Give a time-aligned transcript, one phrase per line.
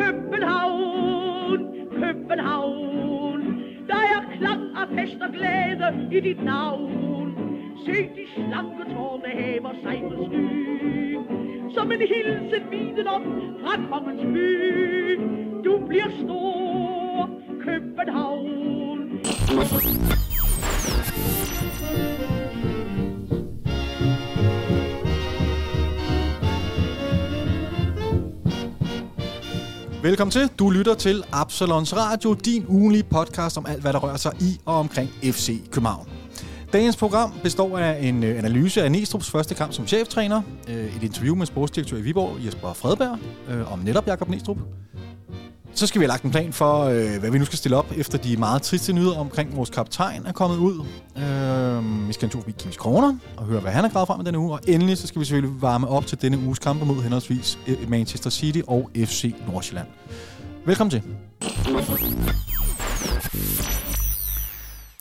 [0.00, 1.60] København,
[2.00, 3.40] København.
[3.88, 7.34] Der er klang af fest og glæde i dit navn.
[7.86, 11.18] Se de slanke tårne hæver sig på sky.
[11.74, 13.22] Som en hilsen viden op
[13.62, 15.20] fra kongens by.
[15.64, 17.30] Du bliver stor,
[17.64, 18.72] København.
[30.02, 30.50] Velkommen til.
[30.58, 34.60] Du lytter til Absalons Radio, din ugenlige podcast om alt, hvad der rører sig i
[34.64, 36.08] og omkring FC København.
[36.72, 41.02] Dagens program består af en øh, analyse af Næstrup's første kamp som cheftræner, øh, et
[41.02, 43.18] interview med sportsdirektør i Viborg, Jesper Fredberg,
[43.50, 44.56] øh, om netop Jakob Næstrup.
[45.74, 47.92] Så skal vi have lagt en plan for, øh, hvad vi nu skal stille op,
[47.96, 50.84] efter de meget triste nyheder omkring vores kaptajn er kommet ud.
[51.16, 54.20] Øh, vi skal en tur forbi Kims Kroner og høre, hvad han har gravet frem
[54.20, 54.52] i denne uge.
[54.52, 57.90] Og endelig så skal vi selvfølgelig varme op til denne uges kampe mod henholdsvis øh,
[57.90, 59.88] Manchester City og FC Nordsjælland.
[60.66, 61.02] Velkommen til.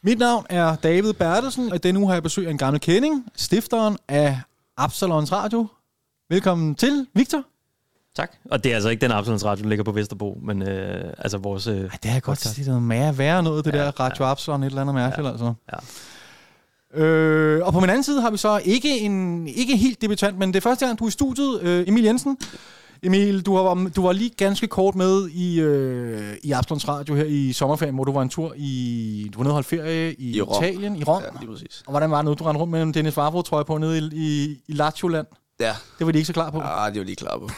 [0.03, 3.25] Mit navn er David Bertelsen, og denne uge har jeg besøg af en gammel kending,
[3.35, 4.39] stifteren af
[4.77, 5.67] Absalons Radio.
[6.29, 7.43] Velkommen til, Victor.
[8.15, 8.31] Tak.
[8.51, 11.37] Og det er altså ikke den Absalons Radio, der ligger på Vesterbro, men øh, altså
[11.37, 11.67] vores...
[11.67, 14.25] Øh, Ej, det har jeg godt sige, noget mere værre noget, det Ja, der Radio
[14.25, 14.31] ja.
[14.31, 15.31] Absalon, et eller andet mærkeligt, ja.
[15.31, 15.53] altså.
[15.73, 15.77] Ja.
[17.03, 20.49] Øh, og på min anden side har vi så ikke en ikke helt debutant, men
[20.49, 22.37] det er første gang, du er i studiet, øh, Emil Jensen.
[23.03, 27.23] Emil, du var, du var lige ganske kort med i, øh, i Absalons Radio her
[27.23, 29.29] i sommerferien, hvor du var en tur i...
[29.33, 30.63] Du var nede og holde ferie i, I Rom.
[30.63, 31.21] Italien, i Rom.
[31.23, 31.83] Ja, lige præcis.
[31.85, 32.33] Og hvordan var det nu?
[32.33, 35.27] Du rendte rundt med en Dennis Vavro trøje på nede i, i, i Lazio-land.
[35.61, 36.59] Ja, Det var de ikke så klar på.
[36.59, 37.49] ah, det var lige klar på.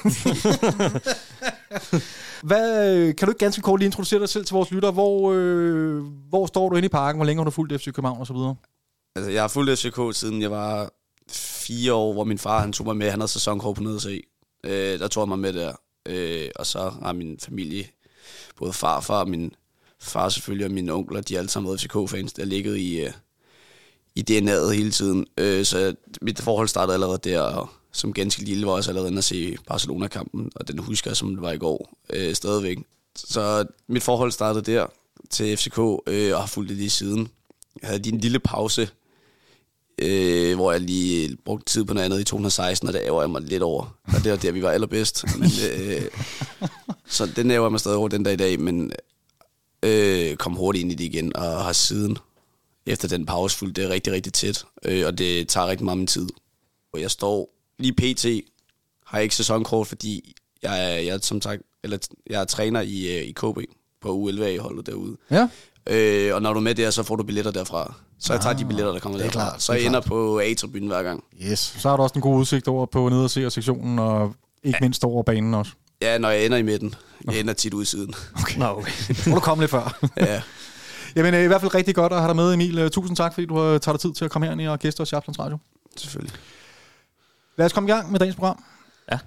[2.47, 4.91] Hvad, øh, kan du ikke ganske kort lige introducere dig selv til vores lytter?
[4.91, 7.17] Hvor, øh, hvor står du inde i parken?
[7.17, 8.55] Hvor længe har du fulgt FC København og så videre?
[9.15, 10.89] altså, jeg har fulgt FCK siden jeg var
[11.31, 13.09] fire år, hvor min far han tog mig med.
[13.09, 14.21] Han havde sæsonkort på nede se.
[14.65, 15.73] Øh, der tog jeg mig med der.
[16.07, 17.85] Øh, og så har min familie,
[18.57, 19.51] både farfar og min
[20.01, 22.33] far selvfølgelig, og mine onkler, de er alle sammen FCK-fans.
[22.33, 23.11] Der ligget i, øh,
[24.15, 25.25] i DNA'et hele tiden.
[25.37, 29.17] Øh, så mit forhold startede allerede der, og som ganske lille var også allerede inde
[29.17, 32.77] at se Barcelona-kampen, og den husker jeg, som det var i går, øh, stadigvæk.
[33.15, 34.85] Så mit forhold startede der
[35.29, 37.29] til FCK, øh, og har fulgt det lige siden.
[37.81, 38.89] Jeg havde lige en lille pause,
[39.99, 43.29] øh, hvor jeg lige brugte tid på noget andet i 2016, og det ærger jeg
[43.29, 43.97] mig lidt over.
[44.03, 45.25] Og det var der, vi var allerbedst.
[45.39, 46.01] Men, øh,
[47.15, 48.91] så den ærger jeg mig stadig over den dag i dag, men
[49.83, 52.17] øh, kom hurtigt ind i det igen, og har siden
[52.85, 54.65] efter den pause fulgt det rigtig, rigtig tæt.
[54.85, 56.27] Øh, og det tager rigtig meget min tid.
[56.93, 57.49] Og jeg står
[57.83, 58.25] lige pt.
[59.05, 61.97] har jeg ikke sæsonkort, fordi jeg er, jeg er, som sagt, eller
[62.29, 63.57] jeg er træner i, øh, i KB
[64.01, 65.17] på U11-holdet derude.
[65.31, 65.47] Ja.
[65.89, 67.93] Øh, og når du er med der, så får du billetter derfra.
[68.19, 69.49] Så jeg tager de billetter, der kommer det er derfra.
[69.49, 70.05] klart, så jeg ender klart.
[70.05, 71.23] på A-tribunen hver gang.
[71.43, 71.59] Yes.
[71.79, 74.77] Så har du også en god udsigt over på nede og se sektionen, og ikke
[74.81, 75.71] mindst over banen også.
[76.01, 76.95] Ja, når jeg ender i midten.
[77.31, 78.13] Jeg ender tit ude i siden.
[78.41, 78.59] Okay.
[78.59, 78.91] Nå, okay.
[79.27, 79.99] Må du komme lidt før.
[80.17, 80.41] ja.
[81.15, 82.77] Jamen, øh, i hvert fald rigtig godt at have dig med, Emil.
[82.79, 85.01] Øh, Tusind tak, fordi du har taget dig tid til at komme herned og gæste
[85.01, 85.57] os i Absalons Radio.
[85.97, 86.33] Selvfølgelig.
[87.57, 88.63] Lad os komme i gang med dagens program.
[89.11, 89.19] Ja.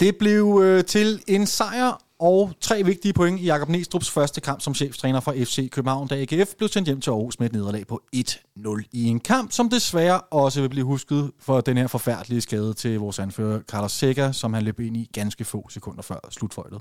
[0.00, 4.60] Det blev øh, til en sejr og tre vigtige point i Jakob Næstrup's første kamp
[4.60, 7.86] som cheftræner for FC København, da AGF blev sendt hjem til Aarhus med et nederlag
[7.86, 12.40] på 1-0 i en kamp, som desværre også vil blive husket for den her forfærdelige
[12.40, 16.28] skade til vores anfører Carlos Seca, som han løb ind i ganske få sekunder før
[16.30, 16.80] slutføjtet.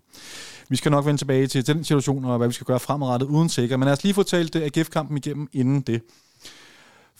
[0.70, 3.50] Vi skal nok vende tilbage til den situation og hvad vi skal gøre fremadrettet uden
[3.50, 6.02] Seca, men lad os lige få talt AGF-kampen igennem inden det.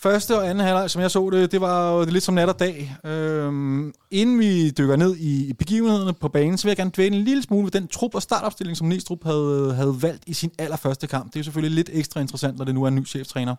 [0.06, 2.60] Første og anden halvleg, som jeg så det, det var jo lidt som nat og
[2.60, 2.96] dag.
[3.06, 7.24] Øhm, inden vi dykker ned i begivenhederne på banen, så vil jeg gerne dvæle en
[7.24, 11.08] lille smule ved den trup og startopstilling, som Næstrup havde, havde valgt i sin allerførste
[11.08, 11.26] kamp.
[11.26, 13.56] Det er jo selvfølgelig lidt ekstra interessant, når det nu er en ny cheftræner.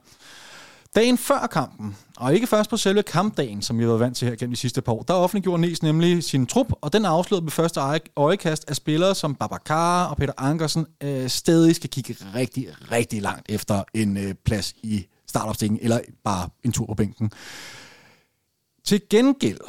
[0.94, 4.28] Dagen før kampen, og ikke først på selve kampdagen, som vi har været vant til
[4.28, 7.44] her gennem de sidste par år, der offentliggjorde Næs nemlig sin trup, og den afslørede
[7.44, 7.80] ved første
[8.16, 13.46] øjekast af spillere som Babacar og Peter Ankersen øh, stadig skal kigge rigtig, rigtig langt
[13.48, 17.30] efter en øh, plads i startopstillingen, eller bare en tur på bænken.
[18.84, 19.60] Til gengæld,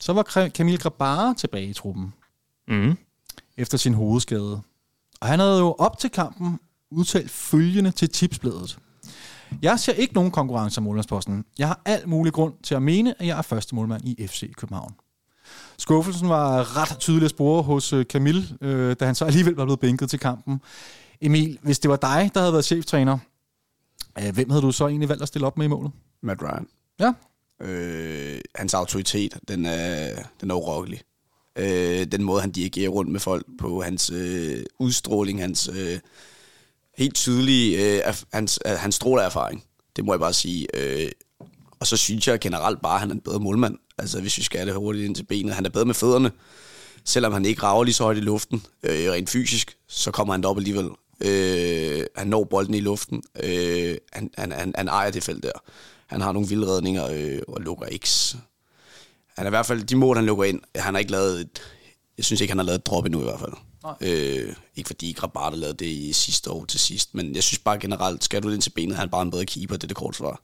[0.00, 2.12] så var Camille Grabara tilbage i truppen
[2.68, 2.96] Mm.
[3.56, 4.60] efter sin hovedskade.
[5.20, 6.60] Og han havde jo op til kampen
[6.90, 8.78] udtalt følgende til tipsbladet.
[9.62, 11.44] Jeg ser ikke nogen konkurrence om målmandsposten.
[11.58, 14.54] Jeg har al mulig grund til at mene, at jeg er første målmand i FC
[14.54, 14.94] København.
[15.78, 19.64] Skuffelsen var ret tydelig at spore hos øh, Camille, øh, da han så alligevel var
[19.64, 20.60] blevet bænket til kampen.
[21.20, 23.18] Emil, hvis det var dig, der havde været cheftræner,
[24.34, 25.92] hvem havde du så egentlig valgt at stille op med i målet?
[26.22, 26.66] Matt Ryan.
[27.00, 27.12] Ja.
[27.62, 31.02] Øh, hans autoritet, den er, den er urokkelig.
[31.58, 35.98] Øh, den måde, han dirigerer rundt med folk på, hans øh, udstråling, hans øh,
[36.98, 39.64] helt tydelige, øh, hans, øh, hans stråler erfaring.
[39.96, 40.66] Det må jeg bare sige.
[40.74, 41.10] Øh,
[41.80, 43.78] og så synes jeg generelt bare, at han er en bedre målmand.
[43.98, 45.54] Altså, hvis vi skal have det hurtigt ind til benet.
[45.54, 46.30] Han er bedre med fødderne.
[47.04, 50.42] selvom han ikke rager lige så højt i luften, øh, rent fysisk, så kommer han
[50.42, 50.88] derop alligevel.
[51.20, 53.22] Øh, han når bolden i luften.
[53.42, 55.52] Øh, han, han, han, han ejer det felt der.
[56.06, 58.08] Han har nogle vildredninger øh, og lukker ikke.
[59.36, 61.60] Han er i hvert fald, de mål, han lukker ind, han har ikke lavet et,
[62.16, 63.52] jeg synes ikke, han har lavet et drop endnu i hvert fald.
[64.00, 67.58] Øh, ikke fordi Grabart har lavet det i sidste år til sidst, men jeg synes
[67.58, 69.88] bare generelt, skal du ind til benet, han er bare en bedre keeper, det er
[69.88, 70.40] det kort svar.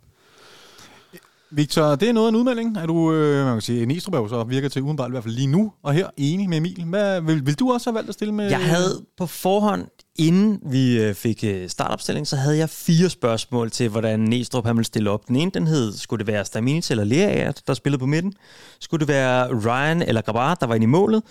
[1.50, 2.77] Victor, det er noget af en udmelding.
[2.77, 5.35] Er du, øh, man kan sige, Nistrup er så virker til udenbart i hvert fald
[5.35, 6.85] lige nu, og her enig med Emil.
[6.85, 8.49] Hvad, vil, vil du også have valgt at stille med?
[8.49, 13.71] Jeg havde på forhånd, inden vi øh, fik øh, startopstilling, så havde jeg fire spørgsmål
[13.71, 15.29] til, hvordan Næstrup han ville stille op.
[15.29, 18.33] Den ene, den hed, skulle det være Staminic eller Leraert, der spillede på midten?
[18.81, 21.23] Skulle det være Ryan eller Grabar, der var inde i målet?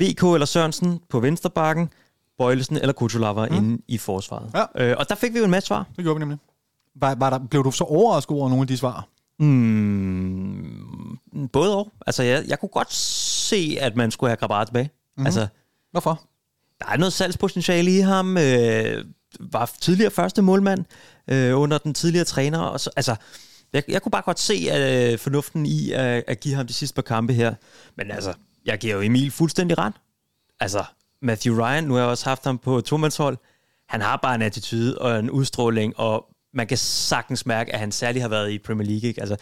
[0.00, 1.88] VK eller Sørensen på venstre bakken?
[2.38, 3.56] Bøjlesen eller Kutulava mm.
[3.56, 4.50] inde i forsvaret?
[4.54, 4.90] Ja.
[4.90, 5.86] Øh, og der fik vi jo en masse svar.
[5.96, 6.38] Det gjorde vi nemlig.
[6.94, 9.08] Var, var der, blev du så overrasket over nogle af de svar?
[9.38, 11.18] Mm,
[11.52, 11.92] både og.
[12.06, 14.84] Altså, jeg, jeg kunne godt se, at man skulle have Grabar tilbage.
[14.84, 15.26] Mm-hmm.
[15.26, 15.46] Altså,
[15.92, 16.20] Hvorfor?
[16.86, 18.38] Der er noget salgspotentiale i ham.
[18.38, 19.04] Øh,
[19.40, 20.84] var tidligere første målmand
[21.30, 22.58] øh, under den tidligere træner.
[22.58, 23.16] Og så, altså,
[23.72, 26.94] jeg, jeg kunne bare godt se øh, fornuften i at, at give ham de sidste
[26.94, 27.54] par kampe her.
[27.96, 28.34] Men altså,
[28.66, 29.92] jeg giver jo Emil fuldstændig ret.
[30.60, 30.84] Altså,
[31.22, 33.36] Matthew Ryan, nu har jeg også haft ham på tomandshold.
[33.88, 37.92] Han har bare en attitude og en udstråling, og man kan sagtens mærke, at han
[37.92, 39.08] særligt har været i Premier League.
[39.08, 39.20] Ikke?
[39.20, 39.36] Altså,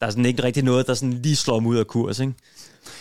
[0.00, 2.20] der er sådan ikke rigtig noget, der sådan lige slår ham ud af kurs.
[2.20, 2.32] Ikke?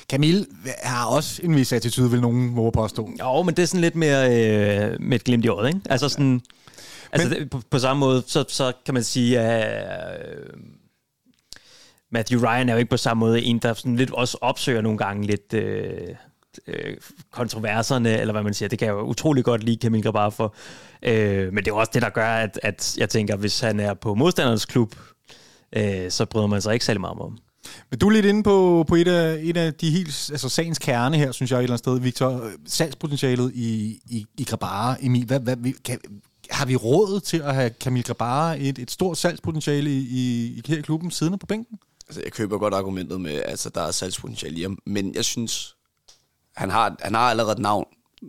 [0.10, 0.46] Camille
[0.84, 3.10] har også en vis attitude, vil nogen våge påstå.
[3.20, 5.80] Jo, men det er sådan lidt mere øh, med et glimt i øjet, ikke?
[5.90, 6.42] Altså sådan...
[7.12, 10.60] Altså, det, på, på samme måde, så, så kan man sige, at øh,
[12.12, 14.98] Matthew Ryan er jo ikke på samme måde en, der sådan lidt også opsøger nogle
[14.98, 16.08] gange lidt øh,
[16.68, 16.98] øh,
[17.32, 18.70] kontroverserne, eller hvad man siger.
[18.70, 20.56] Det kan jeg jo utrolig godt lide Camille Grabar for.
[21.04, 23.94] Øh, men det er også det, der gør, at, at jeg tænker, hvis han er
[23.94, 24.96] på modstanderens klub,
[25.76, 27.38] øh, så bryder man sig ikke særlig meget om ham.
[27.90, 30.80] Men du er lidt inde på, på et, af, et af de helt, altså sagens
[30.80, 32.44] kerne her, synes jeg et eller andet sted, Victor.
[32.44, 35.26] Øh, salgspotentialet i, i, i Grabara, Emil.
[35.26, 36.00] Hvad, hvad, kan,
[36.50, 40.62] har vi råd til at have Camille Grabara et, et stort salgspotentiale i, i, i
[40.68, 41.80] her i klubben siddende på bænken?
[42.08, 45.26] Altså, jeg køber godt argumentet med, at altså, der er salgspotentiale i ham, men jeg
[45.26, 45.76] synes,
[46.56, 47.86] han har, han har allerede et navn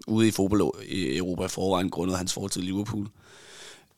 [0.06, 3.08] ude i fodbold i Europa i forvejen, grundet hans fortid i Liverpool.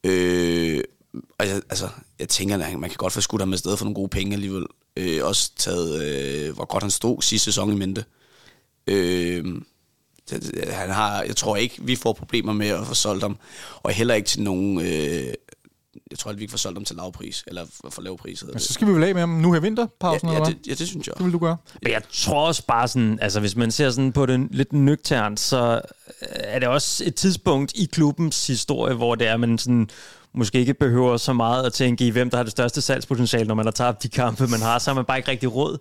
[0.05, 0.81] Øh,
[1.15, 1.89] og jeg, altså,
[2.19, 4.33] jeg tænker, at man kan godt få skudt ham med sted for nogle gode penge
[4.33, 4.67] alligevel.
[4.97, 8.05] Øh, også taget, øh, hvor godt han stod sidste sæson i mente.
[8.87, 9.45] Øh,
[10.71, 13.37] han har, jeg tror ikke, vi får problemer med at få solgt ham,
[13.83, 14.81] og heller ikke til nogen...
[14.81, 15.35] Øh,
[16.11, 18.45] jeg tror ikke, vi kan få solgt ham til lav pris, eller for, lav pris.
[18.53, 20.67] Men så skal vi vel af med ham nu her vinterpausen, Ja, ja, eller det,
[20.67, 21.15] ja, det synes jeg.
[21.17, 21.57] Det vil du gøre.
[21.83, 25.41] Men jeg tror også bare sådan, altså hvis man ser sådan på den lidt nøgternt,
[25.41, 25.81] så
[26.21, 29.91] er det også et tidspunkt i klubbens historie, hvor det er, man sådan
[30.39, 33.55] måske ikke behøver så meget at tænke i, hvem der har det største salgspotentiale, når
[33.55, 35.79] man har tabt de kampe, man har, så har man bare ikke rigtig råd.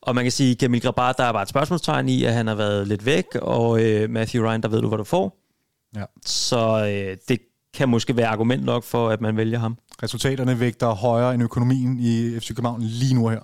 [0.00, 2.46] Og man kan sige, at Camille Grabar, der er bare et spørgsmålstegn i, at han
[2.46, 5.36] har været lidt væk, og øh, Matthew Ryan, der ved du, hvad du får.
[5.96, 6.04] Ja.
[6.26, 7.38] Så øh, det
[7.74, 9.76] kan måske være argument nok for, at man vælger ham.
[10.02, 13.40] Resultaterne vægter højere end økonomien i FC København lige nu her.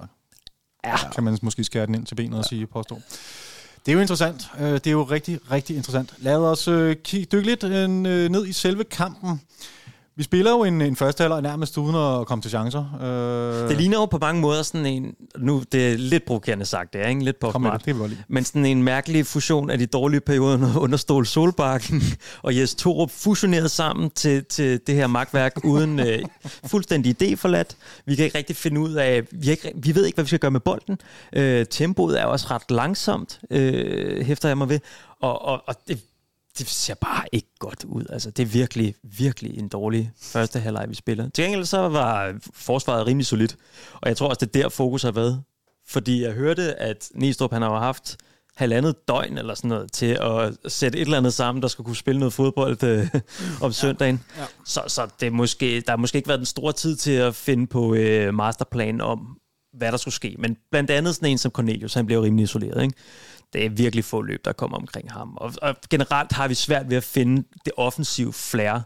[0.84, 0.96] Ja.
[1.14, 3.00] Kan man måske skære den ind til benet og sige påstå.
[3.87, 4.50] Det er jo interessant.
[4.61, 6.14] Øh, Det er jo rigtig, rigtig interessant.
[6.19, 7.88] Lad os øh, kigge, dykke lidt øh,
[8.28, 9.40] ned i selve kampen.
[10.16, 12.99] Vi spiller jo en, en første halvleg nærmest uden at komme til chancer.
[13.02, 16.93] Øh, Det ligner jo på mange måder sådan en, nu det er lidt provokerende sagt,
[16.93, 17.55] det er ikke lidt på det,
[17.87, 17.96] det
[18.28, 22.02] men sådan en mærkelig fusion af de dårlige perioder under Stål Solbakken
[22.43, 26.23] og Jes Torup fusioneret sammen til, til det her magtværk uden øh,
[26.66, 27.76] fuldstændig idéforladt.
[28.06, 30.38] Vi kan ikke rigtig finde ud af, vi, ikke, vi ved ikke, hvad vi skal
[30.38, 30.99] gøre med bolden.
[31.33, 34.80] Øh, tempoet er også ret langsomt, øh, hæfter jeg mig ved,
[35.21, 36.00] og, og, og det,
[36.58, 38.04] det ser bare ikke godt ud.
[38.11, 41.28] Altså, det er virkelig, virkelig en dårlig første halvleg, vi spiller.
[41.28, 43.56] Til gengæld så var forsvaret rimelig solidt,
[43.94, 45.42] og jeg tror også, det er der fokus har været.
[45.87, 48.16] Fordi jeg hørte, at Næstrup han har haft
[48.56, 51.96] halvandet døgn eller sådan noget til at sætte et eller andet sammen, der skulle kunne
[51.96, 53.08] spille noget fodbold øh,
[53.62, 54.25] om søndagen.
[54.38, 54.44] Ja.
[54.64, 57.66] Så, så det måske, der har måske ikke været den store tid til at finde
[57.66, 59.38] på øh, masterplan om,
[59.78, 60.37] hvad der skulle ske.
[60.38, 62.82] Men blandt andet sådan en som Cornelius, han blev rimelig isoleret.
[62.82, 62.94] Ikke?
[63.54, 65.37] Det er virkelig få løb, der kommer omkring ham.
[65.37, 68.80] Og, og generelt har vi svært ved at finde det offensive flair.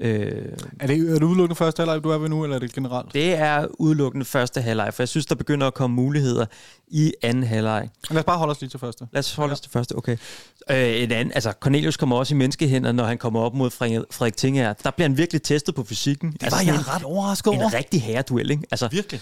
[0.00, 0.42] Øh,
[0.80, 3.14] Er det, er det udelukkende første halvleg, du er ved nu, eller er det generelt?
[3.14, 6.46] det er udelukkende første halvleg, for jeg synes, der begynder at komme muligheder
[6.88, 7.88] i anden halvleg.
[8.10, 9.06] Lad os bare holde os lige til første.
[9.12, 10.16] Lad os holde os til første, okay.
[10.70, 14.36] Øh, en anden, altså Cornelius kommer også i menneskehænder, når han kommer op mod Frederik,
[14.36, 14.72] Tinger.
[14.72, 16.32] Der bliver han virkelig testet på fysikken.
[16.32, 17.68] Det var jeg ret overrasket en, over.
[17.68, 18.62] en rigtig herreduel, ikke?
[18.70, 19.20] Altså, Virkelig.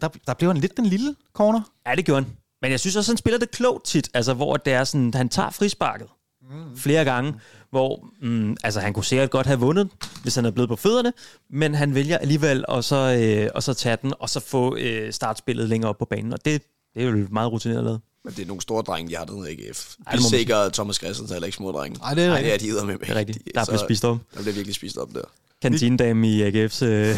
[0.00, 1.60] Der, der blev han lidt den lille corner.
[1.86, 2.32] Ja, det gjorde han.
[2.62, 5.28] Men jeg synes også, han spiller det klogt tit, altså hvor det er sådan, han
[5.28, 6.06] tager frisparket
[6.50, 6.76] mm.
[6.76, 7.34] flere gange,
[7.70, 9.88] hvor mm, altså, han kunne sikkert godt have vundet,
[10.22, 11.12] hvis han er blevet på fødderne,
[11.50, 15.12] men han vælger alligevel at så, øh, og så tage den, og så få øh,
[15.12, 16.62] startspillet længere op på banen, og det,
[16.94, 18.00] det er jo meget rutineret lavet.
[18.24, 19.94] Men det er nogle store drenge, de har dernede, AGF.
[20.06, 22.00] Ej, det Bisseker og Thomas Christensen er heller ikke små drenge.
[22.02, 22.60] Ej, det er Nej, rigtigt.
[22.60, 22.98] det er de med.
[22.98, 23.38] Det er rigtigt.
[23.54, 24.18] Der bliver spist op.
[24.34, 25.20] Der bliver virkelig spist op der.
[25.62, 27.16] Kantinedame i AGF's øh,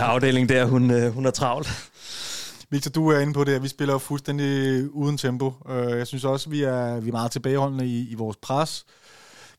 [0.10, 1.68] afdeling der, hun, øh, hun er travlt.
[2.72, 5.52] Victor, du er inde på det, at vi spiller jo fuldstændig uden tempo.
[5.68, 8.84] Øh, jeg synes også, vi er, vi er meget tilbageholdende i, i vores pres.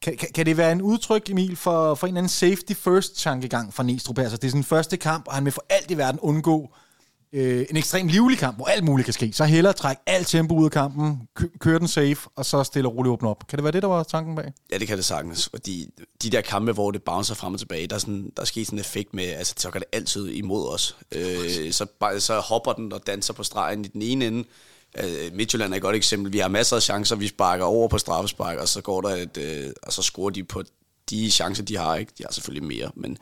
[0.01, 3.17] Kan, kan, kan det være en udtryk, Emil, for, for en eller anden safety first
[3.17, 4.17] tankegang fra Næstrup?
[4.17, 6.75] Altså, det er sin første kamp, og han vil for alt i verden undgå
[7.33, 9.31] øh, en ekstrem livlig kamp, hvor alt muligt kan ske.
[9.33, 12.89] Så hellere trække alt tempo ud af kampen, kø- køre den safe, og så stille
[12.89, 13.47] og roligt åbne op.
[13.47, 14.53] Kan det være det, der var tanken bag?
[14.71, 15.49] Ja, det kan det sagtens.
[15.49, 15.89] Fordi
[16.23, 18.67] de der kampe, hvor det bouncer frem og tilbage, der er, sådan, der er sket
[18.67, 20.97] sådan en effekt med, altså så går det altid imod os.
[21.11, 24.43] Øh, så, bare, så hopper den og danser på stregen i den ene ende.
[25.03, 26.33] Øh, Midtjylland er et godt eksempel.
[26.33, 29.37] Vi har masser af chancer, vi sparker over på straffespark, og så går der et,
[29.37, 30.63] øh, og så scorer de på
[31.09, 31.95] de chancer, de har.
[31.95, 32.11] Ikke?
[32.17, 33.17] De har selvfølgelig mere, men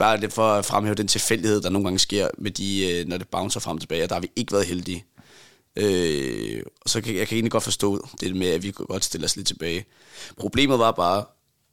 [0.00, 3.18] bare det for at fremhæve den tilfældighed, der nogle gange sker, med de, øh, når
[3.18, 5.04] det bouncer frem og tilbage, og der har vi ikke været heldige.
[5.76, 9.04] Øh, og så kan jeg kan egentlig godt forstå det med, at vi kunne godt
[9.04, 9.84] stille os lidt tilbage.
[10.36, 11.24] Problemet var bare,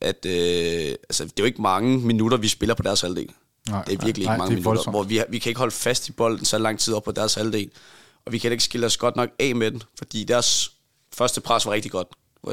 [0.01, 3.29] at øh, altså, det er jo ikke mange minutter, vi spiller på deres halvdel.
[3.69, 4.93] Nej, det er virkelig nej, ikke nej, mange er minutter, voldsomt.
[4.93, 7.33] hvor vi, vi kan ikke holde fast i bolden så lang tid op på deres
[7.33, 7.71] halvdel.
[8.25, 10.71] Og vi kan ikke skille os godt nok af med den, fordi deres
[11.13, 12.07] første pres var rigtig godt.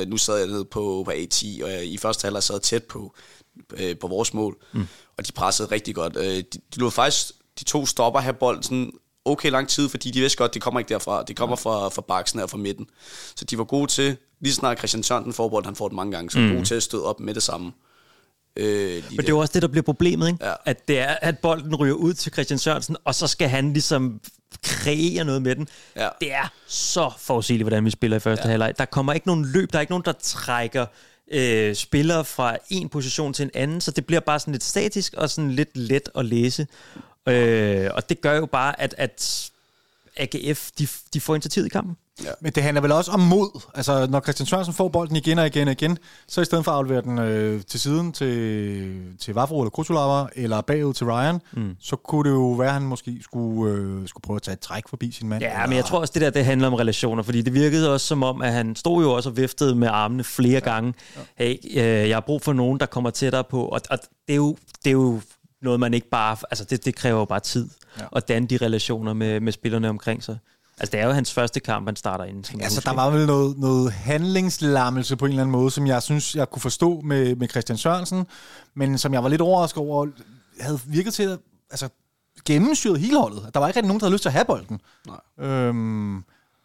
[0.06, 3.14] Nu sad jeg nede på, på A10, og jeg, i første halvleg sad tæt på,
[3.76, 4.56] øh, på vores mål.
[4.72, 4.86] Mm.
[5.18, 6.16] Og de pressede rigtig godt.
[6.16, 8.92] Øh, de, de lod faktisk de to stopper have bolden
[9.24, 11.22] okay lang tid, fordi de vidste godt, det kommer ikke derfra.
[11.22, 12.86] Det kommer fra, fra baksen og fra midten.
[13.36, 16.12] Så de var gode til, lige snart Christian Sørensen får bolden, han får den mange
[16.12, 16.52] gange, så mm.
[16.52, 17.72] gode til at støde op med det samme.
[18.56, 20.46] Øh, Men det er jo også det, der bliver problemet, ikke?
[20.46, 20.54] Ja.
[20.64, 24.20] At det er, at bolden ryger ud til Christian Sørensen, og så skal han ligesom
[24.62, 25.68] kreere noget med den.
[25.96, 26.08] Ja.
[26.20, 28.50] Det er så forudsigeligt, hvordan vi spiller i første ja.
[28.50, 28.74] halvleg.
[28.78, 30.88] Der kommer ikke nogen løb, der er ikke nogen, der trækker øh,
[31.32, 35.14] øh, spillere fra en position til en anden, så det bliver bare sådan lidt statisk
[35.14, 36.66] og sådan lidt let at læse.
[37.28, 39.50] Øh, og det gør jo bare, at, at
[40.16, 41.96] AGF, de, de får initiativet i kampen.
[42.40, 43.60] Men det handler vel også om mod.
[43.74, 46.72] Altså, når Christian Sørensen får bolden igen og igen og igen, så i stedet for
[46.72, 51.40] at aflevere den øh, til siden til, til Vafro eller Kutulava, eller bagud til Ryan,
[51.52, 51.76] mm.
[51.80, 54.60] så kunne det jo være, at han måske skulle, øh, skulle prøve at tage et
[54.60, 55.42] træk forbi sin mand.
[55.42, 58.06] Ja, men jeg tror også, det der det handler om relationer, fordi det virkede også
[58.06, 60.58] som om, at han stod jo også og viftede med armene flere ja.
[60.58, 60.94] gange.
[61.38, 64.36] Hey, øh, jeg har brug for nogen, der kommer tættere på, og, og det, er
[64.36, 65.20] jo, det er jo
[65.64, 66.36] noget, man ikke bare...
[66.50, 67.68] Altså, det, det kræver jo bare tid
[67.98, 68.04] ja.
[68.16, 70.38] at danne de relationer med, med spillerne omkring sig.
[70.78, 72.44] Altså, det er jo hans første kamp, han starter inden.
[72.44, 76.02] Som Altså, der var vel noget, noget handlingslammelse på en eller anden måde, som jeg
[76.02, 78.26] synes, jeg kunne forstå med, med Christian Sørensen,
[78.74, 80.06] men som jeg var lidt overrasket over,
[80.60, 81.38] havde virket til at
[81.70, 81.88] altså,
[82.44, 83.50] gennemsyret hele holdet.
[83.54, 84.80] Der var ikke rigtig nogen, der havde lyst til at have bolden.
[85.06, 85.48] Nej.
[85.48, 86.24] Øhm,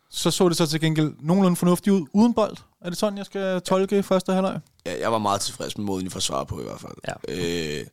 [0.10, 2.58] så så det så til gengæld nogenlunde fornuftigt ud uden bold.
[2.82, 4.60] Er det sådan, jeg skal tolke første halvleg?
[4.86, 6.94] Ja, jeg var meget tilfreds med måden, I forsvarer på i hvert fald.
[7.08, 7.14] Ja.
[7.80, 7.86] Øh,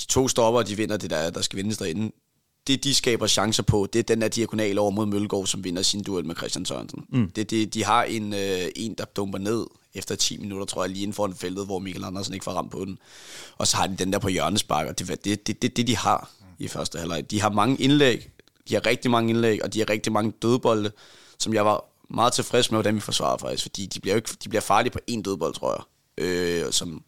[0.00, 2.12] de to stopper, de vinder det der, der skal vindes derinde.
[2.66, 5.82] Det, de skaber chancer på, det er den der diagonal over mod Mølgaard, som vinder
[5.82, 7.04] sin duel med Christian Sørensen.
[7.08, 7.30] Mm.
[7.30, 10.90] Det, det, de har en, øh, en, der dumper ned efter 10 minutter, tror jeg,
[10.90, 12.98] lige inden for en feltet, hvor Michael Andersen ikke får ramt på den.
[13.58, 15.86] Og så har de den der på hjørnespark, og det er det, det, det, det,
[15.86, 17.30] de har i første halvleg.
[17.30, 18.30] De har mange indlæg,
[18.68, 20.92] de har rigtig mange indlæg, og de har rigtig mange dødbolde,
[21.38, 24.30] som jeg var meget tilfreds med, hvordan vi forsvarer faktisk, fordi de bliver, jo ikke,
[24.44, 25.82] de bliver farlige på en dødbold, tror jeg.
[26.24, 27.04] Øh, som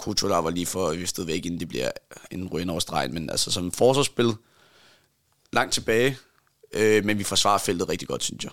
[0.00, 1.90] Kuto, der var lige for viftet væk, inden det bliver
[2.30, 4.32] en ryn over stregen, men altså som forsvarsspil,
[5.52, 6.16] langt tilbage,
[6.72, 8.52] øh, men vi forsvarer feltet rigtig godt, synes jeg.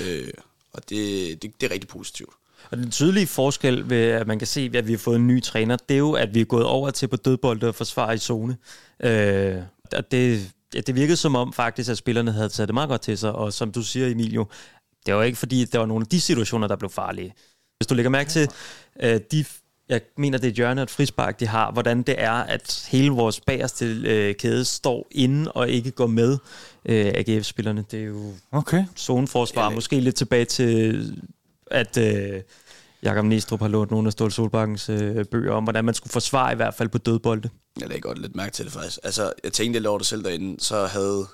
[0.00, 0.32] Øh,
[0.72, 2.30] og det, det, det er rigtig positivt.
[2.70, 5.42] Og den tydelige forskel ved, at man kan se, at vi har fået en ny
[5.42, 8.18] træner, det er jo, at vi er gået over til på dødbolde og forsvare i
[8.18, 8.56] zone.
[9.00, 9.56] Øh,
[9.92, 13.00] og det, ja, det virkede som om faktisk, at spillerne havde taget det meget godt
[13.00, 14.46] til sig, og som du siger, Emilio,
[15.06, 17.34] det var ikke fordi, der var nogle af de situationer, der blev farlige.
[17.78, 18.48] Hvis du lægger mærke til,
[19.02, 19.44] øh, de,
[19.88, 23.10] jeg mener, det er hjørne og et frispark, de har, hvordan det er, at hele
[23.10, 26.38] vores bagerste øh, kæde står inde og ikke går med
[26.84, 27.84] øh, AGF-spillerne.
[27.90, 28.84] Det er jo Okay.
[28.96, 29.74] zoneforsvar, Ja.
[29.74, 31.22] måske lidt tilbage til,
[31.66, 32.40] at øh,
[33.02, 36.52] Jakob Næstrup har lånt nogle af Ståle Solbakkens øh, bøger om, hvordan man skulle forsvare
[36.52, 37.48] i hvert fald på dødbolde.
[37.80, 38.98] Jeg lagde godt lidt mærke til det faktisk.
[39.04, 41.24] Altså, jeg tænkte lidt over det selv derinde, så havde,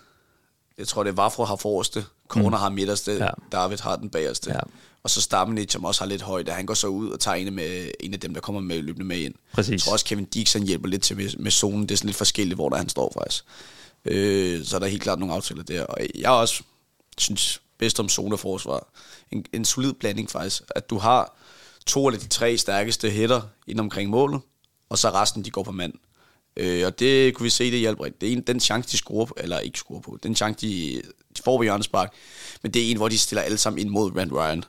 [0.78, 2.62] jeg tror det er Vafro har forreste, Corner mm.
[2.62, 3.28] har midterste, Ja.
[3.52, 4.52] David har den bagerste.
[4.52, 4.60] Ja.
[5.02, 7.54] Og så Stammenich, som også har lidt højde, han går så ud og tager en,
[7.54, 9.34] med, en af dem, der kommer med løbende med ind.
[9.52, 9.70] Præcis.
[9.70, 11.82] Jeg tror også, Kevin Dix han hjælper lidt til med, med zonen.
[11.82, 13.44] Det er sådan lidt forskelligt, hvor der han står faktisk.
[14.04, 15.84] Øh, så er der helt klart nogle aftaler der.
[15.84, 16.62] Og jeg også
[17.18, 18.87] synes bedst om zoneforsvar.
[19.30, 20.62] En, en solid blanding faktisk.
[20.75, 21.37] At du har
[21.87, 24.40] to af de tre stærkeste hætter ind omkring målet,
[24.88, 25.92] og så resten, de går på mand.
[26.56, 28.20] Øh, og det kunne vi se, det hjælper rigtig.
[28.20, 31.02] Det er en, den chance, de scorer på, eller ikke scorer på, den chance, de,
[31.37, 32.12] de får hjørnespark,
[32.62, 34.64] men det er en, hvor de stiller alle sammen ind mod Rand Ryan.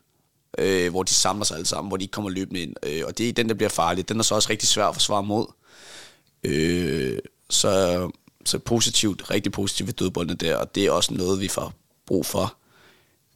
[0.57, 2.75] Øh, hvor de samler sig alle sammen, hvor de ikke kommer løbende ind.
[2.83, 4.09] Øh, og det er den, der bliver farlig.
[4.09, 5.45] Den er så også rigtig svær at forsvare mod.
[6.43, 8.11] Øh, så,
[8.45, 11.73] så positivt, rigtig positivt ved dødboldene der, og det er også noget, vi får
[12.05, 12.55] brug for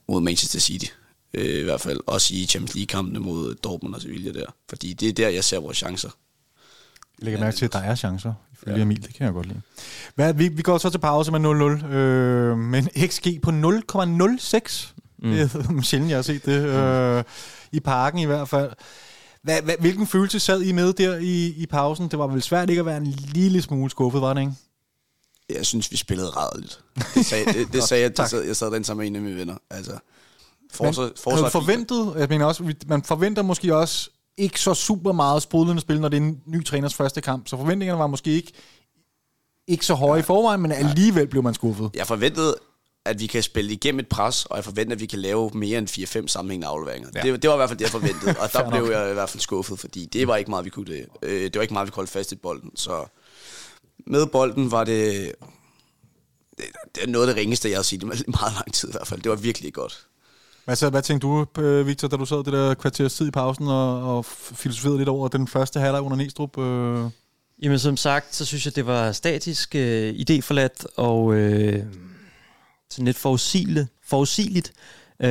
[0.08, 0.86] mod Manchester City.
[1.34, 4.46] Øh, I hvert fald også i Champions League-kampene mod Dortmund og Sevilla der.
[4.70, 6.10] Fordi det er der, jeg ser vores chancer.
[7.20, 8.34] Jeg lægger mærke til, at der er chancer.
[8.66, 8.84] Ifølge ja.
[8.84, 9.62] Emil, det kan jeg godt lide.
[10.16, 11.86] Hvad, vi, vi går så til pause med 0-0.
[11.86, 14.94] Øh, men XG på 0,06.
[15.20, 15.32] Mm.
[15.32, 16.66] Det er sjældent, jeg har set det.
[16.66, 17.24] Øh,
[17.72, 18.72] I parken i hvert fald.
[19.44, 22.08] Hvad, hvad, hvilken følelse sad I med der i, i pausen?
[22.08, 24.54] Det var vel svært ikke at være en lille smule skuffet, var det ikke?
[25.50, 26.80] Jeg synes, vi spillede ræddeligt.
[27.16, 29.22] Det sagde, det, det sagde jeg, jeg, sad, jeg sad den sammen med en af
[29.22, 29.56] mine venner.
[29.70, 29.98] Altså,
[30.72, 35.42] forsvar, man forsvar forventet, jeg mener også, man forventer måske også ikke så super meget
[35.42, 37.48] sprudlende spil, når det er en ny træners første kamp.
[37.48, 38.52] Så forventningerne var måske ikke,
[39.68, 40.20] ikke så høje ja.
[40.20, 41.92] i forvejen, men alligevel blev man skuffet.
[41.94, 42.56] Jeg forventede,
[43.06, 45.78] at vi kan spille igennem et pres, og jeg forventer, at vi kan lave mere
[45.78, 45.90] end
[46.24, 47.10] 4-5 sammenhængende afleveringer.
[47.16, 47.22] Ja.
[47.22, 49.30] Det, det var i hvert fald det, jeg forventede, og der blev jeg i hvert
[49.30, 51.06] fald skuffet, fordi det var ikke meget, vi kunne det.
[51.22, 53.06] Øh, det var ikke meget, vi kunne holde fast i bolden, så
[54.08, 55.32] med bolden var det,
[56.58, 56.66] det,
[56.96, 59.08] det er noget af det ringeste, jeg har set i meget lang tid i hvert
[59.08, 59.22] fald.
[59.22, 60.08] Det var virkelig godt.
[60.66, 63.32] Hvad, så, hvad tænkte du, øh, Victor, da du sad det der kvarters tid i
[63.32, 66.58] pausen og, og filosoferede lidt over den første halvleg under Næstrup?
[66.58, 67.06] Øh?
[67.62, 71.84] Jamen som sagt, så synes jeg, det var statisk, øh, idéforladt og øh,
[72.90, 73.88] sådan lidt forudsigeligt.
[74.04, 74.74] forudsigeligt.
[75.20, 75.30] Øh,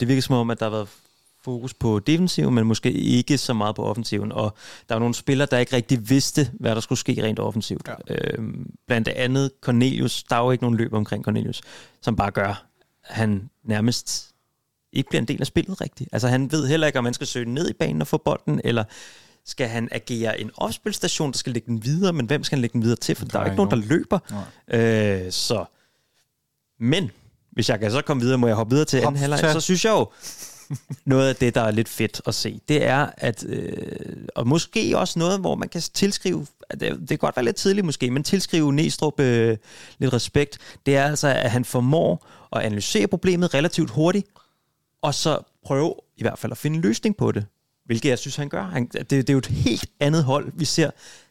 [0.00, 0.88] det virker som om, at der har været
[1.44, 4.32] fokus på defensiven, men måske ikke så meget på offensiven.
[4.32, 4.56] Og
[4.88, 7.88] der var nogle spillere, der ikke rigtig vidste, hvad der skulle ske rent offensivt.
[7.88, 8.14] Ja.
[8.14, 8.38] Øh,
[8.86, 10.22] blandt andet Cornelius.
[10.22, 11.60] Der er jo ikke nogen løb omkring Cornelius,
[12.02, 12.64] som bare gør,
[13.02, 14.34] han nærmest
[14.92, 16.10] ikke bliver en del af spillet rigtigt.
[16.12, 18.60] Altså han ved heller ikke, om man skal søge ned i banen og få bolden,
[18.64, 18.84] eller
[19.46, 22.72] skal han agere en opspilstation, der skal lægge den videre, men hvem skal han lægge
[22.72, 23.16] den videre til?
[23.16, 24.18] For der, der er ikke nogen, der løber.
[24.68, 25.64] Øh, så.
[26.80, 27.10] Men,
[27.50, 29.84] hvis jeg kan så komme videre, må jeg hoppe videre til anden halvleg, så synes
[29.84, 30.06] jeg jo,
[31.04, 33.76] noget af det, der er lidt fedt at se, det er, at, øh,
[34.34, 37.84] og måske også noget, hvor man kan tilskrive, det, det kan godt være lidt tidligt
[37.84, 39.56] måske, men tilskrive Næstrup øh,
[39.98, 44.26] lidt respekt, det er altså, at han formår at analysere problemet relativt hurtigt,
[45.02, 47.46] og så prøve i hvert fald at finde en løsning på det,
[47.84, 48.62] hvilket jeg synes, han gør.
[48.62, 50.90] Han, det, det er jo et helt andet hold, vi ser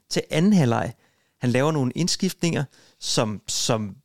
[0.09, 0.94] til anden halvleg.
[1.42, 2.63] Han laver nogle indskiftninger,
[3.00, 3.96] som, som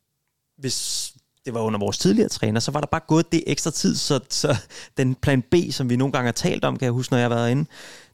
[0.58, 1.12] hvis
[1.44, 4.20] det var under vores tidligere træner, så var der bare gået det ekstra tid, så,
[4.30, 4.56] så
[4.96, 7.24] den plan B, som vi nogle gange har talt om, kan jeg huske, når jeg
[7.24, 7.66] har været inde,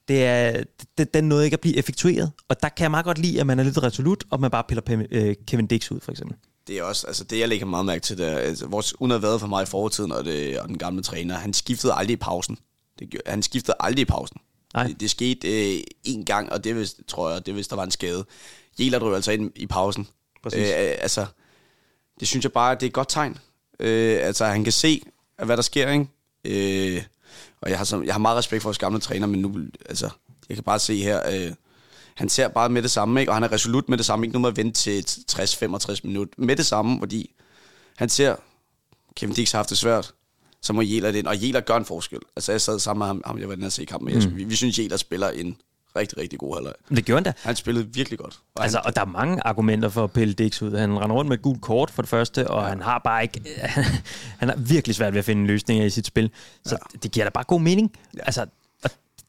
[0.08, 0.62] det er,
[0.98, 2.32] det, den nåede ikke at blive effektueret.
[2.48, 4.64] Og der kan jeg meget godt lide, at man er lidt resolut, og man bare
[4.68, 6.36] piller øh, Kevin Dix ud, for eksempel
[6.68, 9.08] det er også, altså det jeg lægger meget mærke til, det er, altså, vores, at
[9.08, 12.12] have været for mig i fortiden, og, det, og den gamle træner, han skiftede aldrig
[12.12, 12.58] i pausen.
[12.98, 14.40] Det, han skiftede aldrig i pausen.
[14.74, 14.86] Nej.
[14.86, 17.84] Det, det skete øh, en gang, og det hvis, tror jeg, det hvis der var
[17.84, 18.24] en skade.
[18.78, 20.08] Jæler drøg altså ind i pausen.
[20.42, 20.58] Præcis.
[20.58, 21.26] Øh, altså,
[22.20, 23.38] det synes jeg bare, det er et godt tegn.
[23.80, 25.02] Øh, altså, han kan se,
[25.44, 26.06] hvad der sker, ikke?
[26.44, 27.02] Øh,
[27.60, 30.10] og jeg har, så, jeg har meget respekt for vores gamle træner, men nu, altså,
[30.48, 31.52] jeg kan bare se her, øh,
[32.18, 33.30] han ser bare med det samme, ikke?
[33.30, 36.34] og han er resolut med det samme, ikke nu med at vente til 60-65 minutter,
[36.38, 37.34] med det samme, fordi
[37.96, 38.36] han ser,
[39.16, 40.12] Kevin Dix har haft det svært,
[40.62, 42.18] så må Jæler det ind, og Jæler gør en forskel.
[42.36, 44.36] Altså jeg sad sammen med ham, ham jeg var inde og se kampen med, mm.
[44.36, 45.56] vi, vi synes Jæler spiller en
[45.96, 46.72] rigtig, rigtig god halvleg.
[46.88, 47.32] Det gjorde han da.
[47.42, 48.38] Han spillede virkelig godt.
[48.54, 50.76] Og, altså, han, og der er mange argumenter for at pille Dix ud.
[50.76, 52.68] Han render rundt med gul kort for det første, og ja.
[52.68, 53.40] han har bare ikke...
[54.40, 56.30] han har virkelig svært ved at finde løsninger i sit spil.
[56.64, 56.98] Så ja.
[57.02, 57.92] det giver da bare god mening.
[58.16, 58.20] Ja.
[58.22, 58.46] Altså,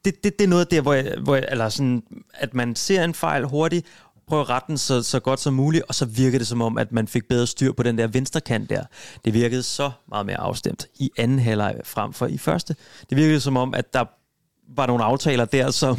[0.06, 3.04] det, det, det er noget der, hvor, jeg, hvor jeg, eller sådan, at man ser
[3.04, 3.86] en fejl hurtigt,
[4.28, 6.78] prøver at rette den så, så godt som muligt, og så virker det som om,
[6.78, 8.84] at man fik bedre styr på den der venstre kant der.
[9.26, 12.76] Det virkede så meget mere afstemt i anden halvleg frem for i første.
[13.10, 14.06] Det virkede som om, at der
[14.76, 15.98] var nogle aftaler der, som,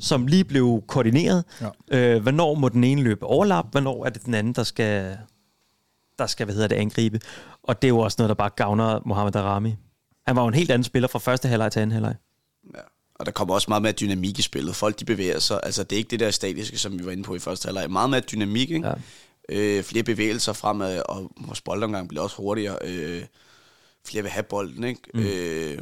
[0.00, 1.44] som lige blev koordineret.
[1.60, 1.98] Ja.
[1.98, 3.66] Øh, hvornår må den ene løbe overlap?
[3.70, 5.18] Hvornår er det den anden, der skal,
[6.18, 7.20] der skal hvad hedder det, angribe?
[7.62, 9.76] Og det er jo også noget, der bare gavner Mohamed Arami.
[10.26, 12.14] Han var jo en helt anden spiller fra første halvleg til anden halvleg.
[13.18, 14.76] Og der kommer også meget mere dynamik i spillet.
[14.76, 15.60] Folk de bevæger sig.
[15.62, 17.90] Altså det er ikke det der statiske, som vi var inde på i første halvleg.
[17.90, 18.88] Meget mere dynamik, ikke?
[18.88, 18.94] Ja.
[19.48, 22.76] Øh, flere bevægelser fremad, og vores boldomgang bliver også hurtigere.
[22.84, 23.22] Øh,
[24.06, 25.00] flere vil have bolden, ikke?
[25.14, 25.20] Mm.
[25.20, 25.78] Øh,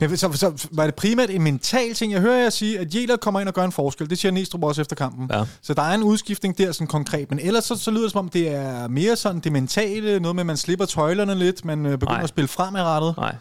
[0.00, 2.12] men så, så var det primært en mental ting.
[2.12, 4.10] Jeg hører jer sige, at Jæler kommer ind og gør en forskel.
[4.10, 5.30] Det siger Næstrup også efter kampen.
[5.32, 5.44] Ja.
[5.62, 7.30] Så der er en udskiftning der sådan konkret.
[7.30, 10.20] Men ellers så, så lyder det som om, det er mere sådan det mentale.
[10.20, 11.64] Noget med, at man slipper tøjlerne lidt.
[11.64, 12.22] Man øh, begynder Nej.
[12.22, 13.14] at spille fremadrettet.
[13.16, 13.34] Nej.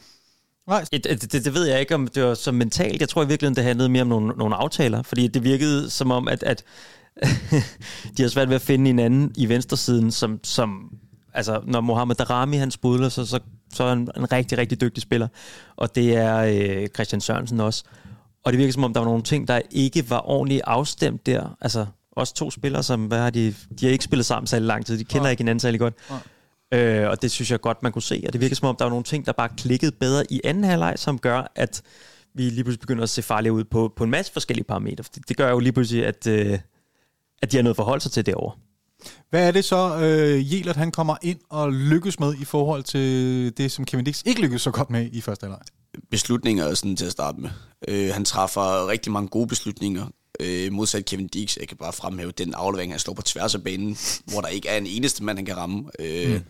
[0.71, 0.85] Nej.
[0.91, 3.01] Det, det, det ved jeg ikke, om det var så mentalt.
[3.01, 6.11] Jeg tror i virkeligheden, det handlede mere om nogle, nogle aftaler, fordi det virkede som
[6.11, 6.63] om, at, at
[8.17, 10.89] de har svært ved at finde en anden i venstresiden, som, som
[11.33, 13.39] altså, når Mohamed Darami han sprudler, så, så,
[13.73, 15.27] så er han en rigtig, rigtig dygtig spiller.
[15.75, 17.83] Og det er øh, Christian Sørensen også.
[18.45, 21.57] Og det virker som om, der var nogle ting, der ikke var ordentligt afstemt der.
[21.61, 24.85] Altså, også to spillere, som hvad har de, de har ikke spillet sammen særlig lang
[24.85, 24.97] tid.
[24.97, 25.31] De kender ja.
[25.31, 25.93] ikke hinanden særlig godt.
[26.09, 26.15] Ja.
[26.73, 28.23] Øh, og det synes jeg godt, man kunne se.
[28.27, 30.63] Og det virker som om, der var nogle ting, der bare klikkede bedre i anden
[30.63, 31.81] halvleg, som gør, at
[32.33, 35.03] vi lige pludselig begynder at se farlige ud på, på en masse forskellige parametre.
[35.15, 36.59] Det, det gør jo lige pludselig, at, øh,
[37.41, 38.55] at de har noget forhold sig til derovre.
[39.29, 43.57] Hvad er det så, øh, Jelert han kommer ind og lykkes med i forhold til
[43.57, 45.61] det, som Kevin Dix ikke lykkedes så godt med i første halvleg?
[46.11, 47.49] beslutninger sådan til at starte med.
[47.87, 50.05] Øh, han træffer rigtig mange gode beslutninger.
[50.39, 53.63] Øh, modsat Kevin Dix, jeg kan bare fremhæve den aflevering, han slår på tværs af
[53.63, 55.83] banen, hvor der ikke er en eneste mand, han kan ramme.
[55.99, 56.41] Øh, mm.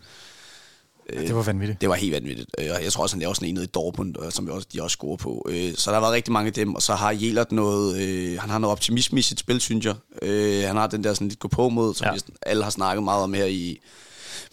[1.12, 1.80] Ja, det var vanvittigt.
[1.80, 2.50] Det var helt vanvittigt.
[2.58, 4.68] Øh, og jeg tror også, han laver sådan en nede i Dortmund, øh, som også,
[4.72, 5.46] de også scorer på.
[5.50, 8.40] Øh, så der har været rigtig mange af dem, og så har Jelert noget, øh,
[8.40, 9.94] han har noget optimisme i sit spil, synes jeg.
[10.22, 12.20] Øh, han har den der sådan lidt gå på mod, som ja.
[12.42, 13.80] alle har snakket meget om her i,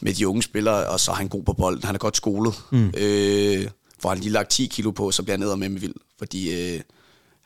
[0.02, 1.84] med de unge spillere, og så er han god på bolden.
[1.84, 2.54] Han er godt skolet.
[2.72, 2.94] Mm.
[2.98, 3.68] Øh,
[4.00, 5.96] får han lige lagt 10 kilo på, så bliver han ned med med vild.
[6.20, 6.82] Fordi øh,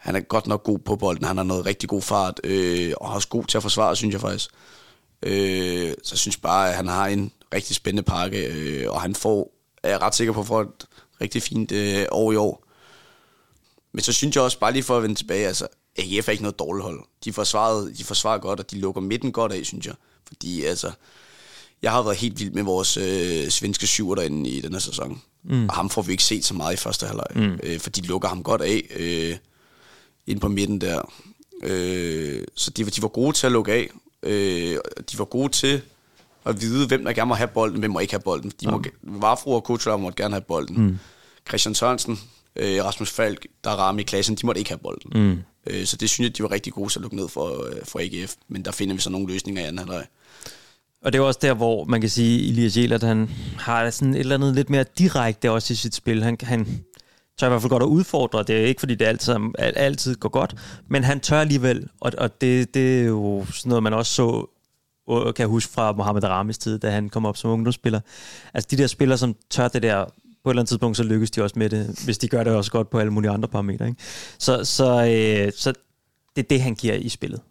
[0.04, 1.26] han er godt nok god på bolden.
[1.26, 4.14] Han har noget rigtig god fart, øh, og er også god til at forsvare, synes
[4.14, 4.50] jeg faktisk.
[5.24, 9.16] Øh, så jeg synes bare, at han har en rigtig spændende pakke, øh, og han
[9.16, 10.86] får, er jeg ret sikker på, at få et
[11.22, 12.66] rigtig fint øh, år i år.
[13.94, 16.44] Men så synes jeg også, bare lige for at vende tilbage, altså, AGF er ikke
[16.44, 17.00] noget dårligt hold.
[17.24, 19.96] De forsvarer, de forsvarer godt, og de lukker midten godt af, synes jeg.
[20.28, 20.92] Fordi altså,
[21.82, 25.22] jeg har været helt vild med vores øh, svenske syver derinde i den her sæson.
[25.44, 25.70] Mm.
[25.70, 27.28] Og ham får vi ikke set så meget i første halvleg.
[27.36, 27.60] Mm.
[27.64, 29.38] Øh, for de lukker ham godt af øh,
[30.28, 31.12] ind på midten der.
[31.64, 33.90] Øh, så de, de var gode til at lukke af.
[34.24, 34.78] Øh,
[35.12, 35.82] de var gode til
[36.46, 38.52] at vide, hvem der gerne må have bolden, hvem må ikke have bolden.
[38.62, 39.22] De må, mm.
[39.22, 40.82] Varfro og Kutscher måtte gerne have bolden.
[40.82, 41.00] Mm.
[41.48, 42.20] Christian Sørensen,
[42.56, 45.12] øh, Rasmus Falk, der rammer i klassen, de måtte ikke have bolden.
[45.16, 45.40] Mm.
[45.68, 47.76] Øh, så det synes jeg, de var rigtig gode til at lukke ned for, øh,
[47.84, 48.36] for AGF.
[48.48, 50.06] Men der finder vi så nogle løsninger i anden halvleg.
[51.02, 54.20] Og det er også der, hvor man kan sige, Elias Jelert, han har sådan et
[54.20, 56.24] eller andet lidt mere direkte også i sit spil.
[56.24, 56.84] Han, han
[57.40, 58.44] tør i hvert fald godt at udfordre.
[58.44, 60.56] Det er ikke, fordi det altid, altid går godt,
[60.88, 61.90] men han tør alligevel.
[62.02, 64.48] Og, og det, det er jo sådan noget, man også så
[65.12, 68.00] øh, kan jeg huske fra Mohamed Ramis tid, da han kom op som ungdomsspiller.
[68.54, 70.06] Altså de der spillere, som tør det der,
[70.44, 72.54] på et eller andet tidspunkt, så lykkes de også med det, hvis de gør det
[72.54, 73.88] også godt på alle mulige andre parametre.
[73.88, 74.02] Ikke?
[74.40, 75.74] Så, så, øh, så
[76.36, 77.42] det er det, han giver i spillet.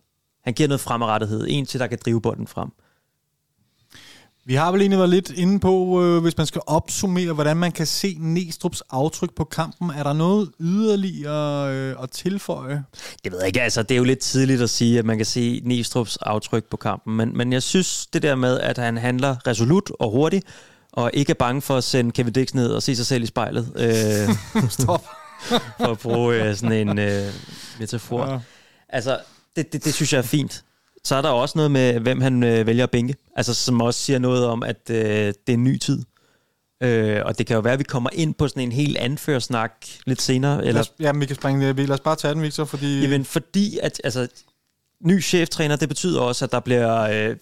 [0.44, 1.46] Han giver noget fremadrettighed.
[1.48, 2.68] En til, der kan drive bolden frem.
[4.44, 7.72] Vi har vel egentlig været lidt inde på, øh, hvis man skal opsummere, hvordan man
[7.72, 9.90] kan se Næstrup's aftryk på kampen.
[9.90, 12.84] Er der noget yderligere øh, at tilføje?
[13.24, 13.62] Det ved jeg ikke.
[13.62, 16.76] Altså, det er jo lidt tidligt at sige, at man kan se Næstrup's aftryk på
[16.76, 17.16] kampen.
[17.16, 20.46] Men, men jeg synes, det der med, at han handler resolut og hurtigt,
[20.92, 23.26] og ikke er bange for at sende Kevin Dix ned og se sig selv i
[23.26, 23.72] spejlet.
[23.76, 25.04] Øh, Stop.
[25.78, 27.32] for at bruge øh, sådan en øh,
[27.78, 28.32] metafor.
[28.32, 28.38] Ja.
[28.88, 29.18] Altså,
[29.56, 30.64] det, det, det synes jeg er fint
[31.04, 33.14] så er der også noget med, hvem han øh, vælger at bænke.
[33.36, 36.02] Altså, som også siger noget om, at øh, det er en ny tid.
[36.82, 39.72] Øh, og det kan jo være, at vi kommer ind på sådan en helt anførsnak
[40.06, 40.66] lidt senere.
[40.66, 40.80] Eller...
[40.80, 43.00] Os, ja, vi kan springe Lad os bare tage den, Victor, fordi...
[43.00, 44.28] Jamen, fordi at, altså,
[45.04, 47.36] ny cheftræner, det betyder også, at der bliver, øh,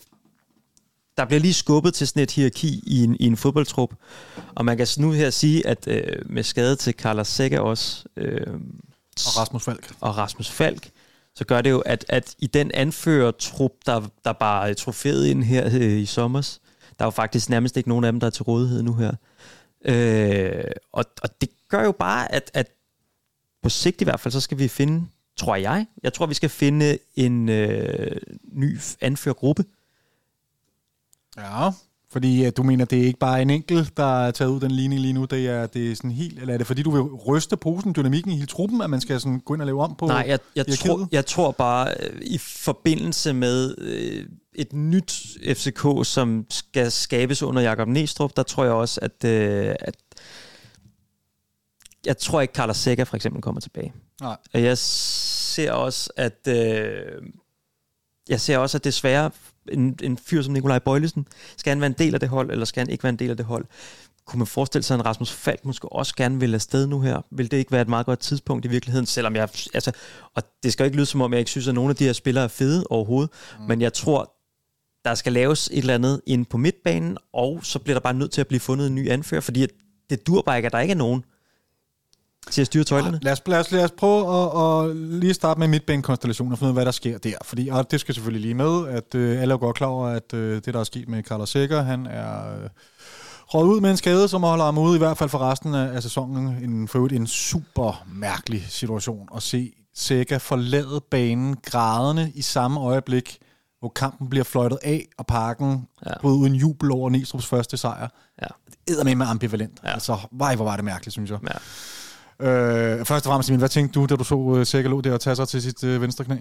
[1.16, 3.94] der bliver lige skubbet til sådan et hierarki i en, i en fodboldtrup.
[4.54, 8.04] Og man kan nu her sige, at øh, med skade til Carlos Sække også...
[8.16, 8.46] Øh,
[9.26, 9.92] og Rasmus Falk.
[10.00, 10.90] Og Rasmus Falk,
[11.34, 15.66] så gør det jo, at, at i den anførertrup, der, der bare trofæet ind her
[15.66, 16.58] øh, i sommer,
[16.98, 19.12] der er jo faktisk nærmest ikke nogen af dem, der er til rådighed nu her.
[19.84, 22.66] Øh, og, og det gør jo bare, at, at
[23.62, 26.50] på sigt i hvert fald, så skal vi finde, tror jeg, jeg tror, vi skal
[26.50, 28.20] finde en øh,
[28.52, 29.64] ny anførergruppe.
[31.36, 31.70] Ja,
[32.12, 34.70] fordi uh, du mener, det er ikke bare en enkelt, der er taget ud den
[34.70, 37.02] ligning lige nu, det er, det er sådan helt, eller er det fordi, du vil
[37.02, 39.94] ryste posen, dynamikken i hele truppen, at man skal sådan gå ind og lave om
[39.94, 45.12] på Nej, jeg, jeg, tror, jeg tror bare, øh, i forbindelse med øh, et nyt
[45.54, 49.96] FCK, som skal skabes under Jakob Næstrup, der tror jeg også, at, øh, at
[52.06, 53.92] jeg tror ikke, Carlos Sækker for eksempel kommer tilbage.
[54.20, 54.36] Nej.
[54.54, 57.22] Jeg ser også, at øh,
[58.28, 59.30] jeg ser også, at desværre
[59.70, 62.64] en, en fyr som Nikolaj Bøjlesen, skal han være en del af det hold, eller
[62.64, 63.64] skal han ikke være en del af det hold?
[64.24, 67.20] Kunne man forestille sig, at en Rasmus Falk måske også gerne vil afsted nu her?
[67.30, 69.48] Vil det ikke være et meget godt tidspunkt i virkeligheden, selvom jeg...
[69.74, 69.92] Altså,
[70.34, 72.12] og det skal ikke lyde som om, jeg ikke synes, at nogle af de her
[72.12, 73.64] spillere er fede overhovedet, mm.
[73.64, 74.34] men jeg tror,
[75.04, 78.30] der skal laves et eller andet ind på midtbanen, og så bliver der bare nødt
[78.30, 79.66] til at blive fundet en ny anfører, fordi
[80.10, 81.24] det dur bare ikke, at der ikke er nogen,
[82.50, 83.20] til at styre tøjlerne?
[83.22, 86.58] Ja, lad, os, lad, os, lad os prøve at, at lige starte med midtbanekonstellationen og
[86.58, 87.34] finde ud af, hvad der sker der.
[87.44, 90.34] Fordi, og det skal selvfølgelig lige med, at øh, alle er godt klar over, at
[90.34, 92.62] øh, det, der er sket med Carlos Sækker, han er...
[92.62, 92.68] Øh,
[93.54, 96.02] røget ud med en skade, som holder ham ude, i hvert fald for resten af,
[96.02, 96.46] sæsonen.
[96.46, 103.38] En, for en super mærkelig situation at se Sækker forlade banen grædende i samme øjeblik,
[103.78, 106.10] hvor kampen bliver fløjtet af, og parken ja.
[106.20, 108.08] bryder uden jubel over Næstrup's første sejr.
[108.42, 108.46] Ja.
[108.88, 109.80] Det med ambivalent.
[109.84, 109.92] Ja.
[109.92, 111.38] Altså, vej, hvor var det mærkeligt, synes jeg.
[111.42, 111.58] Ja.
[112.40, 115.36] Øh, først og fremmest, hvad tænkte du, da du så Sækker lå der og tage
[115.36, 116.36] sig til sit uh, venstre knæ?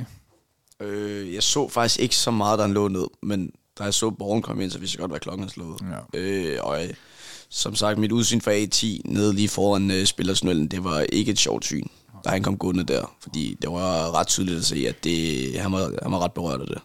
[0.82, 4.10] Øh, jeg så faktisk ikke så meget, da han lå ned, men da jeg så
[4.10, 5.82] borgen komme ind, så vidste jeg godt, hvad klokken er slået.
[6.14, 6.20] Ja.
[6.20, 6.90] Øh, og øh,
[7.50, 11.40] som sagt, mit udsyn fra A10 nede lige foran uh, spillersnøllen, det var ikke et
[11.40, 11.88] sjovt syn,
[12.26, 13.16] da han kom gående der.
[13.22, 16.62] Fordi det var ret tydeligt at se, at det, han, var, han var ret berørt
[16.62, 16.78] af det.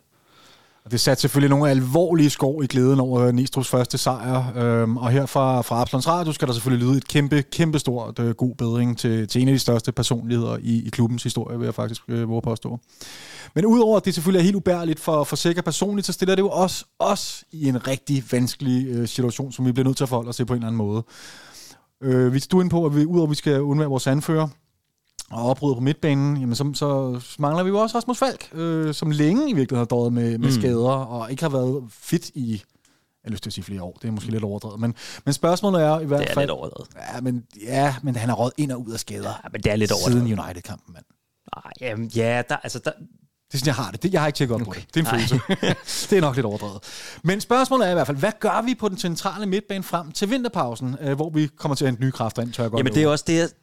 [0.85, 4.53] Og det satte selvfølgelig nogle alvorlige skår i glæden over Nistrup's første sejr.
[4.57, 8.19] Øhm, og her fra, fra Absalons Radio skal der selvfølgelig lyde et kæmpe, kæmpe stort
[8.19, 11.65] øh, god bedring til, til en af de største personligheder i, i klubbens historie, vil
[11.65, 12.79] jeg faktisk øh, våge påstå.
[13.55, 16.43] Men udover at det selvfølgelig er helt ubærligt for, for Sikker personligt, så stiller det
[16.43, 20.09] jo også os i en rigtig vanskelig øh, situation, som vi bliver nødt til at
[20.09, 21.05] forholde os til på en eller anden måde.
[22.03, 24.49] Øh, vi stod ind på, at vi, udover at vi skal undvære vores anfører,
[25.31, 29.11] og opbryder på midtbanen, jamen så, så mangler vi jo også Rasmus Falk, øh, som
[29.11, 30.55] længe i virkeligheden har døjet med, med mm.
[30.55, 33.99] skader, og ikke har været fit i, jeg har lyst til at sige flere år,
[34.03, 36.29] det er måske lidt overdrevet, men, men spørgsmålet er i hvert fald...
[36.29, 36.89] Det er lidt overdrevet.
[37.15, 39.41] Ja, men, ja, men han har råd ind og ud af skader.
[39.45, 40.29] Ja, men det er lidt overdrevet.
[40.29, 41.05] Siden United-kampen, mand.
[41.57, 42.91] Nej, jamen, ja, der, altså, der,
[43.55, 44.03] det er sådan, jeg har det.
[44.03, 44.71] det jeg har ikke tjekket op okay.
[44.71, 44.95] på det.
[44.95, 45.41] Det er en følelse.
[46.11, 46.79] det er nok lidt overdrevet.
[47.23, 50.31] Men spørgsmålet er i hvert fald, hvad gør vi på den centrale midtbane frem til
[50.31, 52.95] vinterpausen, øh, hvor vi kommer til at hente nye kræfter ind, tør jeg godt Jamen
[52.95, 53.55] det er også det,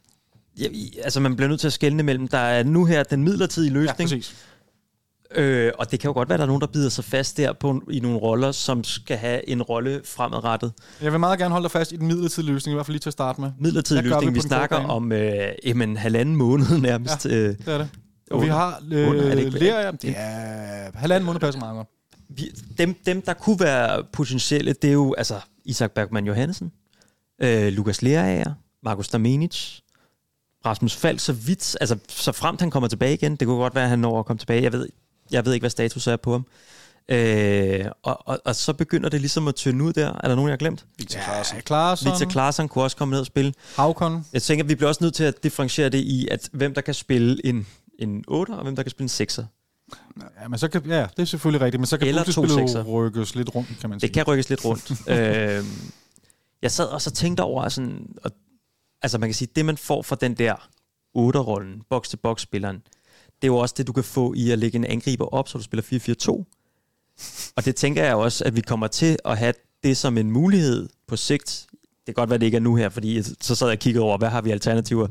[0.58, 0.66] ja,
[1.02, 4.10] altså man bliver nødt til at skelne mellem, der er nu her den midlertidige løsning,
[4.10, 4.36] Ja, præcis.
[5.34, 7.36] øh, og det kan jo godt være, at der er nogen, der bider sig fast
[7.36, 10.72] der på, i nogle roller, som skal have en rolle fremadrettet.
[11.02, 13.00] Jeg vil meget gerne holde dig fast i den midlertidige løsning, i hvert fald lige
[13.00, 13.50] til at starte med.
[13.60, 17.26] Midlertidig løsning, vi vi, snakker om øh, jamen, halvanden måned nærmest.
[17.26, 17.30] Ja.
[17.36, 17.88] Øh, Det er det.
[18.30, 21.74] Og vi har under, er det øh, ikke- Lea, det er halvanden måned passer meget
[21.76, 21.88] godt.
[22.28, 26.72] vi, dem, dem, der kunne være potentielle, det er jo altså Isak Bergman Johansen,
[27.42, 29.78] øh, Lukas Lerager, Markus Damenic,
[30.66, 33.84] Rasmus Falk, så vidt, altså så fremt han kommer tilbage igen, det kunne godt være,
[33.84, 34.88] at han når at komme tilbage, jeg ved,
[35.30, 36.46] jeg ved ikke, hvad status er på ham.
[37.08, 40.08] Øh, og, og, og, så begynder det ligesom at tynde ud der.
[40.08, 40.86] Er der nogen, jeg har glemt?
[40.98, 41.60] Victor Clausen.
[41.60, 43.54] Klarsson, Victor Klaarsson kunne også komme ned og spille.
[43.76, 44.26] Havkon.
[44.32, 46.80] Jeg tænker, at vi bliver også nødt til at differentiere det i, at hvem der
[46.80, 47.66] kan spille en,
[47.98, 49.44] en 8, og hvem der kan spille en 6'er.
[50.42, 53.34] Ja, men så kan, ja, det er selvfølgelig rigtigt, men så kan Eller puslespillet rykkes
[53.34, 54.08] lidt rundt, kan man sige.
[54.08, 54.90] Det kan rykkes lidt rundt.
[55.08, 55.64] øh,
[56.62, 58.30] jeg sad også og tænkte over, sådan, og,
[59.02, 60.54] altså man kan sige, det man får fra den der
[61.18, 62.76] 8-rollen, box-til-box-spilleren,
[63.42, 65.58] det er jo også det, du kan få i at lægge en angriber op, så
[65.58, 67.52] du spiller 4-4-2.
[67.56, 70.88] Og det tænker jeg også, at vi kommer til at have det som en mulighed
[71.06, 71.66] på sigt.
[72.06, 74.04] Det kan godt være, det ikke er nu her, fordi så sad jeg og kiggede
[74.04, 75.06] over, hvad har vi alternativer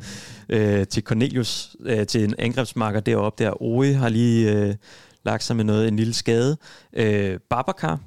[0.49, 3.61] øh, til Cornelius, øh, til en angrebsmarker deroppe der.
[3.61, 4.75] Oe har lige øh,
[5.25, 6.57] lagt sig med noget, en lille skade.
[6.93, 7.99] Øh, Babacar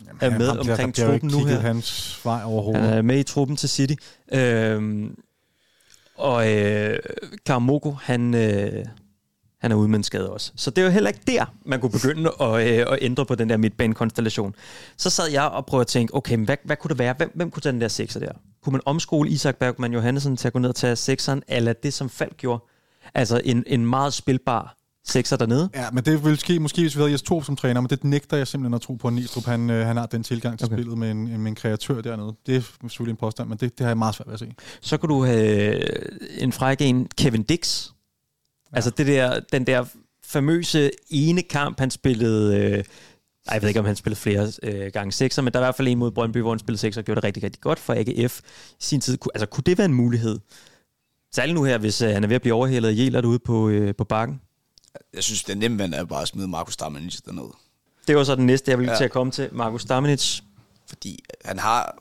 [0.00, 1.58] Jamen, er han- med bliver- omkring der truppen nu her.
[1.58, 2.92] hans vej Han overhovedet.
[2.94, 3.94] er med i truppen til City.
[4.32, 5.14] Øhm,
[6.16, 6.98] og øh,
[7.46, 8.84] Karamoko, han, øh,
[9.60, 10.52] han er ude med en skade også.
[10.56, 13.34] Så det er jo heller ikke der, man kunne begynde at, øh, at ændre på
[13.34, 14.54] den der midtbanekonstellation.
[14.96, 17.14] Så sad jeg og prøvede at tænke, okay, men hvad, hvad kunne det være?
[17.16, 18.32] Hvem, hvem kunne tage den der sekser der?
[18.62, 21.94] Kunne man omskole Isak Bergman Johansen til at gå ned og tage sekseren, eller det
[21.94, 22.64] som Falk gjorde?
[23.14, 24.76] Altså en, en meget spilbar
[25.08, 25.70] sekser dernede?
[25.74, 28.04] Ja, men det vil ske måske, hvis vi havde Jes Torp som træner, men det
[28.04, 30.66] nægter jeg simpelthen at tro på, at Nistrup han, øh, han har den tilgang til
[30.66, 30.76] Okay.
[30.76, 32.34] spillet med en, med en kreatør dernede.
[32.46, 34.54] Det er selvfølgelig en påstand, men det, det har jeg meget svært ved at se.
[34.80, 37.86] Så kunne du have en fræk en, Kevin Dix.
[38.72, 38.76] Ja.
[38.76, 39.84] Altså det der, den der
[40.24, 42.56] famøse ene kamp, han spillede...
[42.56, 42.84] Øh, ej,
[43.52, 45.74] jeg ved ikke, om han spillede flere øh, gange sekser, men der er i hvert
[45.74, 47.94] fald en mod Brøndby, hvor han spillede sekser og gjorde det rigtig, rigtig godt for
[47.94, 48.40] AGF
[48.70, 49.18] i sin tid.
[49.34, 50.38] Altså, kunne det være en mulighed?
[51.34, 53.68] Særligt nu her, hvis øh, han er ved at blive overhældet af Jelert ude på,
[53.68, 54.40] øh, på bakken.
[55.14, 57.50] Jeg synes, den nemme vand er bare at smide Markus Damanic derned.
[58.06, 58.98] Det var så den næste, jeg ville ja.
[58.98, 59.48] Til at komme til.
[59.52, 60.40] Markus Damenic.
[60.88, 61.98] Fordi han har...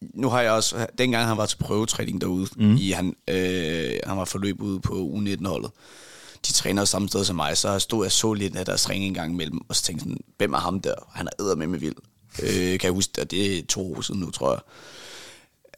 [0.00, 0.86] Nu har jeg også...
[0.98, 2.76] Dengang han var til prøvetræning derude, mm.
[2.76, 5.70] i han, øh, han var forløb ude på U19-holdet.
[6.46, 9.14] De træner samme sted som mig, så stod jeg så lidt af deres træning en
[9.14, 10.94] gang imellem, og så tænkte sådan, hvem er ham der?
[11.12, 11.94] Han er æder med med vild.
[12.42, 14.60] Øh, kan jeg huske, og det er to år siden nu, tror jeg.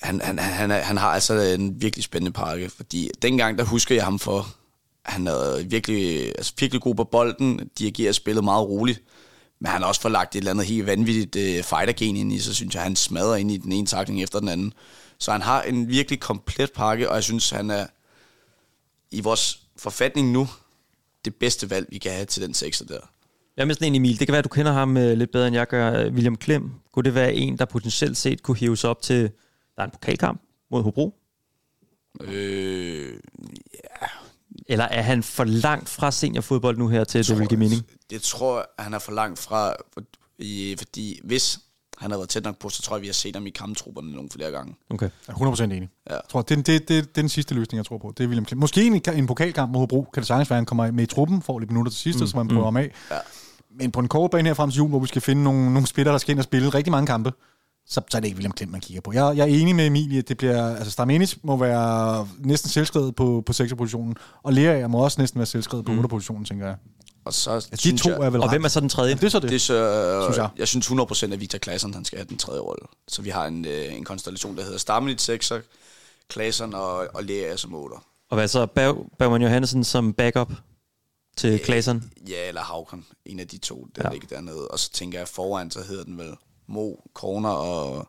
[0.03, 4.05] Han, han, han, han har altså en virkelig spændende pakke, fordi dengang, der husker jeg
[4.05, 4.55] ham for,
[5.09, 9.03] han er virkelig, altså virkelig god på bolden, dirigerer spillet meget roligt,
[9.61, 12.55] men han har også forlagt et eller andet helt vanvittigt øh, fightergen ind i, så
[12.55, 14.73] synes jeg, han smadrer ind i den ene takling efter den anden.
[15.19, 17.87] Så han har en virkelig komplet pakke, og jeg synes, han er
[19.11, 20.49] i vores forfatning nu
[21.25, 23.01] det bedste valg, vi kan have til den sekser der.
[23.57, 24.19] Jeg er med sådan en Emil.
[24.19, 26.11] Det kan være, at du kender ham øh, lidt bedre, end jeg gør.
[26.11, 26.71] William Klem.
[26.93, 29.31] Kunne det være en, der potentielt set kunne hives op til...
[29.77, 31.15] Der er en pokalkamp mod Hobro.
[32.21, 33.13] Øh,
[34.69, 37.87] Eller er han for langt fra seniorfodbold nu her til, at det vil give mening?
[38.11, 39.75] Det tror jeg, han er for langt fra,
[40.79, 41.59] fordi hvis
[41.99, 44.13] han havde været tæt nok på, så tror jeg, vi har set ham i kamptrupperne
[44.13, 44.75] nogle flere gange.
[44.91, 45.11] Okay.
[45.29, 45.89] Jeg er 100% enig.
[46.11, 46.15] Ja.
[46.15, 48.15] Jeg tror, det, det, det, det, er den sidste løsning, jeg tror på.
[48.19, 48.61] Det er William Klint.
[48.61, 50.07] Måske en, en pokalkamp mod Hobro.
[50.15, 52.21] Kan det sagtens være, at han kommer med i truppen, får lidt minutter til sidste,
[52.21, 52.27] mm.
[52.27, 52.91] så man prøver ham af.
[53.11, 53.19] Ja.
[53.71, 55.87] Men på en kort bane her frem til jul, hvor vi skal finde nogle, nogle
[55.87, 57.33] spillere, der skal ind og spille rigtig mange kampe,
[57.89, 59.13] så, så er det ikke William Klint, man kigger på.
[59.13, 63.17] Jeg, jeg er enig med Emilie, at det bliver, altså Starmenic må være næsten selvskrevet
[63.17, 66.77] på, på 6'er-positionen, og Lerager må også næsten være selvskrevet på 8'er-positionen, tænker jeg.
[67.25, 68.53] Og så Altså, de to jeg, er vel Og ret.
[68.53, 69.09] hvem er så den tredje?
[69.11, 69.49] Jamen, det er så det.
[69.51, 70.49] det er så, Synes synes jeg.
[70.59, 70.69] jeg.
[70.69, 72.83] synes 100% at Victor Claesson, han skal have den tredje rolle.
[73.09, 75.61] Så vi har en, øh, en konstellation, der hedder Stammelit 6'er,
[76.33, 78.27] Claesson og, og Lea som 8'er.
[78.31, 78.67] Og hvad så?
[78.67, 80.53] Berg, Bergman Johansen som backup
[81.37, 82.11] til Klaseren?
[82.29, 83.05] Ja, eller Havkon.
[83.27, 84.09] En af de to, der Ja.
[84.09, 84.13] ja.
[84.13, 84.69] ligger dernede.
[84.69, 86.31] Og så tænker jeg, foran, så hedder den vel
[86.69, 88.09] Mo, Corner og...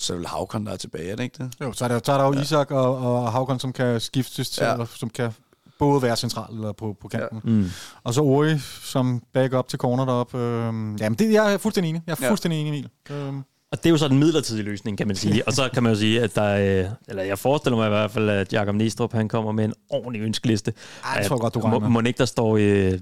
[0.00, 1.52] Så er det vel Havkon, der er tilbage, er det ikke det?
[1.60, 2.40] Jo, så er der, så er der jo ja.
[2.40, 4.66] Isak og, og Havkon, som kan skiftes til, ja.
[4.66, 4.72] Ja.
[4.72, 5.32] eller som kan
[5.78, 7.40] både være central eller på, på kanten.
[7.44, 7.50] Ja.
[7.50, 7.64] Mm.
[8.04, 10.38] Og så Ori som backup til corner deroppe.
[10.38, 12.02] Øhm, jamen, det, jeg er fuldstændig enig.
[12.06, 12.30] Jeg er Ja.
[12.30, 12.88] fuldstændig enig, Emil.
[13.10, 13.38] Øhm,
[13.72, 15.42] Og det er jo så den midlertidige løsning, kan man sige.
[15.48, 18.10] Og så kan man jo sige, at der er, eller jeg forestiller mig i hvert
[18.10, 20.72] fald, at Jakob Næstrup, han kommer med en ordentlig ønskeliste.
[21.04, 22.98] Ej, det tror jeg godt, du regner må, må ikke der står i...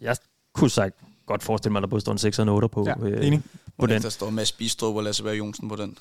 [0.00, 0.16] Jeg
[0.54, 0.94] kunne sagt
[1.28, 3.26] godt forestille mig, at der både står en 6 og en 8 på, ja, øh,
[3.26, 3.42] enig.
[3.78, 4.02] på den.
[4.02, 5.96] Der står Mads Bistrup og Lasse Berg Jonsen på den.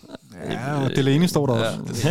[0.50, 2.10] Ja, og Delaney står der Ja, også.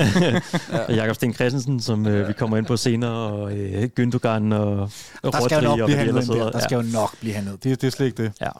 [0.70, 4.54] det, Og Jakob Sten Christensen, som øh, vi kommer ind på senere, og øh, Gündogan
[4.54, 4.90] og,
[5.22, 6.50] og Der skal jo nok blive handlet der.
[6.50, 7.64] Der skal jo nok blive handlet.
[7.64, 8.32] Det, det er slet ikke det.
[8.40, 8.50] Ja.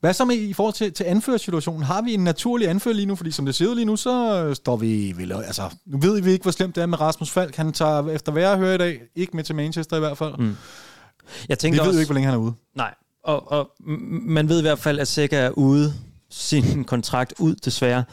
[0.00, 1.82] Hvad så med i forhold til, til anførersituationen?
[1.82, 3.16] Har vi en naturlig anfører lige nu?
[3.16, 5.32] Fordi som det ser ud lige nu, så står vi vel...
[5.32, 7.56] Altså, nu ved vi ikke, hvor slemt det er med Rasmus Falk.
[7.56, 10.34] Han tager efter hvad jeg hører i dag, ikke med til Manchester i hvert fald.
[10.38, 10.44] Mm.
[10.46, 10.54] Jeg
[11.48, 12.52] Vi tænkte ved også, jo ikke, hvor længe han er ude.
[12.76, 12.94] Nej,
[13.28, 13.70] og, og
[14.26, 15.92] man ved i hvert fald, at Sækker er ude
[16.30, 18.04] sin kontrakt ud, desværre.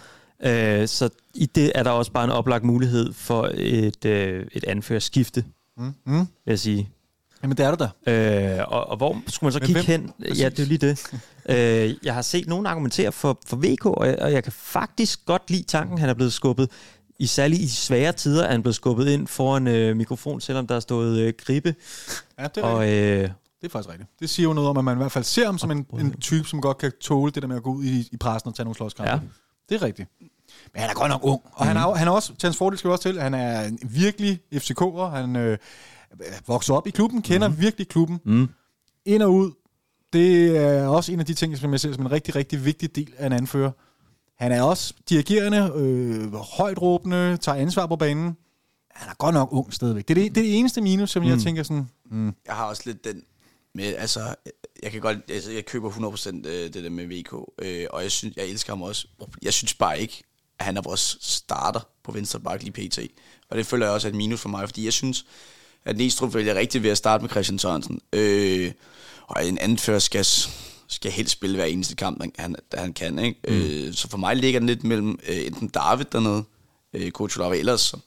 [0.45, 4.63] Øh, så i det er der også bare en oplagt mulighed for et, øh, et
[4.63, 5.43] anførerskifte,
[5.77, 5.93] Mm.
[6.05, 6.17] Mm.
[6.19, 6.89] vil jeg sige.
[7.43, 8.11] Jamen, det er det da.
[8.59, 10.01] Øh, og, og hvor skulle man så Men kigge hvem?
[10.01, 10.11] hen?
[10.27, 10.41] Præcis.
[10.43, 11.11] Ja, det er lige det.
[11.89, 15.25] øh, jeg har set nogen argumentere for, for VK, og jeg, og jeg kan faktisk
[15.25, 16.69] godt lide tanken, han er blevet skubbet.
[17.19, 20.75] I særligt i svære tider er han blevet skubbet ind foran øh, mikrofon, selvom der
[20.75, 21.75] er stået øh, gribe.
[22.39, 23.29] Ja, det er, Og øh,
[23.65, 24.09] det er faktisk rigtigt.
[24.19, 26.19] Det siger jo noget om, at man i hvert fald ser ham som en, en
[26.19, 28.55] type, som godt kan tåle det der med at gå ud i, i pressen og
[28.55, 29.11] tage nogle slåskampe.
[29.11, 29.19] Ja.
[29.69, 30.09] Det er rigtigt.
[30.73, 31.41] Men han er godt nok ung.
[31.53, 31.67] Og mm.
[31.67, 33.61] han, er, jo- han er også, til hans fordel skal vi også til, han er
[33.61, 35.03] en virkelig FCK'er.
[35.03, 35.57] Han øh,
[36.47, 37.59] vokser op i klubben, kender mm.
[37.59, 38.19] virkelig klubben.
[38.25, 38.49] mm,
[39.05, 39.51] ind og ud,
[40.13, 42.95] det er også en af de ting, som jeg ser som en rigtig, rigtig vigtig
[42.95, 43.71] del af en anfører.
[44.37, 48.37] Han er også dirigerende, øh, højt råbende, tager ansvar på banen.
[48.91, 50.07] Han er godt nok ung stadigvæk.
[50.07, 51.29] Det er det, det, er det eneste minus, som mm.
[51.29, 53.23] jeg tænker sådan, mm, jeg har også lidt den
[53.75, 54.35] med, altså,
[54.83, 58.11] jeg kan godt, altså, jeg køber 100% øh, det der med VK, øh, og jeg
[58.11, 59.07] synes, jeg elsker ham også.
[59.41, 60.23] Jeg synes bare ikke,
[60.59, 62.99] at han er vores starter på venstre bak lige pt.
[63.49, 65.25] Og det føler jeg også er et minus for mig, fordi jeg synes,
[65.85, 68.01] at Næstrup vælger rigtigt ved at starte med Christian Sørensen.
[68.13, 68.71] Øh,
[69.21, 70.25] og en anfører skal,
[70.87, 73.19] skal helst spille hver eneste kamp, han, han, kan.
[73.19, 73.39] Ikke?
[73.47, 73.53] Mm.
[73.53, 76.43] Øh, så for mig ligger den lidt mellem øh, enten David dernede,
[76.93, 78.01] øh, coach ellers, som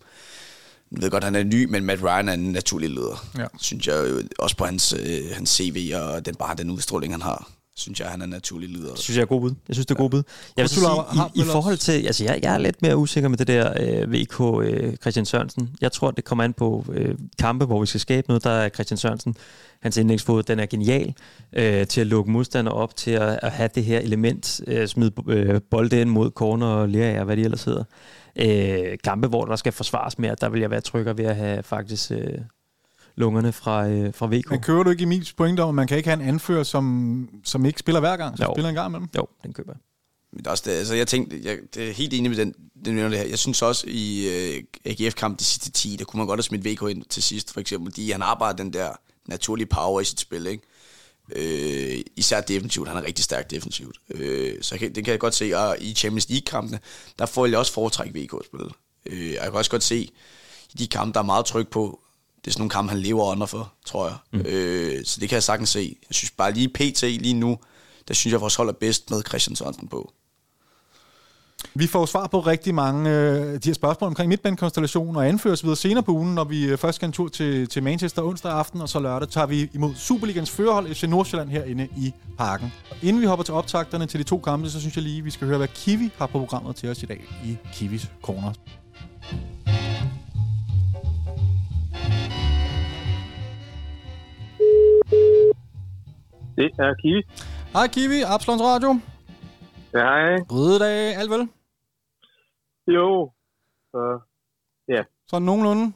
[0.92, 3.26] jeg ved godt, han er ny, men Matt Ryan er en naturlig leder.
[3.38, 3.44] Ja.
[3.58, 7.22] Synes jeg jo, også på hans, øh, hans CV og den, bare den udstråling, han
[7.22, 8.90] har, synes jeg, han er en naturlig leder.
[8.90, 9.54] Det synes jeg er god bud.
[9.68, 10.22] Jeg synes, det er god bud.
[10.56, 10.86] Jeg vil sige,
[11.34, 14.12] i, i forhold til, altså jeg, jeg er lidt mere usikker med det der øh,
[14.12, 15.70] VK øh, Christian Sørensen.
[15.80, 18.44] Jeg tror, det kommer an på øh, kampe, hvor vi skal skabe noget.
[18.44, 19.36] Der er Christian Sørensen,
[19.82, 21.14] hans indlægsfod, den er genial
[21.52, 25.12] øh, til at lukke modstandere op, til at, at have det her element, øh, smide
[25.28, 27.84] øh, bolde ind mod corner og lære af, hvad de ellers hedder.
[28.38, 31.62] Øh, kampe, hvor der skal forsvares mere, der vil jeg være tryggere ved at have
[31.62, 32.38] faktisk øh,
[33.16, 34.50] lungerne fra, øh, fra VK.
[34.50, 37.28] men kører du ikke Emils pointe om, at man kan ikke have en anfører, som,
[37.44, 38.54] som ikke spiller hver gang, som Jo.
[38.54, 39.08] spiller en gang imellem?
[39.16, 39.80] Jo, den køber jeg.
[40.32, 42.54] Men det er også det, altså jeg tænkte, jeg, det er helt enig med den,
[42.84, 43.26] den mener det her.
[43.26, 46.64] Jeg synes også i øh, AGF-kamp de sidste 10, der kunne man godt have smidt
[46.64, 48.88] VK ind til sidst, for eksempel, fordi han bare den der
[49.26, 50.62] naturlige power i sit spil, ikke?
[51.36, 53.96] Øh, især defensivt, han er rigtig stærk defensivt.
[54.10, 56.80] Øh, så kan, det kan jeg godt se, og i Champions League-kampene,
[57.18, 58.72] der får jeg også foretræk VK-spillet.
[59.06, 59.96] Øh, og jeg kan også godt se,
[60.74, 62.00] i de kampe, der er meget tryk på,
[62.44, 64.16] det er sådan nogle kampe, han lever under for, tror jeg.
[64.32, 64.40] Mm.
[64.46, 65.96] Øh, så det kan jeg sagtens se.
[66.08, 67.02] Jeg synes bare lige pt.
[67.02, 67.58] lige nu,
[68.08, 70.12] der synes jeg, vores hold er bedst med Christian Sørensen på.
[71.74, 75.76] Vi får svar på rigtig mange øh, de her spørgsmål omkring midtbanekonstellation og anføres videre
[75.76, 78.80] senere på ugen, når vi øh, først skal en tur til, til Manchester onsdag aften,
[78.80, 82.72] og så lørdag tager vi imod Superligans førerhold FC Nordsjælland herinde i parken.
[83.02, 85.46] Inden vi hopper til optakterne til de to kampe, så synes jeg lige, vi skal
[85.46, 88.52] høre, hvad Kiwi har på programmet til os i dag i Kiwis Corner.
[96.56, 97.22] Det er Kiwi.
[97.72, 99.00] Hej Kiwi, Absalons Radio.
[99.94, 100.34] Ja, hej.
[100.54, 101.44] Røde dag, alt vel?
[102.96, 103.08] Jo.
[103.92, 104.20] Så,
[105.30, 105.86] Sådan nogenlunde.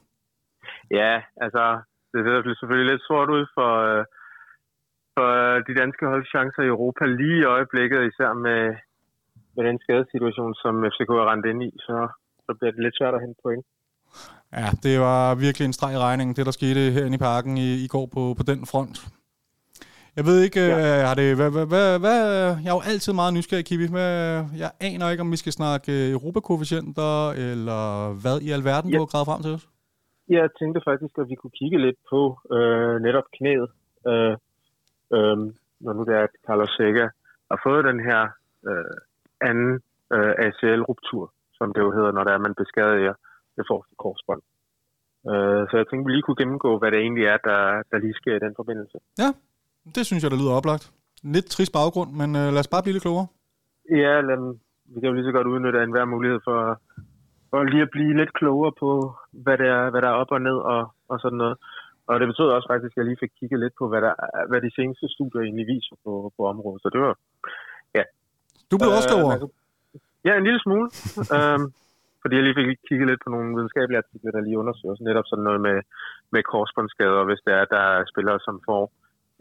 [1.00, 1.12] ja,
[1.44, 1.64] altså,
[2.12, 4.04] det ser selvfølgelig lidt sort ud for, øh,
[5.16, 5.28] for
[5.66, 8.62] de danske holdchancer i Europa lige i øjeblikket, især med,
[9.56, 11.96] med den skadesituation, som FCK er rendt ind i, så,
[12.44, 13.64] så bliver det lidt svært at hente point.
[14.58, 17.68] Ja, det var virkelig en streg i regningen, det der skete herinde i parken i,
[17.86, 18.96] i går på, på den front.
[20.18, 20.78] Jeg ved ikke, ja.
[20.80, 22.20] Øh, har det, hvad, hvad, hvad, hvad,
[22.64, 23.86] jeg er jo altid meget nysgerrig, Kiwi.
[23.96, 24.12] Hvad,
[24.62, 27.14] jeg aner ikke, om vi skal snakke øh, Europakoefficienter,
[27.50, 27.82] eller
[28.22, 28.96] hvad i alverden, ja.
[28.96, 29.64] Du har gravet frem til os.
[30.36, 32.20] Jeg tænkte faktisk, at vi kunne kigge lidt på
[32.56, 33.70] øh, netop knæet,
[34.10, 34.34] øh,
[35.16, 35.36] øh,
[35.84, 37.06] når nu det er, at Carlos Sega
[37.50, 38.20] har fået den her
[38.68, 38.96] øh,
[39.48, 39.72] anden
[40.14, 41.24] øh, ACL-ruptur,
[41.58, 43.14] som det jo hedder, når det er, man beskadiger
[43.56, 44.42] det forreste korsbånd.
[45.30, 47.60] Øh, så jeg tænkte, vi lige kunne gennemgå, hvad det egentlig er, der,
[47.90, 48.98] der lige sker i den forbindelse.
[49.22, 49.30] Ja,
[49.94, 50.84] det synes jeg, der lyder oplagt.
[51.34, 53.28] Lidt trist baggrund, men øh, lad os bare blive lidt klogere.
[54.02, 54.38] Ja, lad,
[54.92, 56.58] vi kan jo lige så godt udnytte enhver mulighed for,
[57.50, 58.90] for lige at blive lidt klogere på,
[59.44, 61.56] hvad, det er, hvad der er op og ned og, og sådan noget.
[62.08, 64.14] Og det betød også faktisk, at jeg lige fik kigget lidt på, hvad, der,
[64.50, 66.82] hvad de seneste studier egentlig viser på, på området.
[66.82, 67.14] Så det var,
[67.98, 68.04] ja.
[68.70, 69.34] Du blev øh, også klogere?
[69.36, 69.48] altså,
[70.26, 70.86] ja, en lille smule.
[71.36, 71.66] øhm,
[72.22, 75.46] fordi jeg lige fik kigget lidt på nogle videnskabelige artikler, der lige undersøger netop sådan
[75.48, 75.78] noget med,
[76.34, 78.82] med korsbåndsskader, hvis det er, der er spillere, som får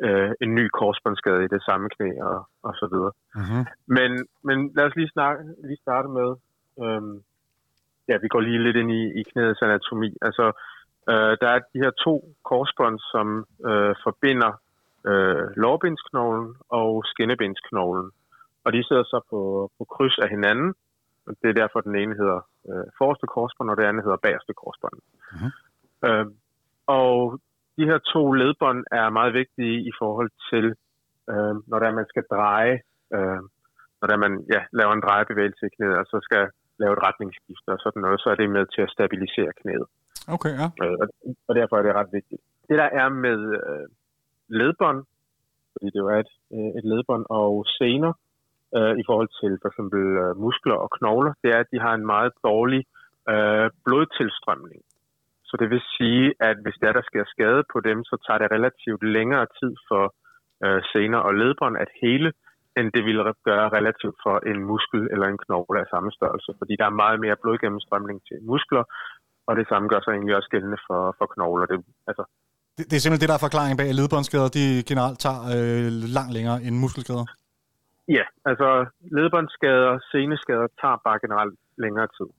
[0.06, 3.14] øh, en ny korsbåndsskade i det samme knæ og, og så videre.
[3.36, 3.64] Mm-hmm.
[3.98, 4.12] Men,
[4.48, 6.30] men lad os lige, snakke, lige starte med,
[6.84, 7.16] øhm,
[8.10, 10.10] ja, vi går lige lidt ind i, i knæets anatomi.
[10.22, 10.46] Altså,
[11.12, 12.16] øh, der er de her to
[12.50, 13.28] korsbånd, som
[13.70, 14.52] øh, forbinder
[15.10, 18.12] øh, lårbensknoglen og skinnebensknoglen.
[18.64, 20.74] Og de sidder så på, på kryds af hinanden.
[21.28, 22.40] Og det er derfor, den ene hedder
[22.70, 24.98] øh, forreste korsbånd, og det andet hedder bagerste korsbånd.
[25.36, 25.52] Mhm.
[26.08, 26.26] Øh,
[26.88, 27.40] og
[27.82, 30.66] de her to ledbånd er meget vigtige i forhold til,
[31.32, 32.78] øh, når der man skal dreje,
[33.16, 33.42] øh,
[34.00, 36.44] når der man ja, laver en drejebevægelse i knæet, og så skal
[36.82, 39.88] lave et retningsskifte og sådan noget, så er det med til at stabilisere knæet.
[40.36, 40.68] Okay, ja.
[40.84, 40.98] Øh,
[41.48, 42.42] og, derfor er det ret vigtigt.
[42.70, 43.86] Det der er med øh,
[44.60, 45.00] ledbånd,
[45.74, 48.12] fordi det jo er et, øh, et ledbånd og sener,
[48.78, 51.94] øh, i forhold til for eksempel øh, muskler og knogler, det er, at de har
[51.94, 52.82] en meget dårlig
[53.34, 54.82] øh, blodtilstrømning.
[55.52, 58.52] Så det vil sige, at hvis der, der sker skade på dem, så tager det
[58.58, 60.04] relativt længere tid for
[60.66, 62.30] øh, sener og ledbånd at hele,
[62.78, 66.52] end det ville gøre relativt for en muskel eller en knogle af samme størrelse.
[66.60, 68.84] Fordi der er meget mere blodgennemstrømning til muskler,
[69.48, 71.66] og det samme gør sig egentlig også gældende for, for knogler.
[71.72, 71.78] Det,
[72.10, 72.24] altså,
[72.78, 75.88] Det, det er simpelthen det, der er forklaringen bag, at ledbåndsskader de generelt tager øh,
[76.18, 77.28] langt længere end muskelskader.
[78.18, 78.68] Ja, altså
[79.18, 82.30] ledbåndsskader, seneskader tager bare generelt længere tid.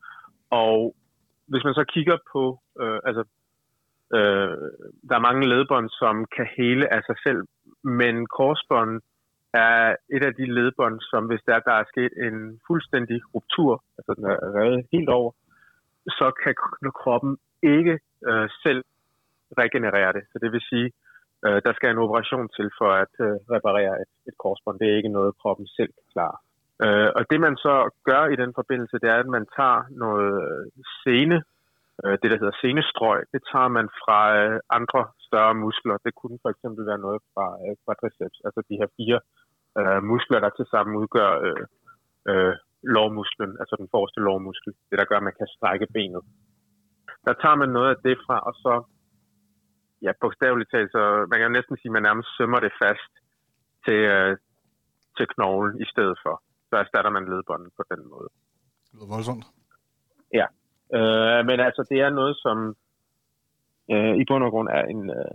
[0.51, 0.95] Og
[1.53, 2.42] hvis man så kigger på,
[2.82, 3.22] øh, altså,
[4.16, 4.55] øh,
[5.09, 7.42] der er mange ledbånd, som kan hele af sig selv,
[8.00, 8.92] men korsbånd
[9.55, 14.11] er et af de ledbånd, som hvis der, der er sket en fuldstændig ruptur, altså
[14.18, 15.32] den er revet helt over,
[16.18, 16.55] så kan
[17.03, 17.94] kroppen ikke
[18.28, 18.84] øh, selv
[19.62, 20.24] regenerere det.
[20.32, 20.88] Så det vil sige,
[21.46, 24.78] øh, der skal en operation til for at øh, reparere et, et korsbånd.
[24.78, 26.36] Det er ikke noget, kroppen selv kan klare.
[26.85, 27.74] Øh, og det man så
[28.09, 30.64] gør i den forbindelse, det er, at man tager noget øh,
[31.05, 31.37] sene,
[32.05, 35.97] øh, det der hedder senestrøg, det tager man fra øh, andre større muskler.
[36.07, 39.18] Det kunne for eksempel være noget fra øh, quadriceps, altså de her fire
[39.80, 41.64] øh, muskler, der tilsammen udgør øh,
[42.30, 42.55] øh,
[42.95, 44.72] lårmusklen, altså den forreste lårmuskel.
[44.89, 46.22] Det, der gør, at man kan strække benet.
[47.26, 48.74] Der tager man noget af det fra, og så,
[50.05, 53.12] ja, bogstaveligt talt, så man kan næsten sige, at man nærmest sømmer det fast
[53.87, 54.37] til, øh,
[55.16, 56.35] til knoglen i stedet for.
[56.73, 58.29] Så erstatter man ledbåndet på den måde.
[58.85, 59.45] Det lyder voldsomt.
[60.41, 60.47] Ja,
[60.97, 62.57] øh, men altså det er noget, som
[63.93, 65.33] øh, i bund og grund er en øh,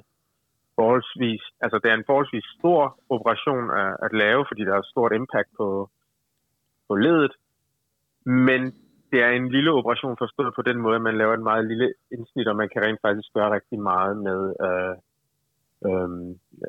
[0.75, 2.81] forholdsvis, altså det er en forholdsvis stor
[3.15, 5.89] operation at, at lave, fordi der er et stort impact på,
[6.87, 7.33] på ledet,
[8.25, 8.61] men
[9.11, 11.93] det er en lille operation forstået på den måde, at man laver en meget lille
[12.11, 14.95] indsnit, og man kan rent faktisk gøre rigtig meget med, øh,
[15.87, 16.09] øh,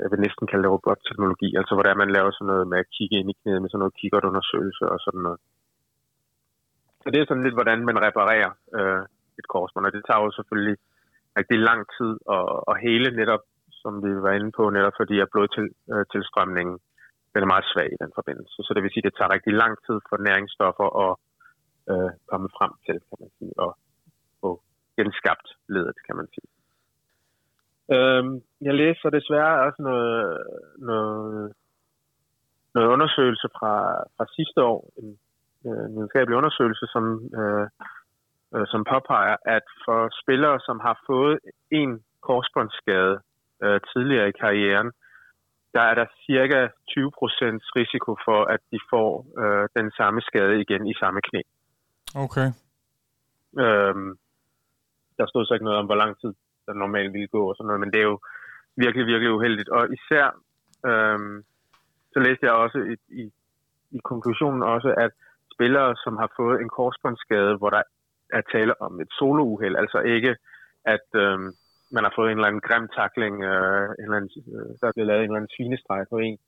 [0.02, 3.16] jeg vil næsten kalde det robotteknologi, altså hvordan man laver sådan noget med at kigge
[3.18, 5.40] ind i knæet med sådan noget kikkertundersøgelse og sådan noget.
[7.02, 9.02] Så det er sådan lidt, hvordan man reparerer øh,
[9.40, 10.76] et korsbånd, og det tager jo selvfølgelig
[11.38, 13.44] rigtig lang tid at, at hele netop,
[13.82, 16.86] som vi var inde på, netop fordi at blodtilstrømningen øh,
[17.32, 18.58] den er meget svag i den forbindelse.
[18.66, 21.12] Så det vil sige, at det tager rigtig lang tid for næringsstoffer at
[21.92, 23.70] øh, komme frem til, kan man sige, og
[24.40, 24.50] få
[24.98, 26.48] genskabt ledet, kan man sige.
[27.96, 30.38] Øhm, jeg læser desværre også noget,
[30.78, 31.52] noget,
[32.74, 33.74] noget undersøgelse fra,
[34.16, 35.18] fra sidste år, en,
[35.64, 37.04] en videnskabelig undersøgelse, som,
[37.40, 37.66] øh,
[38.54, 41.38] øh, som påpeger, at for spillere, som har fået
[41.70, 43.20] en korsbåndsskade
[43.62, 44.90] øh, tidligere i karrieren,
[45.74, 46.70] der er der cirka 20%
[47.80, 49.10] risiko for, at de får
[49.42, 51.40] øh, den samme skade igen i samme knæ.
[52.24, 52.48] Okay.
[53.64, 54.10] Øhm,
[55.18, 56.32] der stod så ikke noget om, hvor lang tid
[56.68, 58.18] der normalt ville gå og sådan noget, men det er jo
[58.84, 59.68] virkelig, virkelig uheldigt.
[59.68, 60.26] Og især,
[60.90, 61.36] øhm,
[62.12, 63.24] så læste jeg også i, i,
[63.96, 65.12] i konklusionen også, at
[65.54, 67.82] spillere, som har fået en korsbåndsskade, hvor der
[68.32, 70.32] er tale om et solouheld, altså ikke
[70.94, 71.48] at øhm,
[71.96, 74.94] man har fået en eller anden grim takling, øh, en eller anden, øh, der er
[74.94, 76.38] blevet lavet en eller anden svinestreg på en,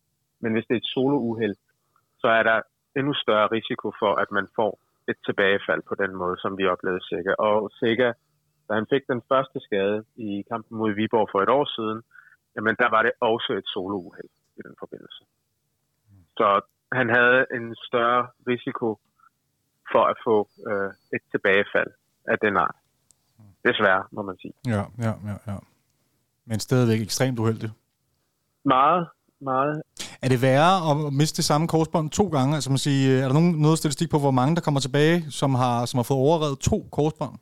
[0.43, 1.57] men hvis det er et solouheld,
[2.23, 2.59] så er der
[2.99, 4.73] endnu større risiko for, at man får
[5.11, 7.33] et tilbagefald på den måde, som vi oplevede Sega.
[7.49, 8.13] Og Sega,
[8.71, 11.99] da han fik den første skade i kampen mod Viborg for et år siden,
[12.57, 15.23] jamen der var det også et solouheld i den forbindelse.
[16.39, 16.49] Så
[16.99, 18.89] han havde en større risiko
[19.93, 20.37] for at få
[20.69, 21.91] øh, et tilbagefald
[22.33, 22.77] af den art.
[23.69, 24.55] Desværre, må man sige.
[24.67, 25.59] Ja, ja, ja, ja.
[26.45, 27.73] Men stadigvæk ekstremt uheldigt.
[28.65, 29.09] Meget,
[29.41, 29.83] meget.
[30.23, 32.55] Er det værre at miste det samme korsbånd to gange?
[32.55, 35.55] Altså man siger, er der nogen, noget statistik på, hvor mange der kommer tilbage, som
[35.55, 37.39] har, som har fået overrevet to korsbånd?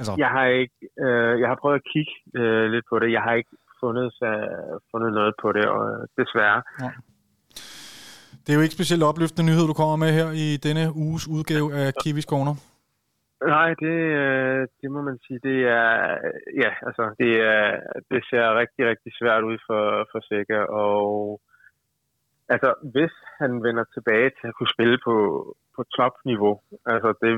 [0.00, 0.14] Altså.
[0.18, 3.08] Jeg har ikke, øh, jeg har prøvet at kigge øh, lidt på det.
[3.16, 6.60] Jeg har ikke fundet, uh, fundet noget på det, og øh, desværre.
[6.82, 6.90] Ja.
[8.42, 11.68] Det er jo ikke specielt opløftende nyhed, du kommer med her i denne uges udgave
[11.80, 12.54] af Kiwis Corner.
[13.56, 15.40] Nej, det, øh, det må man sige.
[15.48, 15.92] Det er,
[16.62, 17.64] ja, altså, det, er,
[18.10, 19.82] det ser rigtig, rigtig svært ud for,
[20.12, 21.40] for Sækker, og
[22.48, 25.16] altså, hvis han vender tilbage til at kunne spille på,
[25.76, 27.32] på topniveau, altså, det,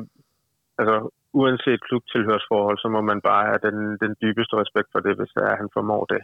[0.78, 0.96] altså,
[1.41, 5.43] uanset klubtilhørsforhold, så må man bare have den, den dybeste respekt for det, hvis det
[5.51, 6.22] er, han formår det.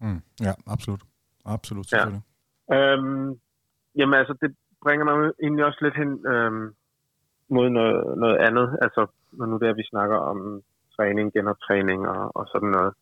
[0.00, 1.02] Mm, ja, absolut.
[1.44, 1.86] Absolut.
[1.92, 2.04] Ja.
[2.76, 3.40] Øhm,
[3.98, 6.74] jamen altså, det bringer mig egentlig også lidt hen øhm,
[7.48, 8.78] mod noget, noget andet.
[8.82, 10.62] Altså, når nu der vi snakker om
[10.96, 12.92] træning, genoptræning og, og sådan noget.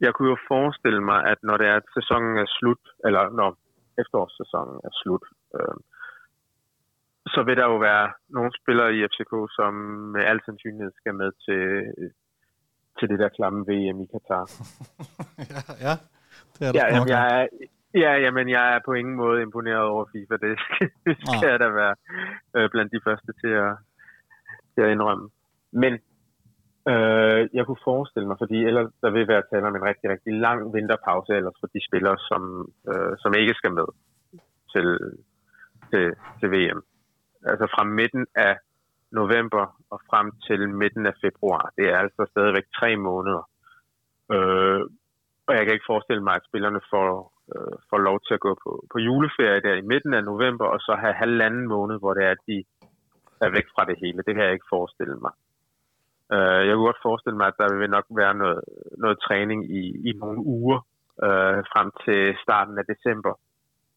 [0.00, 3.48] Jeg kunne jo forestille mig, at når det er, at sæsonen er slut, eller når
[4.02, 5.24] efterårssæsonen er slut,
[5.56, 5.76] øh,
[7.26, 9.74] så vil der jo være nogle spillere i FCK, som
[10.14, 11.62] med al sandsynlighed skal med til,
[12.98, 14.44] til det der klamme VM i Katar.
[15.54, 15.94] ja, ja,
[16.58, 17.46] det er ja, jamen, jeg er,
[17.94, 20.36] ja, jamen, jeg er på ingen måde imponeret over FIFA.
[20.36, 21.94] Det skal, det skal jeg da være
[22.56, 23.72] øh, blandt de første til at,
[24.74, 25.28] til at indrømme.
[25.72, 25.92] Men
[26.92, 30.32] øh, jeg kunne forestille mig, fordi ellers der vil være tale om en rigtig, rigtig
[30.46, 32.42] lang vinterpause ellers for de spillere, som,
[32.90, 33.88] øh, som ikke skal med
[34.72, 34.88] til,
[35.90, 36.04] til,
[36.40, 36.82] til VM
[37.50, 38.54] altså fra midten af
[39.20, 41.72] november og frem til midten af februar.
[41.76, 43.44] Det er altså stadigvæk tre måneder.
[44.34, 44.80] Øh,
[45.46, 47.08] og jeg kan ikke forestille mig, at spillerne får,
[47.54, 50.80] øh, får lov til at gå på, på juleferie der i midten af november, og
[50.80, 52.64] så have halvanden måned, hvor det er, at de
[53.40, 54.22] er væk fra det hele.
[54.26, 55.34] Det kan jeg ikke forestille mig.
[56.34, 58.60] Øh, jeg kunne godt forestille mig, at der vil nok være noget,
[59.04, 60.78] noget træning i, i nogle uger
[61.26, 63.32] øh, frem til starten af december,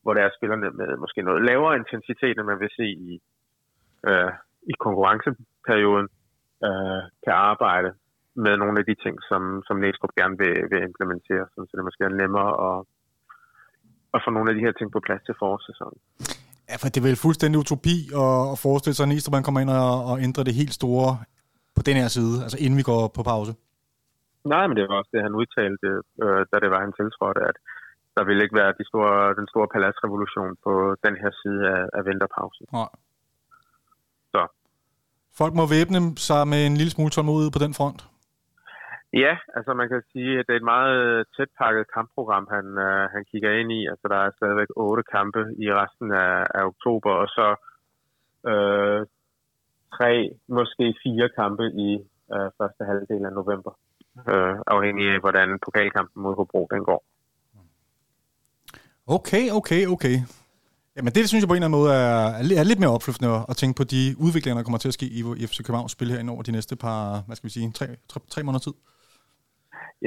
[0.01, 3.21] hvor der er spillerne med måske noget lavere intensitet, end man vil se i,
[4.09, 4.31] øh,
[4.71, 6.07] i konkurrenceperioden
[6.67, 7.89] øh, kan arbejde
[8.45, 12.03] med nogle af de ting, som, som Næstrup gerne vil, vil implementere, så det måske
[12.03, 12.77] er nemmere at,
[14.15, 15.99] at få nogle af de her ting på plads til forårssæsonen.
[16.69, 19.71] Ja, for det er vel fuldstændig utopi at, at forestille sig, at Næstrup kommer ind
[19.85, 21.09] og, og ændrer det helt store
[21.77, 23.51] på den her side, altså inden vi går på pause.
[24.53, 25.89] Nej, men det var også det, han udtalte,
[26.23, 27.57] øh, da det var, han tiltrådte, at
[28.15, 30.73] der ville ikke være de store, den store paladsrevolution på
[31.05, 32.65] den her side af, af vinterpausen.
[32.79, 32.91] Nej.
[35.39, 37.99] Folk må væbne sig med en lille smule tålmodighed på den front.
[39.13, 43.03] Ja, altså man kan sige, at det er et meget tæt pakket kampprogram, han, uh,
[43.13, 43.81] han kigger ind i.
[43.91, 47.47] Altså der er stadigvæk otte kampe i resten af, af oktober, og så
[48.51, 49.01] uh,
[49.97, 50.11] tre,
[50.57, 51.89] måske fire kampe i
[52.33, 53.71] uh, første halvdel af november.
[54.33, 57.01] Uh, afhængig af, hvordan pokalkampen mod Hobro den går.
[59.07, 60.15] Okay, okay, okay.
[60.97, 62.19] Jamen det synes jeg på en eller anden måde er,
[62.61, 65.21] er lidt mere opflyftende at tænke på de udviklinger, der kommer til at ske i,
[65.41, 68.19] i FC Københavns spil her over de næste par, hvad skal vi sige, tre, tre,
[68.33, 68.75] tre måneder tid.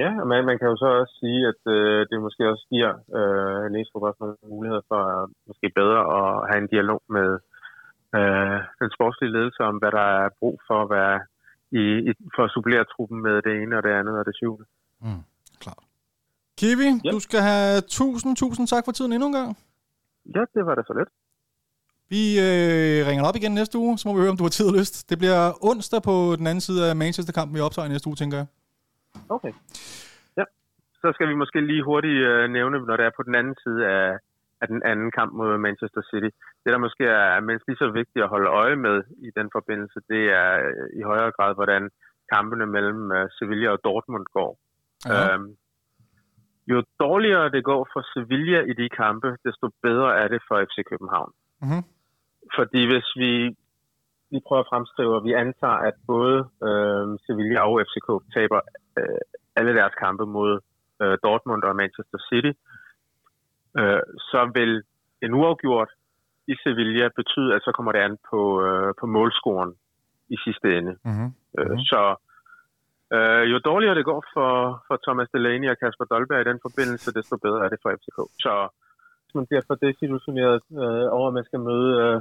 [0.00, 2.92] Ja, og man, man kan jo så også sige, at øh, det måske også giver
[3.18, 7.28] øh, Næstrup også nogle muligheder for at måske bedre at have en dialog med
[8.18, 11.18] øh, den sportslige ledelse om, hvad der er brug for at være
[11.80, 14.66] i, i, for at supplere truppen med det ene og det andet og det syvende.
[15.04, 15.22] Mm,
[15.62, 15.82] klart.
[16.58, 17.12] Kiwi, yep.
[17.14, 19.50] du skal have tusind, tusind tak for tiden endnu en gang.
[20.34, 21.10] Ja, det var da så lidt.
[22.14, 24.66] Vi øh, ringer op igen næste uge, så må vi høre, om du har tid
[24.70, 24.94] og lyst.
[25.10, 25.40] Det bliver
[25.70, 28.46] onsdag på den anden side af Manchester-kampen, vi optager næste uge, tænker jeg.
[29.36, 29.52] Okay.
[30.38, 30.44] Ja,
[31.02, 33.80] så skal vi måske lige hurtigt øh, nævne, når det er på den anden side
[33.96, 34.08] af,
[34.62, 36.30] af den anden kamp mod Manchester City.
[36.62, 38.96] Det, der måske er mindst lige så vigtigt at holde øje med
[39.26, 41.82] i den forbindelse, det er øh, i højere grad, hvordan
[42.34, 44.50] kampene mellem øh, Sevilla og Dortmund går.
[45.06, 45.34] Ja.
[45.34, 45.48] Øhm,
[46.70, 50.76] jo dårligere det går for Sevilla i de kampe, desto bedre er det for FC
[50.90, 51.32] København.
[51.62, 51.82] Mm-hmm.
[52.56, 53.32] Fordi hvis vi,
[54.32, 58.60] vi prøver at fremskrive, at vi antager, at både øh, Sevilla og FCK taber
[58.98, 59.20] øh,
[59.58, 60.52] alle deres kampe mod
[61.02, 62.52] øh, Dortmund og Manchester City,
[63.78, 64.72] øh, så vil
[65.22, 65.90] en uafgjort
[66.52, 69.72] i Sevilla betyde, at så kommer det an på, øh, på målscoren
[70.34, 70.92] i sidste ende.
[71.04, 71.30] Mm-hmm.
[71.58, 72.00] Øh, så
[73.16, 74.52] Øh, jo dårligere det går for,
[74.86, 78.18] for Thomas Delaney og Kasper Dolberg i den forbindelse, desto bedre er det for FCK.
[78.44, 78.52] Så
[79.34, 82.16] man bliver for desillusioneret øh, over, at man skal møde øh,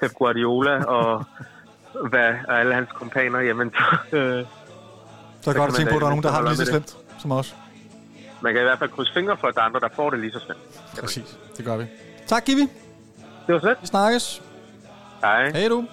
[0.00, 1.24] Pep Guardiola og,
[2.10, 3.84] hvad, og alle hans kompaner, jamen så...
[4.18, 4.44] Øh,
[5.40, 6.56] så er det godt at tænke på, at der er nogen, der har det lige
[6.56, 7.20] så slemt det.
[7.22, 7.56] som os.
[8.42, 10.18] Man kan i hvert fald krydse fingre for, at der er andre, der får det
[10.18, 10.60] lige så slemt.
[11.00, 11.84] Præcis, det gør vi.
[12.26, 12.60] Tak, Givi.
[13.46, 13.76] Det var slet.
[13.80, 14.42] Vi snakkes.
[15.22, 15.50] Hej.
[15.50, 15.86] Hej du.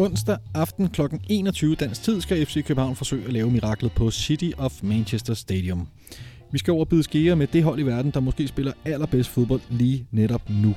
[0.00, 1.00] Onsdag aften kl.
[1.28, 5.88] 21 dansk tid skal FC København forsøge at lave miraklet på City of Manchester Stadium.
[6.52, 9.60] Vi skal over bide skære med det hold i verden, der måske spiller allerbedst fodbold
[9.70, 10.74] lige netop nu.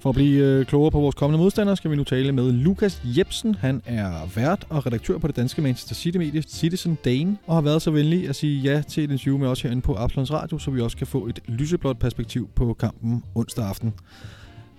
[0.00, 3.02] For at blive øh, klogere på vores kommende modstandere, skal vi nu tale med Lukas
[3.04, 3.54] Jebsen.
[3.54, 7.82] Han er vært og redaktør på det danske Manchester City-medie Citizen Dane, og har været
[7.82, 10.70] så venlig at sige ja til et interview med os herinde på Absalons Radio, så
[10.70, 13.94] vi også kan få et lyseblåt perspektiv på kampen onsdag aften.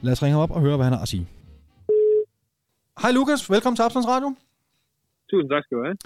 [0.01, 1.27] Lad os ringe ham op og høre, hvad han har at sige.
[3.03, 4.29] Hej Lukas, velkommen til Absalons Radio.
[5.29, 5.97] Tusind tak skal du have.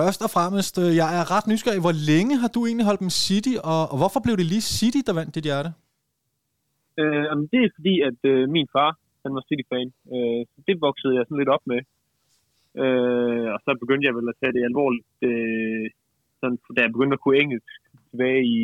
[0.00, 1.82] Først og fremmest, øh, jeg er ret nysgerrig.
[1.86, 5.00] Hvor længe har du egentlig holdt med City, og, og hvorfor blev det lige City,
[5.06, 5.70] der vandt dit hjerte?
[7.00, 8.90] Øh, jamen, det er fordi, at øh, min far,
[9.24, 9.88] han var City-fan.
[10.14, 11.80] Øh, så det voksede jeg sådan lidt op med.
[12.82, 15.86] Øh, og så begyndte jeg vel at tage det alvorligt, øh,
[16.40, 17.72] sådan, da jeg begyndte at kunne engelsk
[18.10, 18.62] tilbage i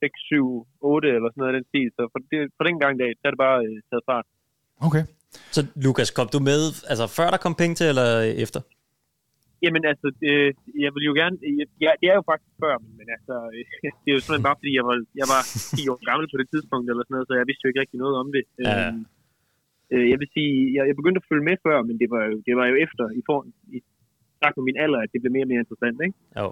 [0.00, 1.88] 6, 7, 8 eller sådan noget af den stil.
[1.96, 4.26] Så for, det, for den gang, der, der er det bare øh, taget fart.
[4.88, 5.04] Okay.
[5.54, 6.60] Så Lukas, kom du med,
[6.90, 8.08] altså før der kom penge til, eller
[8.46, 8.60] efter?
[9.64, 10.32] Jamen altså, det,
[10.84, 11.36] jeg vil jo gerne...
[11.84, 13.34] Ja, det er jo faktisk før, men altså,
[14.02, 15.40] det er jo simpelthen bare fordi, jeg var, jeg var
[15.78, 18.00] 10 år gammel på det tidspunkt, eller sådan noget, så jeg vidste jo ikke rigtig
[18.04, 18.44] noget om det.
[18.66, 18.74] Ja.
[18.74, 19.02] Øhm,
[19.92, 22.34] øh, jeg vil sige, jeg, jeg begyndte at følge med før, men det var jo,
[22.46, 23.38] det var jo efter, i, for,
[23.76, 23.78] i
[24.42, 26.16] takt med min alder, at det blev mere og mere interessant, ikke?
[26.40, 26.48] Jo.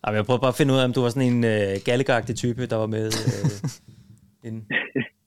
[0.00, 2.62] Jamen, jeg prøver bare at finde ud af, om du var sådan en øh, type,
[2.72, 3.50] der var med øh,
[4.48, 4.64] inden.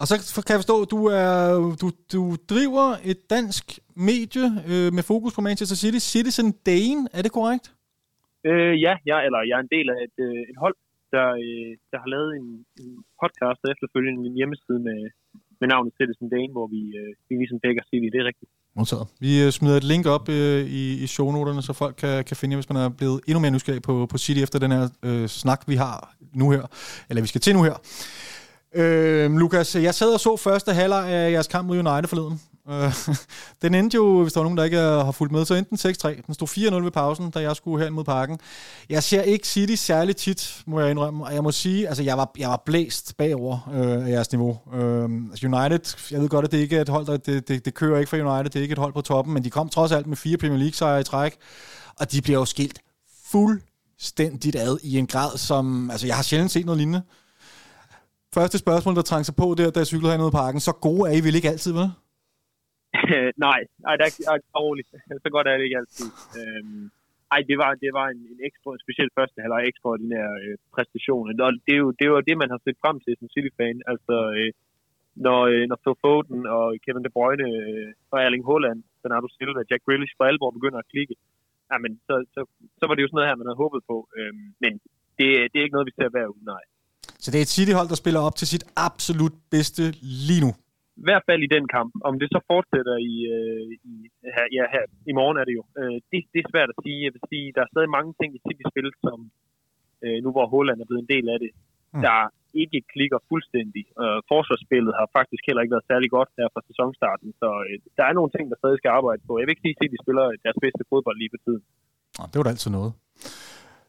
[0.00, 1.34] Og så kan jeg forstå, at du, er,
[1.82, 2.22] du, du
[2.52, 3.64] driver et dansk
[4.10, 7.66] medie øh, med fokus på Manchester City, Citizen Dane, er det korrekt?
[8.48, 10.76] Øh, ja, jeg, eller jeg er en del af et, øh, et hold,
[11.14, 12.48] der, øh, der har lavet en,
[12.82, 15.00] en podcast og efterfølgende en hjemmeside med,
[15.60, 18.50] med navnet Citizen Dane, hvor vi, øh, vi ligesom dækker City, det er rigtigt.
[18.78, 19.06] Modtaget.
[19.24, 22.52] Vi øh, smider et link op øh, i, i shownoterne, så folk kan, kan finde
[22.52, 25.26] jer, hvis man er blevet endnu mere nysgerrig på, på City efter den her øh,
[25.42, 25.96] snak, vi har
[26.40, 26.64] nu her,
[27.08, 27.76] eller vi skal til nu her.
[28.74, 32.40] Øh, Lukas, jeg sad og så første halvleg af jeres kamp mod United forleden.
[32.70, 32.94] Øh,
[33.62, 35.94] den endte jo, hvis der var nogen, der ikke har fulgt med, så endte den
[36.20, 36.26] 6-3.
[36.26, 38.38] Den stod 4-0 ved pausen, da jeg skulle hen mod parken.
[38.88, 41.24] Jeg ser ikke City særlig tit, må jeg indrømme.
[41.24, 44.58] Og jeg må sige, altså jeg var, jeg var blæst bagover øh, af jeres niveau.
[44.74, 47.64] Øh, altså United, jeg ved godt, at det ikke er et hold, der det, det,
[47.64, 48.44] det kører ikke for United.
[48.44, 50.58] Det er ikke et hold på toppen, men de kom trods alt med fire Premier
[50.58, 51.36] League-sejre i træk.
[52.00, 52.80] Og de bliver jo skilt
[53.30, 55.90] fuldstændigt ad i en grad, som...
[55.90, 57.02] Altså jeg har sjældent set noget lignende.
[58.38, 60.60] Første spørgsmål, der trængte sig på der, da jeg cyklede hernede i parken.
[60.66, 61.88] Så gode er I vel ikke altid, vel?
[63.46, 64.88] nej, nej, det er, er roligt.
[65.22, 66.08] Så godt er det ikke altid.
[66.38, 66.84] Øhm,
[67.34, 71.24] ej, det var, det var en, en ekstra, specielt første halvleg ekstraordinær øh, præstation.
[71.30, 71.34] Og
[71.66, 73.76] det er, jo, det er jo det, man har set frem til som City-fan.
[73.92, 74.50] Altså, øh,
[75.26, 79.62] når, øh, når Phil Foden og Kevin De Bruyne øh, og Erling Haaland, Bernardo Silva
[79.70, 81.14] Jack Grealish for alvor begynder at klikke,
[81.70, 82.40] jamen, så, så,
[82.78, 83.96] så var det jo sådan noget her, man havde håbet på.
[84.18, 84.72] Øhm, men
[85.18, 86.64] det, det er ikke noget, vi ser hver uge, nej.
[87.22, 89.82] Så det er et City-hold, der spiller op til sit absolut bedste
[90.28, 90.50] lige nu.
[91.02, 91.92] I hvert fald i den kamp.
[92.08, 93.94] Om det så fortsætter i, øh, i
[94.36, 95.64] her, ja, her, i morgen er det jo.
[95.80, 96.98] Øh, det, det er svært at sige.
[97.06, 99.18] Jeg vil sige, der er stadig mange ting i City-spil, som
[100.04, 101.52] øh, nu hvor Holland er blevet en del af det,
[101.94, 102.02] mm.
[102.06, 102.18] der
[102.62, 103.84] ikke klikker fuldstændig.
[104.02, 108.04] Øh, forsvarsspillet har faktisk heller ikke været særlig godt her fra sæsonstarten, så øh, der
[108.06, 109.32] er nogle ting, der stadig skal arbejde på.
[109.38, 111.62] Jeg vil ikke sige, at City spiller deres bedste fodbold lige på tiden.
[112.30, 112.92] Det var da altid noget.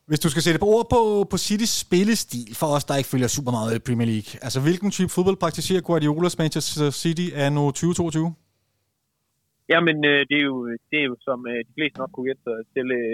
[0.09, 1.01] Hvis du skal sætte på ord på,
[1.31, 4.89] på Citys spillestil, for os, der ikke følger super meget i Premier League, altså hvilken
[4.97, 8.33] type fodbold praktiserer Guardiolas Manchester City af nu 2022?
[9.73, 10.57] Jamen, øh, det, er jo,
[10.89, 13.13] det er jo, som øh, de fleste nok kunne gætte sig til, øh,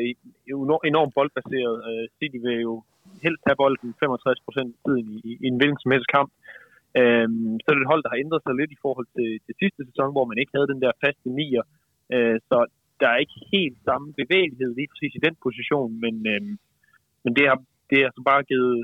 [0.92, 1.76] enormt boldbaseret.
[1.90, 2.74] Øh, City vil jo
[3.26, 6.30] helst have bolden 65 procent af tiden i, i en hvilken som helst kamp.
[7.00, 7.28] Øh,
[7.62, 9.82] så er det et hold, der har ændret sig lidt i forhold til, til sidste
[9.90, 11.64] sæson, hvor man ikke havde den der faste nier.
[12.16, 12.58] Øh, så
[13.02, 16.42] der er ikke helt samme bevægelighed lige præcis i den position, men, øh,
[17.24, 17.58] men det har,
[17.90, 18.78] det har så bare givet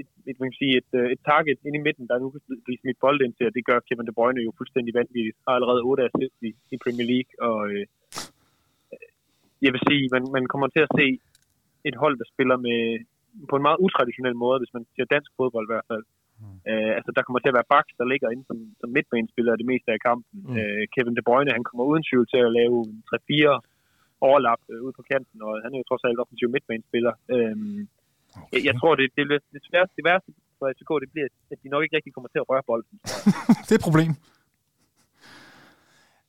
[0.00, 2.80] et, et, man kan sige, et, et target ind i midten, der nu kan blive
[2.80, 5.36] smidt bold ind til, og det gør Kevin De Bruyne jo fuldstændig vanvittigt.
[5.44, 7.84] Har allerede 8 assists i, i Premier League, og øh,
[9.64, 11.06] jeg vil sige, man, man kommer til at se
[11.88, 12.80] et hold, der spiller med
[13.50, 16.04] på en meget utraditionel måde, hvis man ser dansk fodbold i hvert fald.
[16.40, 16.56] Mm.
[16.70, 19.70] Øh, altså, der kommer til at være Baks, der ligger inde som, som midtbanespiller det
[19.72, 20.38] meste af kampen.
[20.46, 20.56] Mm.
[20.58, 22.76] Øh, Kevin De Bruyne, han kommer uden tvivl til at lave
[23.08, 23.71] 3-4
[24.28, 27.12] overlap øh, ude på kanten, og han er jo trods alt offensiv midtbanespiller.
[27.34, 27.54] Øh,
[28.42, 28.52] okay.
[28.54, 31.58] jeg, jeg tror, det, det, det, det, sværeste, det værste for FCK, det bliver, at
[31.62, 32.96] de nok ikke rigtig kommer til at røre bolden.
[33.66, 34.12] det er et problem.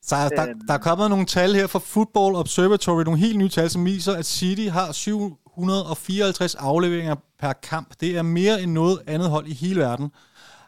[0.10, 0.60] Så der, øhm.
[0.68, 4.14] der er kommet nogle tal her fra Football Observatory, nogle helt nye tal, som viser,
[4.22, 7.90] at City har 754 afleveringer per kamp.
[8.02, 10.12] Det er mere end noget andet hold i hele verden.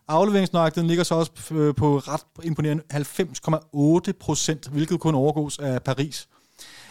[0.07, 6.27] Afleveringsnøjagtigheden ligger så også øh, på ret imponerende 90,8 procent, hvilket kun overgås af Paris.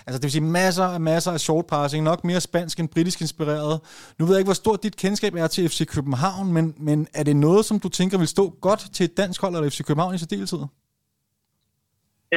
[0.06, 3.18] Altså det vil sige masser af masser af short passing, nok mere spansk end britisk
[3.26, 3.76] inspireret.
[4.18, 7.24] Nu ved jeg ikke, hvor stort dit kendskab er til FC København, men, men er
[7.28, 10.14] det noget, som du tænker vil stå godt til et dansk hold eller FC København
[10.14, 10.62] i særdeleshed?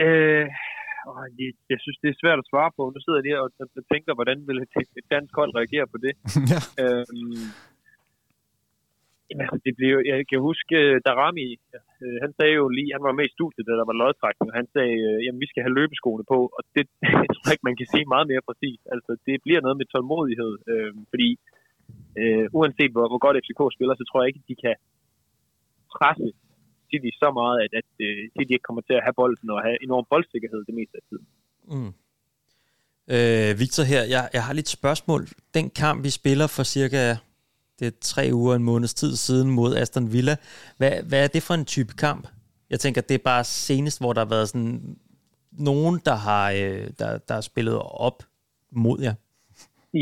[0.01, 0.45] Øh,
[1.09, 2.81] åh, jeg- jeg synes, det er svært at svare på.
[2.95, 3.49] Nu sidder jeg lige og
[3.79, 6.13] og tænker, hvordan vil et et dansk hold reagere på det?
[6.53, 6.59] ja.
[6.83, 7.45] Øhm,
[9.29, 11.47] jamen, det blev, jeg kan huske, øh, Darami,
[12.03, 14.57] øh, han sagde jo lige, han var med i studiet, da der var lodtrækning, og
[14.61, 16.85] han sagde, øh, jamen vi skal have løbeskoene på, og det
[17.25, 18.83] jeg tror jeg ikke, man kan sige meget mere præcist.
[18.95, 21.29] Altså, det bliver noget med tålmodighed, øh, fordi
[22.21, 24.75] øh, uanset hvor, hvor godt FCK spiller, så tror jeg ikke, at de kan
[25.95, 26.27] presse
[26.89, 29.77] City så meget, at, at øh, City ikke kommer til at have bolden og have
[29.87, 31.27] enorm boldsikkerhed det meste af tiden.
[31.73, 31.93] Mm.
[33.15, 35.21] Øh, Victor her, jeg, jeg har lidt spørgsmål.
[35.57, 37.01] Den kamp, vi spiller for cirka
[37.79, 40.35] det er tre uger, en måneds tid siden mod Aston Villa,
[40.77, 42.27] hvad, hvad er det for en type kamp?
[42.69, 44.97] Jeg tænker, det er bare senest, hvor der har været sådan
[45.51, 47.75] nogen, der har, øh, der, der har spillet
[48.09, 48.17] op
[48.71, 49.15] mod jer.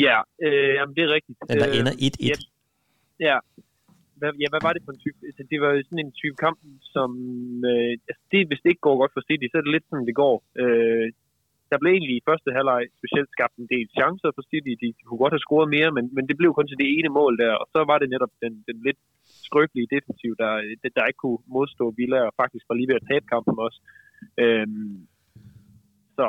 [0.06, 1.38] Ja, øh, jamen, det er rigtigt.
[1.50, 2.32] Den, der Øh, ender 1-1.
[2.32, 2.36] Ja,
[3.28, 3.38] ja.
[4.20, 5.18] Hvad, ja, hvad var det for en type?
[5.30, 6.60] Altså, det var jo sådan en type kamp,
[6.96, 7.10] som...
[7.72, 10.08] Øh, altså, det, hvis det ikke går godt for City, så er det lidt sådan,
[10.10, 10.36] det går.
[10.62, 11.06] Øh,
[11.72, 14.74] der blev egentlig i første halvleg specielt skabt en del chancer for City.
[14.84, 17.34] De kunne godt have scoret mere, men, men det blev kun til det ene mål
[17.44, 17.54] der.
[17.62, 19.00] Og så var det netop den, den lidt
[19.48, 20.52] skrøbelige defensiv, der,
[20.98, 23.80] der ikke kunne modstå Villa, og faktisk var lige ved at tabe kampen også.
[24.44, 24.98] Øhm,
[26.18, 26.26] så,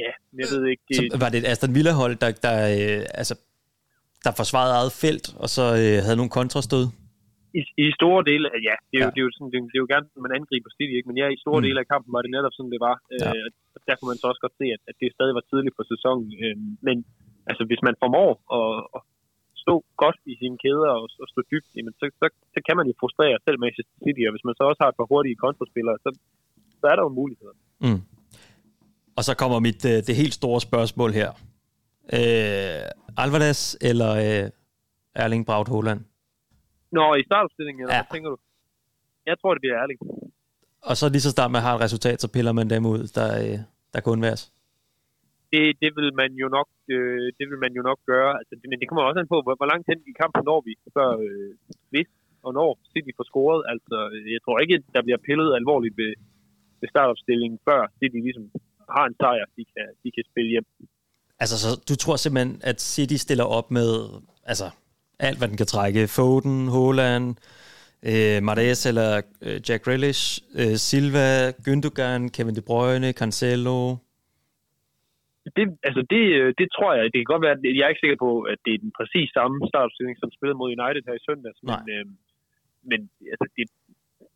[0.00, 0.10] ja,
[0.40, 0.84] jeg ved ikke...
[0.94, 3.34] Så var det et Aston Villa-hold, der, der, øh, altså,
[4.24, 6.84] der forsvarede eget felt, og så øh, havde nogle kontrastød?
[7.58, 9.12] I, I store dele, ja, det er, jo, Ja.
[9.14, 11.08] det er jo, sådan, det, er, det er jo gerne, man angriber City, ikke?
[11.10, 11.66] men ja, i store Mm.
[11.66, 12.96] dele af kampen var det netop sådan, det var.
[13.22, 13.30] Ja.
[13.34, 15.76] Øh, og der kunne man så også godt se, at, at det stadig var tidligt
[15.78, 16.26] på sæsonen.
[16.42, 16.96] Øh, men
[17.50, 19.00] altså, hvis man formår at, at
[19.64, 22.86] stå godt i sine kæder og, og stå dybt, jamen, så, så, så kan man
[22.90, 25.96] jo frustrere selv Manchester City, og hvis man så også har et par hurtige kontraspillere,
[26.04, 26.10] så,
[26.80, 27.54] så er der jo muligheder.
[27.86, 28.00] Mm.
[29.18, 31.30] Og så kommer mit øh, det helt store spørgsmål her.
[32.18, 32.84] Øh,
[33.22, 34.44] Alvarez eller øh,
[35.22, 36.00] Erling Braut Haaland?
[36.96, 38.00] Nå, i startopstillingen, eller Ja.
[38.02, 38.38] hvad tænker du?
[39.30, 40.00] Jeg tror, det bliver ærligt.
[40.88, 43.28] Og så lige så snart man har et resultat, så piller man dem ud, der,
[43.44, 43.56] øh,
[43.92, 44.42] der kan undværes.
[45.52, 48.30] det, det vil man jo nok, øh, det vil man jo nok gøre.
[48.38, 50.58] Altså, det, men det kommer også an på, hvor, hvor langt hen i kampen når
[50.66, 51.50] vi, før øh,
[51.92, 52.08] hvis
[52.46, 53.60] og når City får scoret.
[53.72, 53.96] Altså,
[54.34, 56.12] jeg tror ikke, der bliver pillet alvorligt ved,
[56.80, 58.44] ved startopstillingen, før City ligesom
[58.96, 60.66] har en sejr, de kan, de kan spille hjem.
[61.42, 63.88] Altså, så du tror simpelthen, at City stiller op med
[64.52, 64.66] altså,
[65.18, 66.08] alt, hvad den kan trække.
[66.16, 67.26] Foden, Haaland,
[68.10, 69.10] øh, Mahrez eller
[69.46, 70.24] øh, Jack Grealish,
[70.60, 71.28] øh, Silva,
[71.64, 73.80] Gündogan, Kevin De Bruyne, Cancelo.
[75.56, 78.20] Det, altså det, øh, det tror jeg, det kan godt være, jeg er ikke sikker
[78.26, 81.58] på, at det er den præcis samme startopstilling, som spillede mod United her i søndags,
[81.68, 81.94] men, Nej.
[81.94, 82.06] øh,
[82.90, 83.00] men
[83.32, 83.64] altså, det,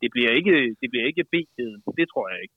[0.03, 2.57] det, bliver ikke, det bliver ikke B-kæden, det tror jeg ikke.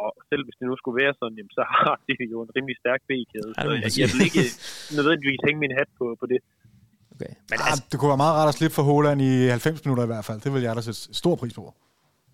[0.00, 2.76] Og selv hvis det nu skulle være sådan, jamen, så har det jo en rimelig
[2.82, 4.44] stærk B-kæde, så jeg, jeg vil ikke
[4.98, 6.40] nødvendigvis hænge min hat på, på det.
[7.14, 7.32] Okay.
[7.50, 10.10] Men Ah, det kunne være meget rart at slippe for Holland i 90 minutter i
[10.12, 10.38] hvert fald.
[10.44, 11.64] Det vil jeg da sætte stor pris på,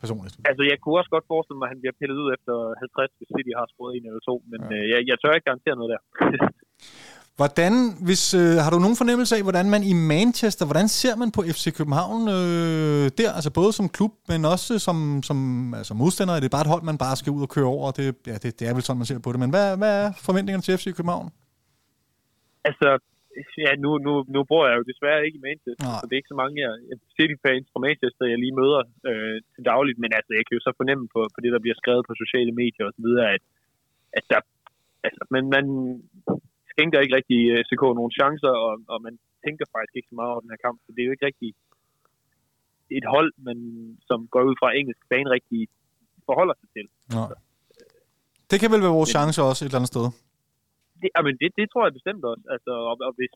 [0.02, 0.34] personligt.
[0.50, 2.54] Altså, jeg kunne også godt forestille mig, at han bliver pillet ud efter
[2.84, 4.68] 50, hvis City har scoret en eller to, men Ja.
[4.74, 4.82] ja.
[4.82, 6.00] øh, jeg, jeg tør ikke garantere noget der.
[7.40, 7.72] Hvordan,
[8.06, 11.42] hvis, øh, har du nogen fornemmelse af, hvordan man i Manchester, hvordan ser man på
[11.42, 13.30] FC København øh, der?
[13.38, 15.38] Altså både som klub, men også som, som
[15.74, 16.34] altså modstander.
[16.34, 17.90] Er det bare et hold, man bare skal ud og køre over?
[17.90, 19.40] Det, ja, det, det er vel sådan, man ser på det.
[19.40, 21.30] Men hvad, hvad er forventningerne til FC København?
[22.64, 22.88] Altså,
[23.66, 25.98] ja, nu, nu, nu bor jeg jo desværre ikke i Manchester, Nej.
[25.98, 26.74] så det er ikke så mange af
[27.16, 30.72] City-fans fra Manchester, jeg lige møder øh, til dagligt, men altså, jeg kan jo så
[30.80, 33.42] fornemme på, på det, der bliver skrevet på sociale medier videre, at,
[34.18, 34.40] at der,
[35.06, 35.66] altså, man, man
[36.72, 39.14] skænker ikke rigtig øh, FCK nogle chancer, og, og man
[39.44, 41.50] tænker faktisk ikke så meget over den her kamp, så det er jo ikke rigtig
[42.98, 43.58] et hold, man,
[44.08, 45.60] som går ud fra engelsk bane rigtig
[46.28, 46.86] forholder sig til.
[47.14, 47.22] Nå.
[48.50, 50.06] Det kan vel være vores chance også et eller andet sted
[51.02, 52.44] det, jamen det, det tror jeg bestemt også.
[52.54, 53.32] Altså, og, og hvis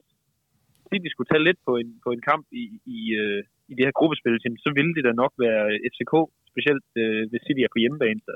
[0.91, 2.65] City skulle tage lidt på en, på en kamp i,
[2.97, 3.41] i, øh,
[3.71, 5.63] i det her gruppespil, så ville det da nok være
[5.93, 6.15] FCK,
[6.53, 8.21] specielt øh, hvis City er på hjemmebane.
[8.27, 8.33] Så,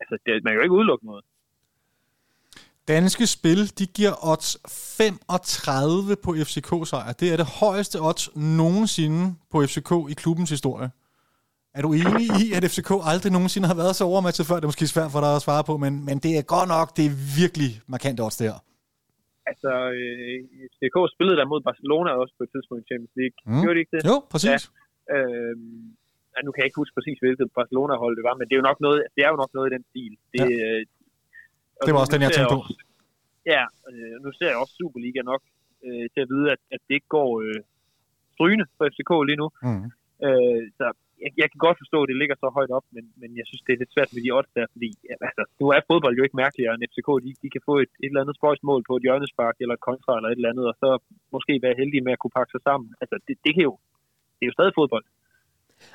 [0.00, 1.24] altså, det, man kan jo ikke udelukke noget.
[2.88, 4.50] Danske Spil, de giver odds
[4.96, 7.12] 35 på FCK-sejr.
[7.20, 10.88] Det er det højeste odds nogensinde på FCK i klubbens historie.
[11.76, 14.56] Er du enig i, at FCK aldrig nogensinde har været så overmatchet før?
[14.58, 16.86] Det er måske svært for dig at svare på, men, men det er godt nok,
[16.98, 18.54] det er virkelig markant odds der.
[19.50, 20.36] Altså, øh,
[20.72, 23.36] FCK spillede der mod Barcelona også på et tidspunkt i Champions League.
[23.48, 23.60] Mm.
[23.62, 24.02] Gjorde de ikke det?
[24.10, 24.60] Jo, præcis.
[25.12, 25.16] Ja.
[25.16, 25.54] Øh,
[26.44, 28.80] nu kan jeg ikke huske præcis, hvilket Barcelona-hold det var, men det er jo nok
[28.86, 30.12] noget, det er jo nok noget i den stil.
[30.34, 30.46] Det, Ja.
[30.66, 30.80] øh,
[31.86, 32.62] Det var også den, jeg tænkte på.
[33.54, 35.42] Ja, øh, nu ser jeg også Superliga nok
[35.86, 37.58] øh, til at vide, at, at det ikke går øh,
[38.34, 39.48] strygende for FCK lige nu.
[39.66, 39.84] Mm.
[40.26, 40.86] Øh, så
[41.24, 43.62] jeg, jeg kan godt forstå, at det ligger så højt op, men, men jeg synes,
[43.64, 46.24] det er lidt svært med de odds der, fordi ja, altså, nu er fodbold jo
[46.26, 47.08] ikke mærkeligere end FCK.
[47.24, 50.12] De, de kan få et, et eller andet spøjsmål på et hjørnespark eller et kontra
[50.18, 50.88] eller et eller andet, og så
[51.34, 52.88] måske være heldige med at kunne pakke sig sammen.
[53.02, 53.74] Altså, det, det kan jo,
[54.36, 55.06] det er jo stadig fodbold.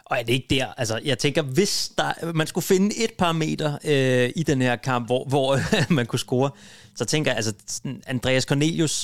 [0.10, 0.68] Og er det ikke der?
[0.82, 2.10] Altså, jeg tænker, hvis der,
[2.40, 5.48] man skulle finde et parameter øh, i den her kamp, hvor, hvor
[5.98, 6.50] man kunne score,
[7.00, 7.54] så tænker jeg, altså,
[8.14, 8.96] Andreas Cornelius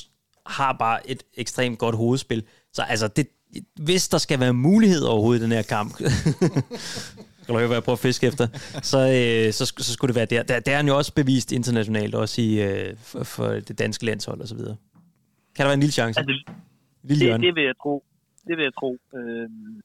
[0.45, 2.41] har bare et ekstremt godt hovedspil.
[2.73, 3.27] Så altså, det,
[3.75, 5.95] hvis der skal være mulighed overhovedet i den her kamp,
[7.41, 8.47] skal du høre, hvad jeg prøver at fiske efter,
[8.81, 10.43] så, øh, så, så skulle det være der.
[10.43, 10.59] der.
[10.59, 14.41] Der er han jo også bevist internationalt, også i, øh, for, for det danske landshold
[14.41, 14.75] og så videre.
[15.55, 16.19] Kan der være en lille chance?
[16.19, 16.31] Altså,
[17.03, 17.47] lille det, hjørne.
[17.47, 18.03] det vil jeg tro.
[18.47, 18.97] Det vil jeg tro.
[19.15, 19.81] Øhm,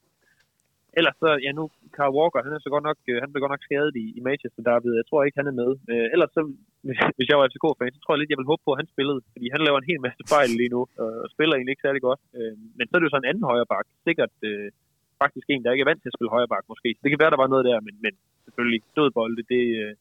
[0.99, 1.65] ellers så, ja nu,
[1.97, 4.21] Carl Walker, han er så godt nok, øh, han blev godt nok skadet i, i
[4.29, 4.91] Manchester Derby.
[5.01, 5.71] Jeg tror ikke, han er med.
[5.93, 6.43] Øh, ellers så,
[7.17, 9.21] hvis jeg var FCK-fan, så tror jeg lidt, jeg vil håbe på, at han spillede.
[9.35, 12.21] Fordi han laver en hel masse fejl lige nu, og spiller egentlig ikke særlig godt.
[12.39, 13.87] Øh, men så er det jo så en anden højre bak.
[14.07, 14.69] Sikkert øh,
[15.23, 16.91] faktisk en, der ikke er vant til at spille højre bak, måske.
[17.03, 18.13] Det kan være, der var noget der, men, men
[18.47, 19.65] selvfølgelig dødbolde, det...
[19.83, 19.93] Øh,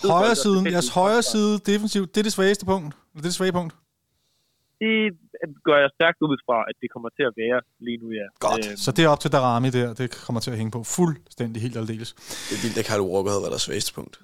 [0.00, 2.90] dødbolde Højre siden, jeres højre side defensivt, det er det svageste punkt.
[3.12, 3.72] Det er det svage punkt.
[4.84, 4.96] Det
[5.68, 8.26] gør jeg stærkt ud fra, at det kommer til at være lige nu, ja.
[8.46, 8.66] Godt.
[8.66, 9.94] Øhm, Så det er op til Darami der.
[10.00, 12.10] Det kommer til at hænge på fuldstændig helt aldeles.
[12.48, 14.14] Det er vildt, at Kyle Walker havde været deres svageste punkt.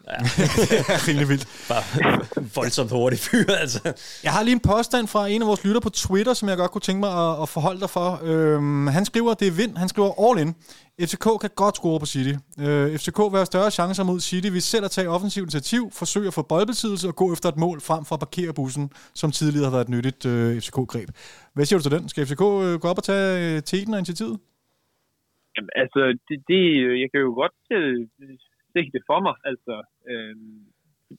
[0.71, 1.47] det er rimelig vildt.
[1.73, 1.85] Bare
[2.59, 3.81] voldsomt hurtigt fyr, altså.
[4.27, 6.71] Jeg har lige en påstand fra en af vores lytter på Twitter, som jeg godt
[6.71, 8.09] kunne tænke mig at, at forholde dig for.
[8.31, 9.73] Øhm, han skriver, det er vind.
[9.77, 10.51] Han skriver all in.
[11.07, 12.35] FCK kan godt score på City.
[12.65, 16.29] Øh, FCK vil have større chancer mod City, hvis selv at tage offensiv initiativ, forsøge
[16.31, 18.85] at få boldbesiddelse og gå efter et mål frem for at parkere bussen,
[19.21, 21.09] som tidligere har været et nyttigt øh, FCK-greb.
[21.55, 22.05] Hvad siger du til den?
[22.11, 24.37] Skal FCK øh, gå op og tage øh, teten og initiativet?
[25.55, 26.63] Jamen, altså, det, det,
[27.03, 27.99] jeg kan jo godt øh,
[28.75, 29.35] se det for mig.
[29.51, 29.75] Altså,
[30.11, 30.35] øh,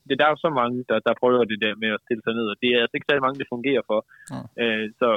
[0.08, 2.34] det, der er jo så mange, der, der prøver det der med at stille sig
[2.40, 4.00] ned, og det er altså ikke særlig mange, det fungerer for.
[4.34, 4.42] Ja.
[4.62, 5.10] Øh, så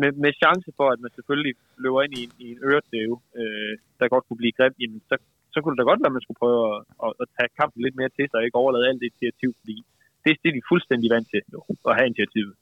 [0.00, 3.72] med, med chance for, at man selvfølgelig løber ind i, en- i en øretæve, øh,
[3.98, 5.14] der godt kunne blive grim, jamen, så,
[5.52, 7.80] så kunne det da godt være, at man skulle prøve at, at, at tage kampen
[7.84, 9.76] lidt mere til sig, og ikke overlade alt det initiativ, fordi
[10.24, 12.54] det, det er de fuldstændig vant til nu, at have initiativet.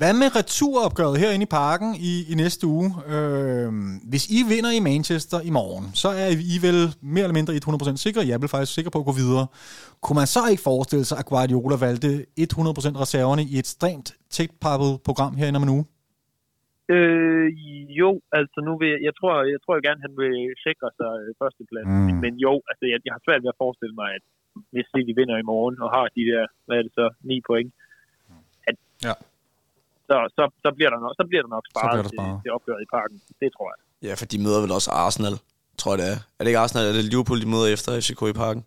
[0.00, 2.88] Hvad med returopgøret herinde i parken i, i næste uge?
[3.14, 3.68] Øh,
[4.12, 6.80] hvis I vinder i Manchester i morgen, så er I vel
[7.14, 8.28] mere eller mindre 100% sikre.
[8.28, 9.44] Jeg er faktisk sikker på at gå videre.
[10.02, 14.92] Kunne man så ikke forestille sig, at Guardiola valgte 100% reserverne i et strengt tætpappet
[15.08, 15.84] program herinde om en uge?
[16.94, 17.46] Øh,
[18.00, 20.34] jo, altså nu vil jeg, jeg tror, jeg tror gerne, han vil
[20.66, 21.88] sikre sig øh, førsteplads.
[21.92, 22.06] Mm.
[22.08, 22.18] Mm.
[22.24, 24.24] Men jo, altså jeg, jeg har svært ved at forestille mig, at
[24.72, 27.70] hvis City vinder i morgen og har de der, hvad er det så, 9 point,
[28.68, 28.76] at
[29.08, 29.14] Ja.
[30.08, 32.34] Så, så, så, bliver der nok, så bliver der nok sparet, der sparet.
[32.36, 33.16] Til, til opgøret i parken.
[33.40, 33.78] Det tror jeg.
[34.06, 35.36] Ja, for de møder vel også Arsenal,
[35.80, 36.18] tror jeg det er.
[36.36, 38.62] Er det ikke Arsenal, er det Liverpool, de møder efter FCK i parken?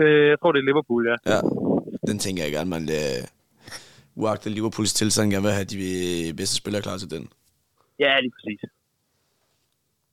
[0.00, 1.16] Øh, jeg tror, det er Liverpool, ja.
[1.32, 1.40] Ja,
[2.10, 3.20] den tænker jeg gerne, man øh,
[4.14, 7.28] uagtet Liverpools tilstand gerne vil have de bedste spillere klar til den.
[7.98, 8.60] Ja, lige præcis.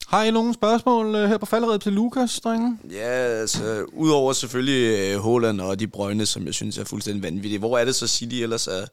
[0.08, 2.78] Har I nogle spørgsmål øh, her på falderedet til Lukas, drenge?
[2.90, 7.58] Ja, altså, udover selvfølgelig øh, Haaland og de brøgne, som jeg synes er fuldstændig vanvittige.
[7.58, 8.86] Hvor er det så City ellers er,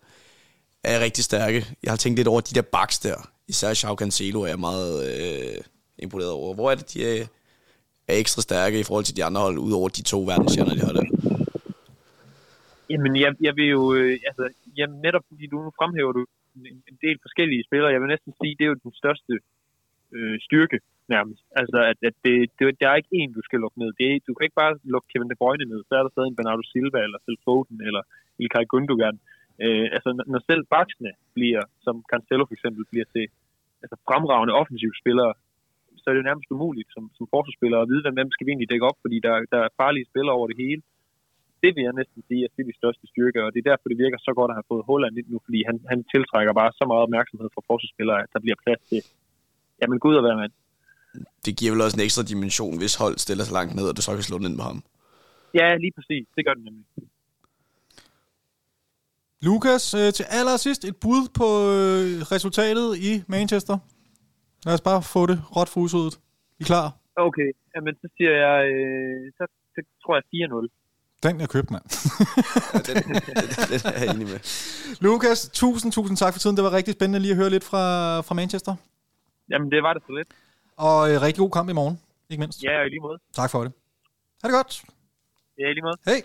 [0.84, 1.59] er rigtig stærke?
[1.84, 3.17] Jeg har tænkt lidt over de der backs der.
[3.47, 5.59] Især Shao Cancelo er jeg meget øh,
[6.05, 6.53] imponeret over.
[6.55, 7.25] Hvor er det, de er,
[8.07, 10.93] er ekstra stærke i forhold til de andre hold, udover de to verdensstjerner, de har
[10.99, 11.05] der?
[12.91, 14.45] Jamen, jeg, jeg vil jo, øh, altså,
[14.77, 16.25] jamen, netop fordi du nu fremhæver du
[16.55, 19.34] en, en del forskellige spillere, jeg vil næsten sige, det er jo den største
[20.15, 20.79] øh, styrke
[21.15, 21.43] nærmest.
[21.61, 23.89] Altså, at, at det, det, der er ikke en, du skal lukke ned.
[23.99, 26.29] Det er, du kan ikke bare lukke Kevin De Bruyne ned, så er der stadig
[26.29, 28.01] en Bernardo Silva, eller selv Foden, eller
[28.41, 29.15] Ilkay Gundogan.
[29.15, 29.32] Øh,
[29.95, 33.26] altså, når- selv baksene bliver, som Cancelo for eksempel, bliver til
[33.84, 35.34] altså, fremragende offensive spillere,
[35.99, 38.72] så er det jo nærmest umuligt som, som forsvarsspiller at vide, hvem, skal vi egentlig
[38.72, 40.82] dække op, fordi der, der er farlige spillere over det hele
[41.64, 44.20] det vil jeg næsten sige er Citys største styrke, og det er derfor, det virker
[44.28, 47.04] så godt at have fået Holland ind nu, fordi han, han tiltrækker bare så meget
[47.08, 49.01] opmærksomhed fra forsvarsspillere, at der bliver plads til,
[49.82, 50.54] jamen gud og hvad mand.
[51.45, 54.01] Det giver vel også en ekstra dimension, hvis hold stiller sig langt ned, og du
[54.04, 54.80] så kan slå den ind på ham.
[55.60, 56.26] Ja, lige præcis.
[56.36, 56.86] Det gør det nemlig.
[59.47, 63.77] Lukas, øh, til allersidst et bud på øh, resultatet i Manchester.
[64.65, 66.15] Lad os bare få det råt for usødet.
[66.59, 66.85] I er klar?
[67.27, 70.67] Okay, jamen så siger jeg, øh, så, så tror jeg 4-0.
[71.25, 71.85] Den er købt, mand.
[72.73, 73.15] Ja, den, den,
[73.71, 74.39] den er jeg enig med.
[75.05, 76.55] Lukas, tusind, tusind tak for tiden.
[76.57, 77.83] Det var rigtig spændende lige at høre lidt fra,
[78.21, 78.75] fra Manchester.
[79.51, 80.29] Jamen det var det så lidt.
[80.77, 82.63] Og øh, rigtig god kamp i morgen, ikke mindst.
[82.63, 83.17] Ja, i lige måde.
[83.33, 83.71] Tak for det.
[84.41, 84.83] Ha' det godt.
[85.59, 85.97] Ja, i lige måde.
[86.05, 86.21] Hej.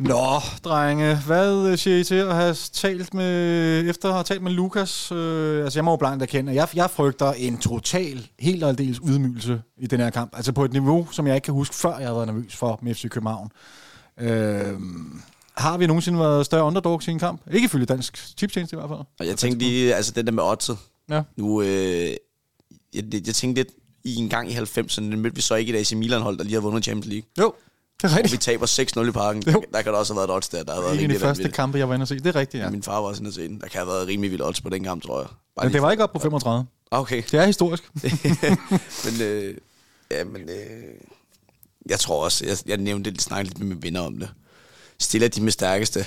[0.00, 4.42] Nå, drenge, hvad øh, siger I til at have talt med, efter at have talt
[4.42, 5.12] med Lukas?
[5.12, 8.68] Øh, altså, jeg må jo blankt erkende, at jeg, jeg frygter en total, helt og
[8.68, 10.36] aldeles ydmygelse i den her kamp.
[10.36, 12.78] Altså på et niveau, som jeg ikke kan huske, før jeg har været nervøs for
[12.82, 13.50] med FC København.
[14.20, 14.80] Øh,
[15.56, 17.40] har vi nogensinde været større underdogs i en kamp?
[17.52, 19.00] Ikke ifølge dansk tipstjeneste i hvert fald.
[19.20, 20.78] Og jeg tænkte lige, altså den der med oddset.
[21.10, 21.22] Ja.
[21.36, 21.68] Nu, øh,
[22.94, 23.68] jeg, jeg tænkte lidt,
[24.06, 26.54] i en gang i 90'erne, det mødte vi så ikke et AC Milan-hold, der lige
[26.54, 27.28] har vundet Champions League.
[27.38, 27.54] Jo,
[28.02, 28.42] det er Og vi rigtigt.
[28.42, 28.66] taber
[29.04, 29.42] 6-0 i parken.
[29.42, 31.16] Der, der kan der også have været et odds der, der har været En af
[31.16, 32.14] de første kampe, jeg var inde og se.
[32.18, 32.64] Det er rigtigt, ja.
[32.64, 32.70] Ja.
[32.70, 33.60] Min far var også inde og se den.
[33.60, 35.28] Der kan have været rimelig vildt odds på den kamp, tror jeg.
[35.56, 36.66] Bare Men det var ikke op på 35.
[36.90, 37.22] Okay.
[37.30, 37.82] Det er historisk.
[39.04, 39.54] men, øh,
[40.10, 40.84] ja, men øh,
[41.90, 44.28] jeg tror også, jeg, jeg nævnte det, snakkede lidt med mine venner om det.
[45.00, 46.06] Stiller de med stærkeste,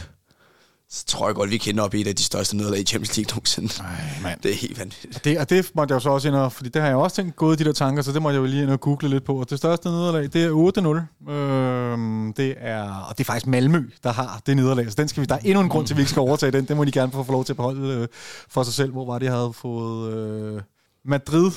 [0.92, 3.18] så tror jeg godt, vi kender op i et af de største nederlag i Champions
[3.18, 3.84] League nogensinde.
[4.24, 4.36] Nej.
[4.44, 5.24] Det er helt vanvittigt.
[5.24, 7.16] Det, og det måtte jeg jo så også ind og, fordi det har jeg også
[7.16, 9.24] tænkt gået de der tanker, så det måtte jeg jo lige ind og google lidt
[9.24, 9.40] på.
[9.40, 11.32] Og det største nederlag, det er 8-0.
[11.32, 14.90] Øhm, det er, og det er faktisk Malmø, der har det nederlag.
[14.90, 16.52] Så den skal vi, der er endnu en grund til, at vi ikke skal overtage
[16.52, 16.66] den.
[16.66, 18.08] Det må de gerne få, få lov til at beholde øh,
[18.50, 18.92] for sig selv.
[18.92, 20.62] Hvor var det, jeg havde fået øh,
[21.06, 21.52] Madrid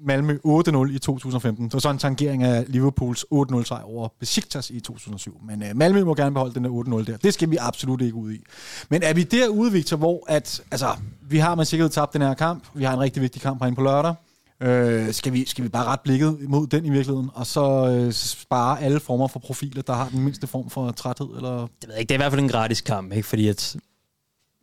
[0.00, 1.64] Malmø 8-0 i 2015.
[1.68, 5.40] Det var en tangering af Liverpools 8-0 sejr over Besiktas i 2007.
[5.46, 6.70] Men øh, Malmø må gerne beholde den der
[7.04, 7.16] 8-0 der.
[7.16, 8.44] Det skal vi absolut ikke ud i.
[8.88, 12.34] Men er vi derude, Victor, hvor at, altså, vi har med sikkerhed tabt den her
[12.34, 12.64] kamp.
[12.74, 14.14] Vi har en rigtig vigtig kamp herinde på lørdag.
[14.62, 18.12] Øh, skal, vi, skal vi bare ret blikket mod den i virkeligheden, og så øh,
[18.12, 21.28] spare alle former for profiler, der har den mindste form for træthed?
[21.36, 21.50] Eller?
[21.50, 23.28] Det ved jeg ikke, det er i hvert fald en gratis kamp, ikke?
[23.28, 23.76] fordi at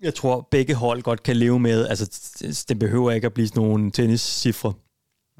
[0.01, 3.63] jeg tror, begge hold godt kan leve med, altså det behøver ikke at blive sådan
[3.63, 4.73] nogle tenniscifre.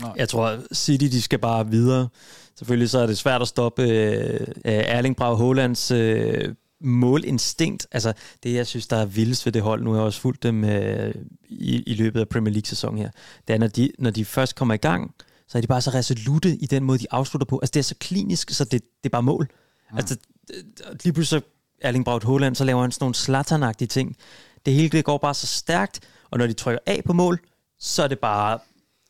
[0.01, 0.13] Nej.
[0.17, 2.07] Jeg tror, City de skal bare videre.
[2.55, 7.87] Selvfølgelig så er det svært at stoppe øh, Erling Braut Haalands øh, målinstinkt.
[7.91, 10.43] Altså det, jeg synes, der er vildest ved det hold, nu har jeg også fulgt
[10.43, 11.15] dem øh,
[11.49, 13.09] i, i løbet af Premier League-sæsonen her,
[13.47, 15.15] det er, når de, når de først kommer i gang,
[15.47, 17.59] så er de bare så resolute i den måde, de afslutter på.
[17.59, 19.47] Altså det er så klinisk, så det, det er bare mål.
[19.91, 19.97] Ja.
[19.97, 20.17] Altså
[21.03, 21.47] lige pludselig så
[21.81, 24.15] Erling Braut Haaland, så laver han sådan nogle slaternagtige ting.
[24.65, 25.99] Det hele det går bare så stærkt,
[26.31, 27.39] og når de trykker af på mål,
[27.79, 28.59] så er det bare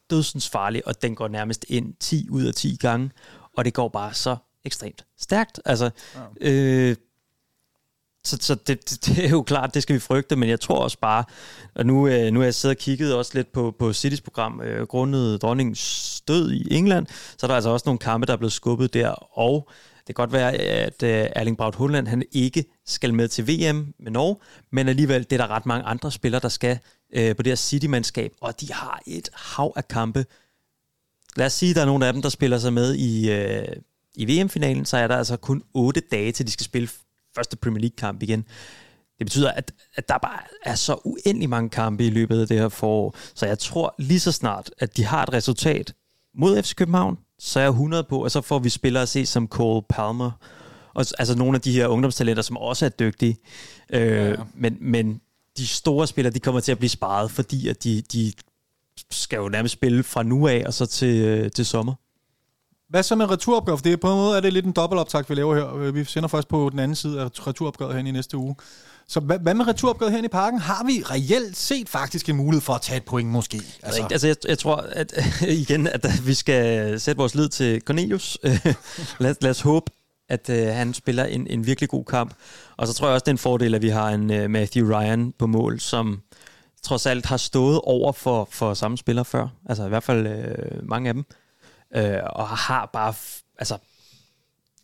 [0.09, 3.11] dødsens farlig, og den går nærmest ind 10 ud af 10 gange,
[3.57, 4.35] og det går bare så
[4.65, 5.59] ekstremt stærkt.
[5.65, 5.89] Altså,
[6.41, 6.49] ja.
[6.51, 6.95] øh,
[8.23, 10.79] så, så det, det, det er jo klart, det skal vi frygte, men jeg tror
[10.79, 11.23] også bare,
[11.75, 14.61] og nu, øh, nu er jeg siddet og kigget også lidt på, på Citys program,
[14.61, 18.37] øh, grundet dronningens død i England, så er der altså også nogle kampe, der er
[18.37, 19.69] blevet skubbet der, og
[20.07, 23.93] det kan godt være, at øh, Erling Braut Haaland, han ikke skal med til VM
[23.99, 24.35] med Norge,
[24.71, 26.79] men alligevel det er der ret mange andre spillere, der skal
[27.13, 30.25] øh, på det her City-mandskab, og de har et hav af kampe.
[31.35, 33.67] Lad os sige, at der er nogle af dem, der spiller sig med i, øh,
[34.15, 36.89] i VM-finalen, så er der altså kun 8 dage, til de skal spille
[37.35, 38.45] første Premier League-kamp igen.
[39.17, 42.59] Det betyder, at, at der bare er så uendelig mange kampe i løbet af det
[42.59, 43.15] her forår.
[43.35, 45.93] Så jeg tror lige så snart, at de har et resultat
[46.37, 49.25] mod FC København, så er jeg 100 på, og så får vi spillere at se
[49.25, 50.31] som Cole Palmer,
[50.93, 53.37] og, altså nogle af de her ungdomstalenter, som også er dygtige.
[53.89, 54.35] Øh, ja, ja.
[54.53, 55.21] Men, men
[55.57, 58.33] de store spillere, de kommer til at blive sparet, fordi at de, de
[59.11, 61.93] skal jo nærmest spille fra nu af og så til, øh, til sommer.
[62.89, 63.77] Hvad så med returopgave?
[63.77, 65.91] For det er på en måde er det lidt en dobbeltoptag, vi laver her.
[65.91, 68.55] Vi sender først på den anden side af returopgavet her i næste uge.
[69.07, 70.59] Så hvad, hvad med returopgøret her i parken?
[70.59, 73.61] Har vi reelt set faktisk en mulighed for at tage et point måske?
[73.83, 75.13] Altså, altså jeg, jeg tror at,
[75.47, 78.37] igen, at øh, vi skal sætte vores lid til Cornelius.
[79.19, 79.91] lad, lad os håbe,
[80.29, 82.33] at øh, han spiller en, en virkelig god kamp.
[82.77, 84.91] Og så tror jeg også, det er en fordel, at vi har en øh, Matthew
[84.91, 86.21] Ryan på mål, som
[86.83, 89.47] trods alt har stået over for, for samme spiller før.
[89.65, 91.25] Altså i hvert fald øh, mange af dem.
[91.95, 93.13] Øh, og har bare...
[93.57, 93.77] Altså,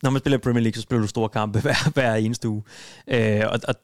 [0.03, 2.63] når man spiller Premier League, så spiller du store kampe hver, hver eneste uge.
[3.07, 3.75] Øh, og, og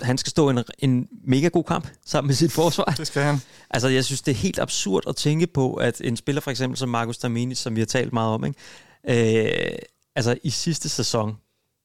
[0.00, 2.94] han skal stå en, en mega god kamp sammen med sit forsvar.
[2.98, 3.38] Det skal han.
[3.70, 6.78] Altså, jeg synes, det er helt absurd at tænke på, at en spiller for eksempel
[6.78, 9.70] som Marcus Termini, som vi har talt meget om, ikke?
[9.70, 9.78] Øh,
[10.16, 11.36] altså i sidste sæson,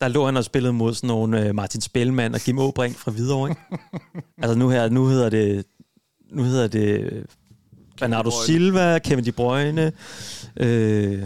[0.01, 3.12] der lå han og spillede mod sådan nogle uh, Martin Spellemann og Kim Åbrink fra
[3.12, 3.62] Hvidovre, ikke?
[4.43, 5.66] altså nu her, nu hedder det,
[6.32, 7.26] nu hedder det
[7.99, 9.91] Bernardo Silva, Kevin De Bruyne,
[10.57, 11.24] øh,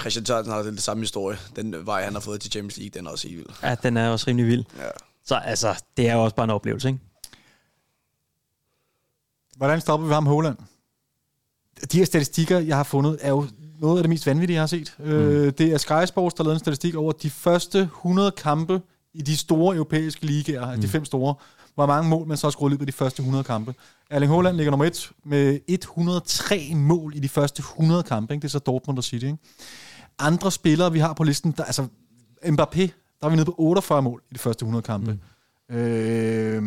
[0.00, 1.38] Christian Tørnsen har den samme historie.
[1.56, 3.46] Den vej, han har fået til Champions League, den er også helt vild.
[3.62, 4.64] Ja, den er også rimelig vild.
[4.78, 4.88] Ja.
[5.24, 7.00] Så altså, det er jo også bare en oplevelse, ikke?
[9.56, 10.56] Hvordan stopper vi ham Holland?
[11.92, 13.46] De her statistikker, jeg har fundet, er jo
[13.80, 14.94] noget af det mest vanvittige, jeg har set.
[14.98, 15.04] Mm.
[15.04, 18.82] Øh, det er Sky Sports, der lavede en statistik over de første 100 kampe
[19.14, 20.82] i de store europæiske ligaer, altså mm.
[20.82, 21.34] de fem store.
[21.74, 23.74] Hvor mange mål man så har skruet løbet af de første 100 kampe.
[24.10, 28.34] Erling Haaland ligger nummer et med 103 mål i de første 100 kampe.
[28.34, 28.42] Ikke?
[28.42, 29.24] Det er så Dortmund og City.
[29.24, 29.38] Ikke?
[30.18, 31.86] Andre spillere, vi har på listen, der, altså
[32.44, 32.88] Mbappé,
[33.22, 35.18] der er vi nede på 48 mål i de første 100 kampe.
[35.70, 35.76] Mm.
[35.76, 36.62] Øh,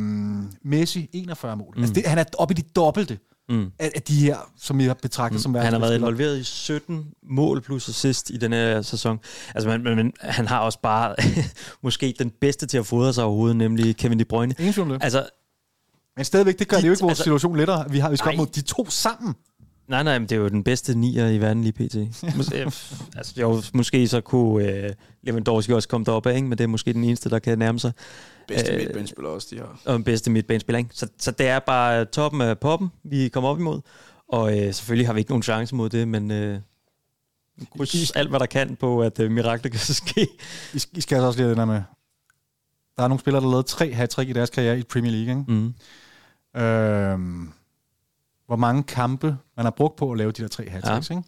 [0.64, 1.74] Messi, 41 mål.
[1.76, 1.82] Mm.
[1.82, 3.72] Altså det, han er oppe i de dobbelte mm.
[3.80, 5.42] af, af de her, som jeg betragter mm.
[5.42, 9.20] som Han har været involveret i 17 mål plus assist i den her sæson.
[9.56, 11.16] Altså, men, men han har også bare
[11.84, 14.56] måske den bedste til at fodre sig overhovedet, nemlig Kevin De Bruyne.
[14.60, 15.30] Ingen Altså,
[16.16, 17.92] men stadigvæk, det gør de, det jo ikke vores altså, situation lettere.
[17.92, 19.36] Vi har vi skal op mod de to sammen.
[19.88, 21.96] Nej, nej, men det er jo den bedste nier i verden lige pt.
[22.38, 22.56] Mås-
[23.18, 24.90] altså, jo, måske så kunne øh,
[25.24, 26.48] Lewandowski også komme derop af, ikke?
[26.48, 27.92] men det er måske den eneste, der kan nærme sig.
[28.48, 29.80] Bedste øh, midtbanespiller også, de har.
[29.86, 30.90] Og den bedste midtbanespiller, ikke?
[30.94, 33.82] Så, så det er bare toppen af poppen, vi kommer op imod.
[34.30, 36.60] Og øh, selvfølgelig har vi ikke nogen chance mod det, men øh,
[37.78, 40.28] kryds alt, hvad der kan på, at øh, mirakler kan ske.
[40.74, 41.82] I, I skal altså også lige det der med,
[42.98, 45.30] der er nogle spillere, der har lavet tre hat i deres karriere i Premier League,
[45.40, 45.52] ikke?
[45.52, 45.74] Mm.
[46.62, 47.52] Øhm,
[48.48, 50.98] hvor mange kampe man har brugt på at lave de der tre hat ja.
[50.98, 51.24] ikke?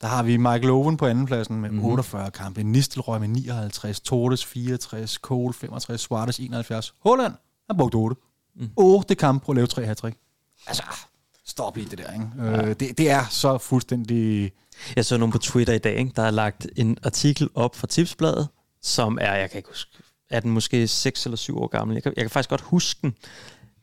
[0.00, 1.86] Der har vi Michael Owen på andenpladsen med mm-hmm.
[1.86, 6.94] 48 kampe, Nistelrøg med 59, Tordes 64, Cole 65, Suarez 71.
[7.00, 7.34] Holland
[7.70, 8.16] har brugt 8.
[8.56, 8.70] Mm.
[8.76, 10.04] 8 kampe på at lave tre hat
[10.66, 10.82] Altså,
[11.44, 12.26] stop i det der, ikke?
[12.38, 12.62] Øh, ja.
[12.62, 14.52] Øh, det, det er så fuldstændig...
[14.96, 16.12] Jeg så nogen på Twitter i dag, ikke?
[16.16, 18.48] der har lagt en artikel op fra Tipsbladet,
[18.82, 19.90] som er, jeg kan ikke huske,
[20.30, 21.94] er den måske 6 eller 7 år gammel.
[21.94, 23.14] Jeg kan, jeg kan faktisk godt huske den,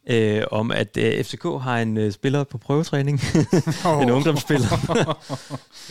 [0.10, 3.22] øh, om at øh, FCK har en øh, spiller på prøvetræning.
[4.02, 4.68] en ungdomsspiller.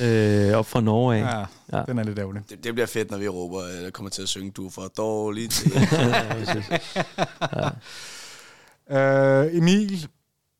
[0.52, 1.20] øh, op fra Norge af.
[1.20, 1.44] Ja,
[1.78, 2.42] ja, den er lidt ærgerlig.
[2.50, 4.70] Det, det bliver fedt, når vi råber, at jeg kommer til at synge, du er
[4.70, 5.66] for dårligt.
[8.90, 9.44] ja.
[9.44, 10.08] øh, Emil,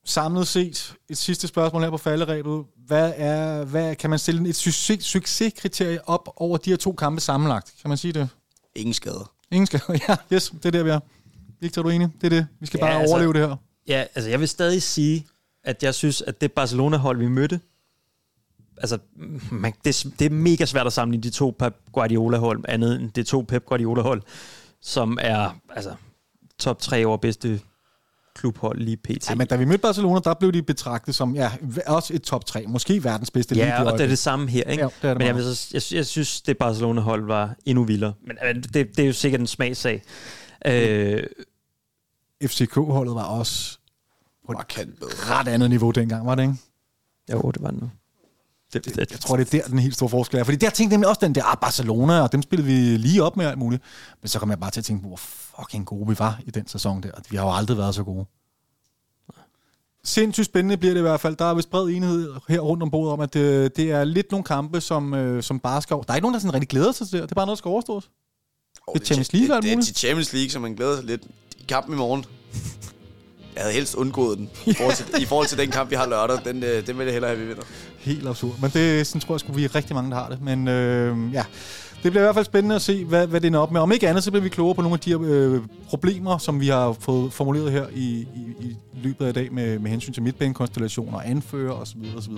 [0.04, 2.64] samlet set, et sidste spørgsmål her på falderæbet.
[2.86, 7.20] Hvad er, hvad, kan man stille et succes, succeskriterie op over de her to kampe
[7.20, 7.74] sammenlagt?
[7.82, 8.28] Kan man sige det?
[8.74, 9.32] Ingen skader.
[9.50, 10.16] Ingen skader, ja.
[10.32, 11.00] Yes, det er der, vi er.
[11.60, 12.08] Victor, er du enig?
[12.20, 12.46] Det er det.
[12.60, 13.56] Vi skal ja, bare altså, overleve det her.
[13.88, 15.26] Ja, altså jeg vil stadig sige,
[15.64, 17.60] at jeg synes, at det Barcelona-hold, vi mødte,
[18.78, 18.98] altså
[19.50, 23.22] man, det, det er mega svært at sammenligne de to Pep Guardiola-hold, andet end de
[23.22, 24.22] to Pep Guardiola-hold,
[24.80, 25.94] som er altså
[26.58, 27.60] top tre over bedste
[28.34, 29.30] klubhold lige pt.
[29.30, 31.50] Ja, men da vi mødte Barcelona, der blev de betragtet som ja,
[31.86, 34.62] også et top 3, måske verdens bedste Ja, og det er det samme her.
[34.62, 34.82] Ikke?
[34.82, 38.12] Ja, det er det men jeg, så, jeg, jeg synes, det Barcelona-hold var endnu vildere.
[38.26, 40.02] Men det, det er jo sikkert en smagsag.
[40.66, 41.22] Øh,
[42.42, 43.78] FCK-holdet var også
[44.46, 44.58] på et
[45.30, 46.54] ret andet niveau dengang, var det ikke?
[47.32, 47.90] Jo, det var det nu.
[48.72, 50.44] Det, det, jeg tror, det er der, den helt store forskel er.
[50.44, 53.36] Fordi der tænkte jeg også den der, ah, Barcelona, og dem spillede vi lige op
[53.36, 53.82] med alt muligt.
[54.20, 56.66] Men så kom jeg bare til at tænke hvor fucking gode vi var i den
[56.66, 57.10] sæson der.
[57.30, 58.26] Vi har jo aldrig været så gode.
[60.04, 61.36] Sindssygt spændende bliver det i hvert fald.
[61.36, 64.04] Der er vist bred enighed her rundt om bordet om, at det, øh, det er
[64.04, 65.96] lidt nogle kampe, som, øh, som bare skal...
[65.96, 67.22] Der er ikke nogen, der sådan rigtig glæder sig til det.
[67.22, 68.10] Det er bare noget, der skal overstås.
[68.90, 71.04] Oh, det er Champions League, det, det, det er Champions League, som man glæder sig
[71.04, 71.22] lidt
[71.58, 72.24] i kampen i morgen.
[73.54, 74.50] Jeg havde helst undgået den.
[74.66, 76.38] I forhold til, i forhold til den kamp, vi har lørdag.
[76.44, 77.62] Den, øh, den vil jeg hellere have, vi vinder.
[77.98, 78.54] Helt absurd.
[78.60, 80.42] Men det sådan tror jeg, skulle vi er rigtig mange, der har det.
[80.42, 81.44] Men øh, ja,
[82.02, 83.80] det bliver i hvert fald spændende at se, hvad, hvad det er op med.
[83.80, 86.60] Om ikke andet, så bliver vi klogere på nogle af de her øh, problemer, som
[86.60, 90.12] vi har fået formuleret her i, i, i løbet af i dag med, med hensyn
[90.12, 91.98] til midtbanekonstellationer, anfører osv.
[92.16, 92.32] osv.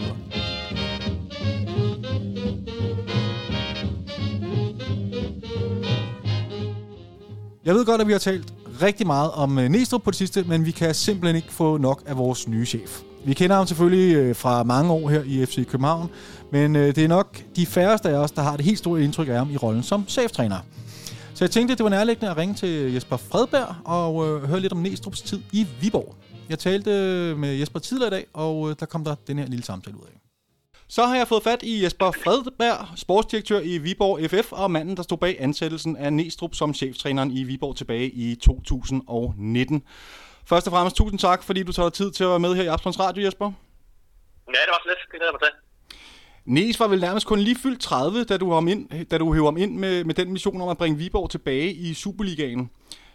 [7.64, 10.44] Jeg ved godt, at vi har talt rigtig meget om øh, Næstrup på det sidste,
[10.44, 13.00] men vi kan simpelthen ikke få nok af vores nye chef.
[13.24, 16.10] Vi kender ham selvfølgelig øh, fra mange år her i FC København,
[16.52, 19.28] men øh, det er nok de færreste af os, der har det helt store indtryk
[19.28, 20.58] af ham i rollen som cheftræner.
[21.34, 24.60] Så jeg tænkte, at det var nærliggende at ringe til Jesper Fredberg og øh, høre
[24.60, 26.14] lidt om Næstrups tid i Viborg.
[26.48, 26.90] Jeg talte
[27.34, 30.02] med Jesper tidligere i dag, og øh, der kom der den her lille samtale ud
[30.02, 30.21] af.
[30.96, 35.02] Så har jeg fået fat i Jesper Fredberg, sportsdirektør i Viborg FF, og manden, der
[35.02, 39.82] stod bag ansættelsen af Næstrup som cheftræneren i Viborg tilbage i 2019.
[40.46, 42.62] Først og fremmest tusind tak, fordi du tager dig tid til at være med her
[42.62, 43.52] i Absalons Radio, Jesper.
[44.46, 44.98] Ja, det var så lidt.
[45.02, 45.50] Det glæder mig til.
[46.44, 49.46] Nes var vel nærmest kun lige fyldt 30, da du, ham ind, da du hævde
[49.46, 52.70] ham ind med, med den mission om at bringe Viborg tilbage i Superligaen.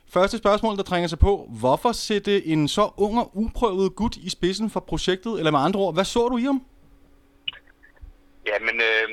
[0.09, 1.49] Første spørgsmål, der trænger sig på.
[1.59, 5.37] Hvorfor sætte en så ung og uprøvet gut i spidsen for projektet?
[5.37, 6.61] Eller med andre ord, hvad så du i ham?
[8.49, 9.07] Ja, men øh,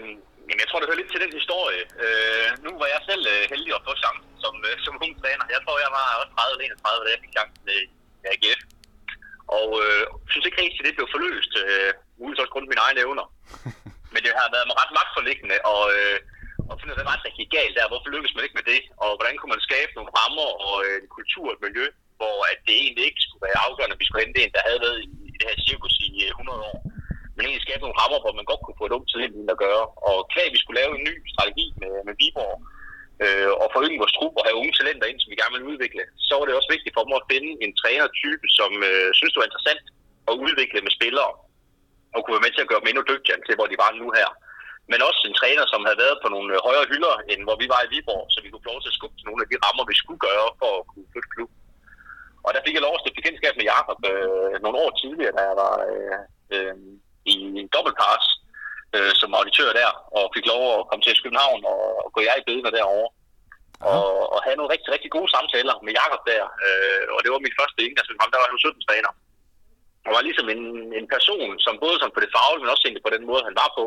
[0.60, 1.82] jeg tror, det hører lidt til den historie.
[2.04, 5.44] Øh, nu var jeg selv øh, heldig at få chancen som, øh, som ung træner.
[5.54, 7.80] Jeg tror, jeg var også 30-31, da jeg fik chancen i
[8.32, 8.60] AGF.
[9.58, 11.52] Og øh, synes ikke rigtig, at det blev forløst.
[11.62, 13.26] Øh, muligvis også kun mine egne evner.
[14.12, 16.18] Men det har været ret magtforliggende, og, øh,
[16.68, 17.90] og finde ud af, hvad var rigtig galt der.
[17.92, 18.80] Hvorfor lykkes man ikke med det?
[19.04, 21.86] Og hvordan kunne man skabe nogle rammer og øh, en kultur og et miljø,
[22.20, 24.84] hvor at det egentlig ikke skulle være afgørende, at vi skulle hente en, der havde
[24.86, 26.78] været i, i det her cirkus i øh, 100 år
[27.34, 29.84] men egentlig skabe nogle rammer, hvor man godt kunne få et ungt talent at gøre.
[30.10, 32.56] Og kvæg, vi skulle lave en ny strategi med, med Viborg,
[33.24, 36.02] øh, og forøge vores trup og have unge talenter ind, som vi gerne vil udvikle,
[36.26, 39.40] så var det også vigtigt for mig at finde en trænertype, som øh, synes, det
[39.40, 39.84] var interessant
[40.30, 41.32] at udvikle med spillere,
[42.14, 44.08] og kunne være med til at gøre dem endnu dygtigere til, hvor de var nu
[44.18, 44.30] her.
[44.90, 47.66] Men også en træner, som havde været på nogle øh, højere hylder, end hvor vi
[47.74, 49.60] var i Viborg, så vi kunne få lov til at skubbe til nogle af de
[49.64, 51.50] rammer, vi skulle gøre for at kunne flytte klub.
[52.46, 55.42] Og der fik jeg lov at stifte bekendtskab med Jakob øh, nogle år tidligere, da
[55.50, 56.20] jeg var øh,
[56.54, 56.76] øh,
[57.32, 58.24] i en dobbeltpass
[58.96, 62.36] øh, som auditør der, og fik lov at komme til København og, og gå jeg
[62.38, 63.10] i bedene derovre.
[63.92, 66.44] Og, og have nogle rigtig, rigtig gode samtaler med Jakob der.
[66.66, 69.12] Øh, og det var mit første indgangsvinkel ham, der var han 17 træner.
[70.06, 70.64] Og var ligesom en,
[70.98, 73.58] en person, som både som på det faglige, men også egentlig på den måde, han
[73.62, 73.84] var på,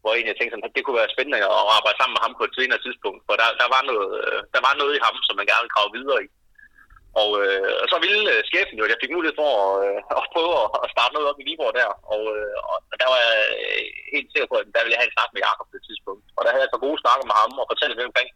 [0.00, 2.34] hvor egentlig jeg tænkte, sådan, at det kunne være spændende at arbejde sammen med ham
[2.36, 3.20] på et senere tidspunkt.
[3.26, 4.08] For der, der, var, noget,
[4.54, 6.28] der var noget i ham, som man gerne ville grave videre i.
[7.20, 10.00] Og, øh, og så ville øh, skæbnen jo, at jeg fik mulighed for at, øh,
[10.20, 11.90] at prøve at, at starte noget op i Viborg der.
[12.14, 13.84] Og, øh, og der var jeg øh,
[14.14, 16.24] helt sikker på, at der ville jeg have en snak med Jakob på det tidspunkt.
[16.36, 18.30] Og der havde jeg så gode snakker med ham og fortalte lidt omkring,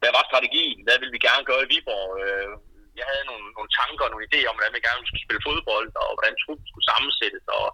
[0.00, 2.52] hvad var strategien, hvad ville vi gerne gøre i Viborg, øh,
[3.00, 5.90] jeg havde nogle, nogle tanker og nogle idéer om, hvordan vi gerne skulle spille fodbold,
[6.02, 7.66] og hvordan truppen skulle sammensættes, og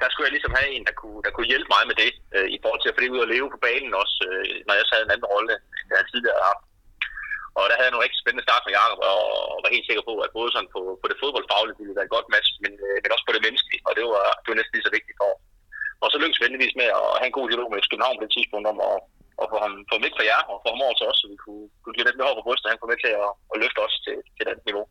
[0.00, 2.48] der skulle jeg ligesom have en, der kunne, der kunne hjælpe mig med det, øh,
[2.56, 4.86] i forhold til at få det ud og leve på banen også, øh, når jeg
[4.86, 6.64] sad en anden rolle, end jeg tidligere havde haft.
[7.58, 9.20] Og der havde jeg nogle rigtig spændende start med Jacob, og,
[9.64, 12.28] var helt sikker på, at både sådan på, på det fodboldfaglige ville være et godt
[12.34, 14.86] match, men, øh, men også på det menneskelige, og det var, det var næsten lige
[14.88, 15.30] så vigtigt for.
[16.02, 18.34] Og så lykkedes vi endeligvis med at have en god dialog med København på det
[18.36, 18.96] tidspunkt om at,
[19.42, 21.26] at få ham få ham væk fra jer, og få ham over til os, så
[21.32, 23.30] vi kunne, kunne give lidt mere hår på brystet, og han kunne med til at,
[23.52, 24.84] at løfte os til, til det niveau.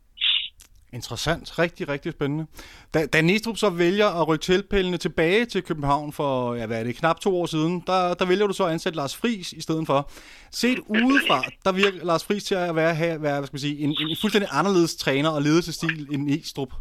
[0.96, 1.60] Interessant.
[1.60, 2.46] Rigtig, rigtig spændende.
[2.94, 6.84] Da, da Næstrup så vælger at rykke tilpældene tilbage til København for, ja, hvad er
[6.84, 9.62] det, knap to år siden, der, der vælger du så at ansætte Lars Friis i
[9.62, 10.12] stedet for.
[10.52, 13.78] Set udefra, der virker Lars Friis til at være, have, være hvad skal man sige,
[13.80, 16.74] en, en fuldstændig anderledes træner og ledelsesstil end Næstrup.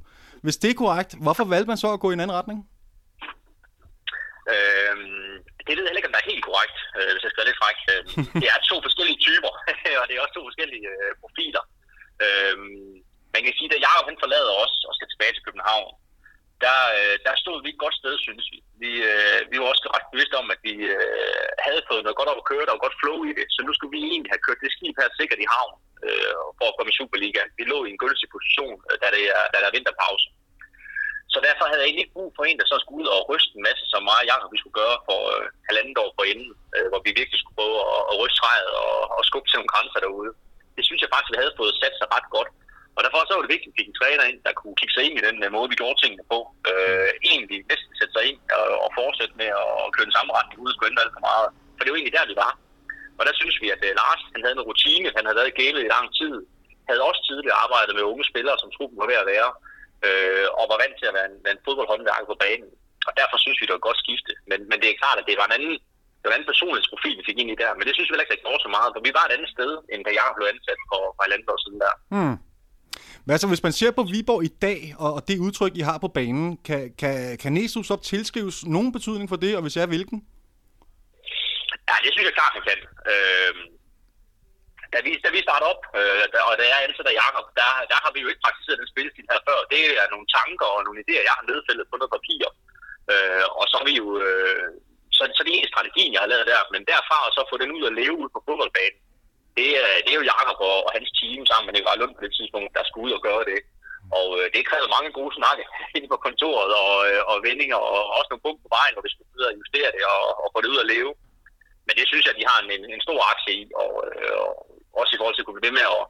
[0.42, 2.58] Hvis det er korrekt, hvorfor valgte man så at gå i en anden retning?
[4.54, 5.34] Øhm,
[5.66, 7.50] det ved jeg heller ikke, om der er helt korrekt, øh, hvis jeg skal være
[7.50, 7.78] lidt fræk.
[7.92, 8.02] Øh,
[8.42, 9.52] det er to forskellige typer,
[10.00, 11.64] og det er også to forskellige øh, profiler.
[12.24, 12.56] Øh,
[13.34, 15.90] man kan sige, at Jacob han forlader os og skal tilbage til København,
[16.64, 18.58] der, øh, der stod vi et godt sted, synes vi.
[18.82, 22.30] Vi, øh, vi var også ret bevidste om, at vi øh, havde fået noget godt
[22.32, 24.44] op at køre, der var godt flow i det, så nu skulle vi egentlig have
[24.46, 25.74] kørt det skib her sikkert i havn
[26.06, 27.50] øh, for at komme i Superligaen.
[27.58, 30.28] Vi lå i en gunstig position, øh, da, det er, da der er vinterpause.
[31.32, 33.52] Så derfor havde jeg egentlig ikke brug for en, der så skulle ud og ryste
[33.56, 36.50] en masse, som mig og Jacob vi skulle gøre for øh, halvandet år for inden,
[36.76, 39.72] øh, hvor vi virkelig skulle prøve at, at ryste træet og, og skubbe til nogle
[39.74, 40.30] grænser derude.
[40.76, 42.50] Det synes jeg faktisk, vi havde fået sat sig ret godt.
[42.96, 44.94] Og derfor så var det vigtigt, at vi fik en træner ind, der kunne kigge
[44.94, 46.38] sig ind i den øh, måde, vi gjorde tingene på.
[46.70, 49.50] Øh, egentlig næsten sætte sig ind og, og fortsætte med
[49.84, 51.48] at køre den samme retning, uden at skulle ændre alt for meget.
[51.76, 52.52] For det var egentlig der, vi var.
[53.18, 55.58] Og der synes vi, at uh, Lars han havde en rutine, han havde været i
[55.60, 56.34] gælet i lang tid,
[56.88, 59.50] havde også tidligere arbejdet med unge spillere, som truppen var ved at være,
[60.06, 62.70] øh, og var vant til at være en, en fodboldhåndværker på banen.
[63.08, 64.32] Og derfor synes vi, det var et godt skifte.
[64.50, 65.74] Men, men det er klart, at det var en anden,
[66.18, 67.70] det var en anden personlighedsprofil, vi fik ind i der.
[67.74, 69.50] Men det synes vi heller ikke, der gjorde så meget, for vi var et andet
[69.56, 71.94] sted, end da jeg blev ansat for, for et andet år siden der.
[72.16, 72.36] Mm.
[73.26, 75.98] Men så, hvis man ser på Viborg i dag, og, og det udtryk, I har
[76.04, 79.82] på banen, kan, kan, kan Nesus op tilskrives nogen betydning for det, og hvis jeg
[79.82, 80.18] er hvilken?
[81.88, 82.80] Ja, det synes jeg klart, han kan.
[83.12, 83.54] Øh,
[84.92, 88.10] da, vi, da vi starter op, øh, og da jeg ansætter Jacob, der, der har
[88.14, 89.58] vi jo ikke praktiseret den spillestil her før.
[89.72, 92.44] Det er nogle tanker og nogle idéer, jeg har nedfældet på noget papir.
[93.12, 94.06] Øh, og så er vi jo...
[94.24, 94.66] Øh,
[95.16, 96.62] så, så det er en strategi, jeg har lavet der.
[96.74, 99.00] Men derfra og så få den ud og leve ud på fodboldbanen,
[99.58, 99.68] det,
[100.04, 102.76] det er jo Jakob og, og hans team sammen med Nikolaj Lund på det tidspunkt,
[102.76, 103.60] der skulle ud og gøre det.
[104.18, 105.62] Og øh, det krævede mange gode snakke
[105.96, 109.12] inde på kontoret og, øh, og vendinger og også nogle punkter på vejen, hvor vi
[109.12, 111.12] skulle ud og justere det og, og få det ud at leve.
[111.86, 114.34] Men det synes jeg, at de har en, en, en stor aktie i, og, øh,
[114.44, 114.52] og
[115.00, 116.04] også i forhold til at kunne blive ved med at,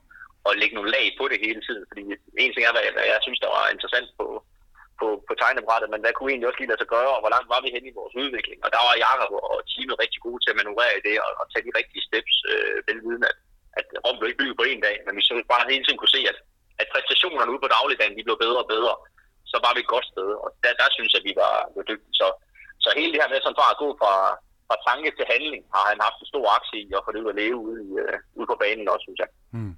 [0.49, 1.85] at lægge nogle lag på det hele tiden.
[1.91, 2.03] Fordi
[2.43, 4.27] en ting er, hvad jeg, hvad jeg synes, der var interessant på,
[5.01, 7.49] på, på tegnebrættet, men hvad kunne egentlig også lige lade sig gøre, og hvor langt
[7.53, 8.59] var vi hen i vores udvikling.
[8.65, 11.45] Og der var Jakob og teamet rigtig gode til at manøvrere i det, og, og
[11.49, 13.37] tage de rigtige steps, øh, velviden, at,
[13.79, 16.16] at Rom blev ikke bygget på en dag, men vi så bare hele tiden kunne
[16.16, 16.39] se, at,
[16.81, 18.95] at præstationerne ude på dagligdagen, de blev bedre og bedre.
[19.53, 21.85] Så var vi et godt sted, og der, der synes jeg, at vi var, var
[21.91, 22.15] dygtige.
[22.21, 22.27] Så,
[22.85, 24.15] så hele det her med sådan bare at gå fra,
[24.69, 27.33] fra tanke til handling, har han haft en stor aktie i at få det ud
[27.33, 29.31] at leve ude, i, øh, ude på banen også, synes jeg.
[29.57, 29.75] Mm.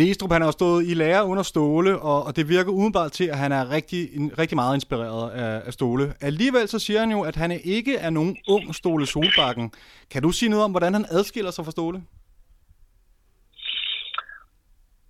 [0.00, 3.26] Næstrup, han har jo stået i lære under Ståle, og, og det virker udenbart til,
[3.34, 6.06] at han er rigtig, en, rigtig meget inspireret af, af Ståle.
[6.28, 9.66] Alligevel så siger han jo, at han ikke er nogen ung Ståle Solbakken.
[10.12, 11.98] Kan du sige noget om, hvordan han adskiller sig fra Ståle?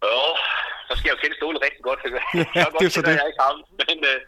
[0.05, 0.23] Jo,
[0.89, 2.01] så skal jeg jo kende Ståle rigtig godt.
[2.59, 3.15] Ja, det er så det.
[3.21, 3.59] Jeg ikke ham.
[3.81, 4.19] Men øh,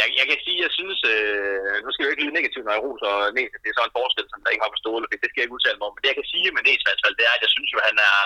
[0.00, 2.64] jeg, jeg kan sige, at jeg synes, øh, nu skal jeg jo ikke lyde negativt,
[2.66, 5.06] når jeg roser Næs, det er så en forskel, som der ikke har på Ståle,
[5.22, 5.94] det skal jeg ikke udtale mig om.
[5.94, 7.70] Men det jeg kan sige med Næs i hvert fald, det er, at jeg synes
[7.74, 8.18] jo, han er,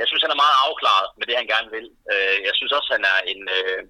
[0.00, 1.86] jeg synes, han er meget afklaret med det, han gerne vil.
[2.12, 3.80] Øh, jeg synes også, han er en, øh,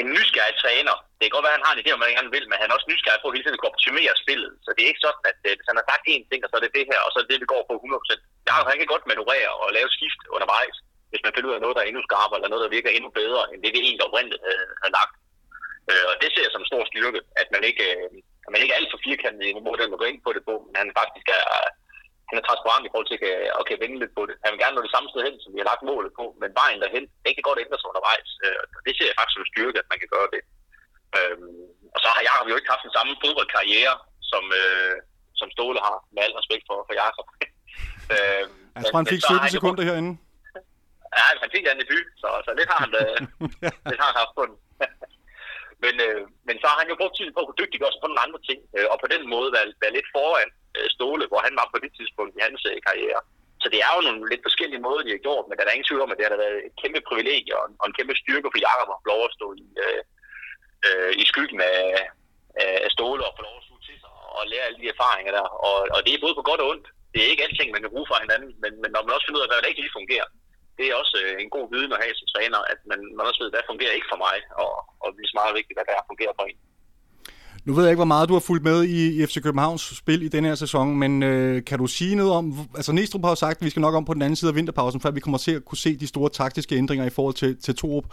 [0.00, 0.96] en nysgerrig træner.
[1.16, 2.60] Det kan godt være, at han har en idé om, hvad han gerne vil, men
[2.60, 4.52] han er også nysgerrig på at hele tiden kunne optimere spillet.
[4.64, 6.56] Så det er ikke sådan, at øh, hvis han har sagt én ting, og så
[6.56, 8.20] er det det her, og så er det det, vi går på 100%.
[8.46, 10.76] Jeg han kan godt manøvrere og lave skift undervejs,
[11.10, 13.10] hvis man finder ud af noget, der er endnu skarpere, eller noget, der virker endnu
[13.20, 15.14] bedre, end det, vi egentlig oprindeligt havde, lagt.
[15.90, 18.08] Øh, og det ser jeg som en stor styrke, at man ikke, øh,
[18.46, 20.54] at man ikke er alt for firkantet i måden, man går ind på det på,
[20.66, 21.44] men han faktisk er,
[22.28, 24.34] han er transparent i forhold til at, at kan vende lidt på det.
[24.44, 26.58] Han vil gerne nå det samme sted hen, som vi har lagt målet på, men
[26.60, 28.30] vejen derhen, det kan godt ændre sig undervejs.
[28.44, 30.42] Øh, og det ser jeg faktisk som en styrke, at man kan gøre det.
[31.16, 31.36] Øh,
[31.94, 33.94] og så har Jacob jo ikke haft den samme fodboldkarriere,
[34.30, 34.96] som, øh,
[35.40, 37.26] som Ståle har, med al respekt for, for Jacob.
[38.14, 38.44] øh,
[38.76, 40.12] jeg tror, han fik 17 sekunder herinde.
[41.18, 43.16] Ja, han fik en debut, så, så lidt har han, øh,
[43.90, 44.56] lidt har han haft på den.
[45.84, 48.08] men, øh, men så har han jo brugt tiden på at kunne dygtiggøre sig på
[48.08, 51.24] nogle andre ting, øh, og på den måde være, være lidt foran Øh, stole, Ståle,
[51.30, 53.20] hvor han var på det tidspunkt i hans øh, karriere.
[53.62, 55.88] Så det er jo nogle lidt forskellige måder, de har gjort, men der er ingen
[55.88, 58.48] tvivl om, at det har været et kæmpe privilegie og en, og en kæmpe styrke
[58.52, 60.02] for Jakob at få lov at stå i, øh,
[60.86, 61.82] øh, i skyggen af,
[62.86, 65.46] af Ståle og få lov at suge til sig og lære alle de erfaringer der.
[65.68, 66.86] Og, og det er både på godt og ondt.
[67.12, 69.40] Det er ikke alting, man kan bruge fra hinanden, men, men når man også finder
[69.40, 70.28] ud af, hvad der ikke lige fungerer,
[70.78, 73.40] det er også øh, en god viden at have som træner, at man, man også
[73.42, 74.72] ved, hvad fungerer ikke for mig, og,
[75.02, 76.58] og det er meget vigtigt, hvad der fungerer for en.
[77.66, 80.22] Nu ved jeg ikke, hvor meget du har fulgt med i, i FC Københavns spil
[80.22, 82.68] i den her sæson, men øh, kan du sige noget om...
[82.74, 84.54] Altså Næstrup har jo sagt, at vi skal nok om på den anden side af
[84.54, 87.60] vinterpausen, før vi kommer til at kunne se de store taktiske ændringer i forhold til,
[87.60, 88.04] til Torup.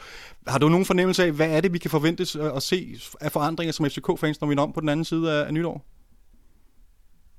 [0.48, 3.32] Har du nogen fornemmelse af, hvad er det, vi kan forvente øh, at se af
[3.32, 5.86] forandringer som FCK-fans, når vi når om på den anden side af, af nytår?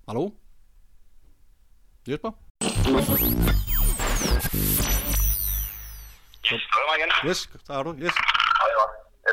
[0.08, 0.30] Hallo?
[2.08, 2.30] Jesper?
[7.28, 7.94] Yes, der er du.
[7.98, 8.12] Yes.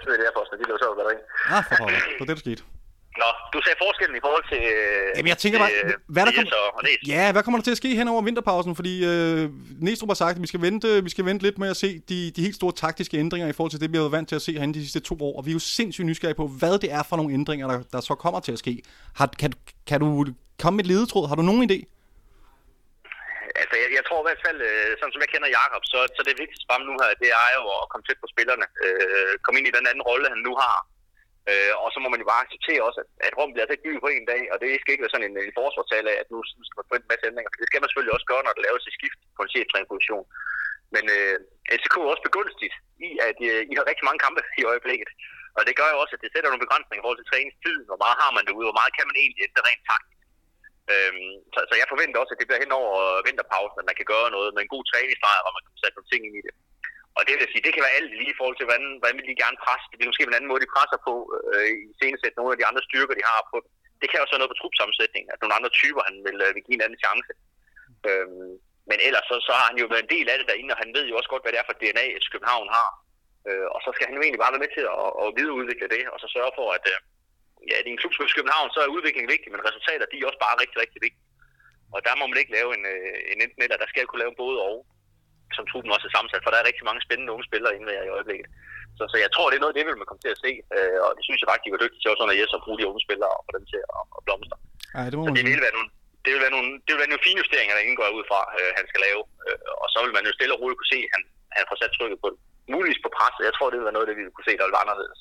[0.07, 1.15] Jeg er for, at de løber så batteri.
[1.55, 1.99] Ah, for pokker.
[2.09, 2.63] Det var det, der skete.
[3.21, 4.61] Nå, du sagde forskellen i forhold til...
[4.75, 6.89] øh, Jamen, jeg tænker bare, til, hvad der kommer-.
[7.07, 8.75] Ja, hvad kommer der til at ske hen over vinterpausen?
[8.75, 9.49] Fordi øh,
[9.85, 12.31] Næstrup har sagt, at vi skal, vente, vi skal vente lidt med at se de,
[12.35, 14.41] de helt store taktiske ændringer i forhold til det, vi har været vant til at
[14.41, 15.37] se herinde de sidste to år.
[15.37, 18.01] Og vi er jo sindssygt nysgerrige på, hvad det er for nogle ændringer, der, der
[18.01, 18.81] så kommer til at ske.
[19.15, 19.53] Har, kan,
[19.87, 20.25] kan du
[20.59, 21.27] komme med et ledetråd?
[21.27, 22.00] Har du nogen idé?
[23.61, 26.21] Altså, jeg, jeg tror i hvert fald, øh, sådan som jeg kender Jakob, så, så
[26.27, 28.65] det vigtigste for ham nu her, det er jo at komme tæt på spillerne.
[28.85, 30.77] Øh, komme ind i den anden rolle, han nu har.
[31.49, 33.87] Øh, og så må man jo bare acceptere også, at, at rum bliver altså ikke
[33.87, 36.27] bygget på en dag, og det skal ikke være sådan en, en forsvarstale af, at
[36.33, 36.37] nu
[36.67, 37.51] skal man få en masse ændringer.
[37.61, 40.25] Det skal man selvfølgelig også gøre, når der laves et skift på en cheftrænerposition.
[40.95, 41.35] Men øh,
[41.81, 42.75] SK er også begunstigt
[43.07, 45.09] i, at øh, I har rigtig mange kampe i øjeblikket.
[45.57, 47.77] Og det gør jo også, at det sætter nogle begrænsninger i forhold til træningstid.
[47.89, 48.67] Hvor meget har man derude?
[48.69, 50.20] Hvor meget kan man egentlig ændre rent taktisk?
[50.91, 52.97] Øhm, så, så jeg forventer også, at det bliver hen over
[53.27, 56.11] vinterpausen, at man kan gøre noget med en god træningslejr, hvor man kan sætte nogle
[56.11, 56.53] ting ind i det.
[57.17, 59.29] Og det vil sige, det kan være alt lige i forhold til, hvordan, hvordan vil
[59.31, 59.85] de gerne presse.
[59.89, 61.13] Det er måske en anden måde, de presser på
[61.53, 63.69] øh, i senesæt nogle af de andre styrker, de har på dem.
[64.01, 66.65] Det kan også være noget på trupsammensætningen, at nogle andre typer, han vil, øh, vil
[66.65, 67.31] give en anden chance.
[68.09, 68.51] Øhm,
[68.89, 70.91] men ellers så, så har han jo været en del af det derinde, og han
[70.97, 72.89] ved jo også godt, hvad det er for DNA, et København har.
[73.49, 76.03] Øh, og så skal han jo egentlig bare være med til at, at videreudvikle det,
[76.13, 76.97] og så sørge for, at øh,
[77.69, 80.41] ja, i en klub som København, så er udvikling vigtig, men resultater, de er også
[80.45, 81.27] bare rigtig, rigtig vigtige.
[81.95, 84.41] Og der må man ikke lave en, øh, en enten eller, der skal kunne lave
[84.43, 84.75] både og,
[85.57, 88.13] som truppen også er sammensat, for der er rigtig mange spændende unge spillere inde i
[88.17, 88.47] øjeblikket.
[88.97, 90.97] Så, så jeg tror, det er noget, det vil man komme til at se, øh,
[91.05, 92.87] og det synes jeg faktisk, de var dygtige til også under Jes at bruge de
[92.89, 94.57] unge spillere og få dem til at, at blomstre.
[94.97, 95.89] Nej, det må Så man det vil være nogle,
[96.23, 98.71] det vil være nogle, det vil være nogle fine justeringer, der indgår ud fra, øh,
[98.79, 99.21] han skal lave.
[99.45, 101.23] Øh, og så vil man jo stille og roligt kunne se, at han,
[101.57, 102.39] han får sat trykket på det.
[102.73, 103.35] Muligvis på pres.
[103.47, 105.19] Jeg tror, det vil være noget, det vi vil kunne se, der vil være anderledes,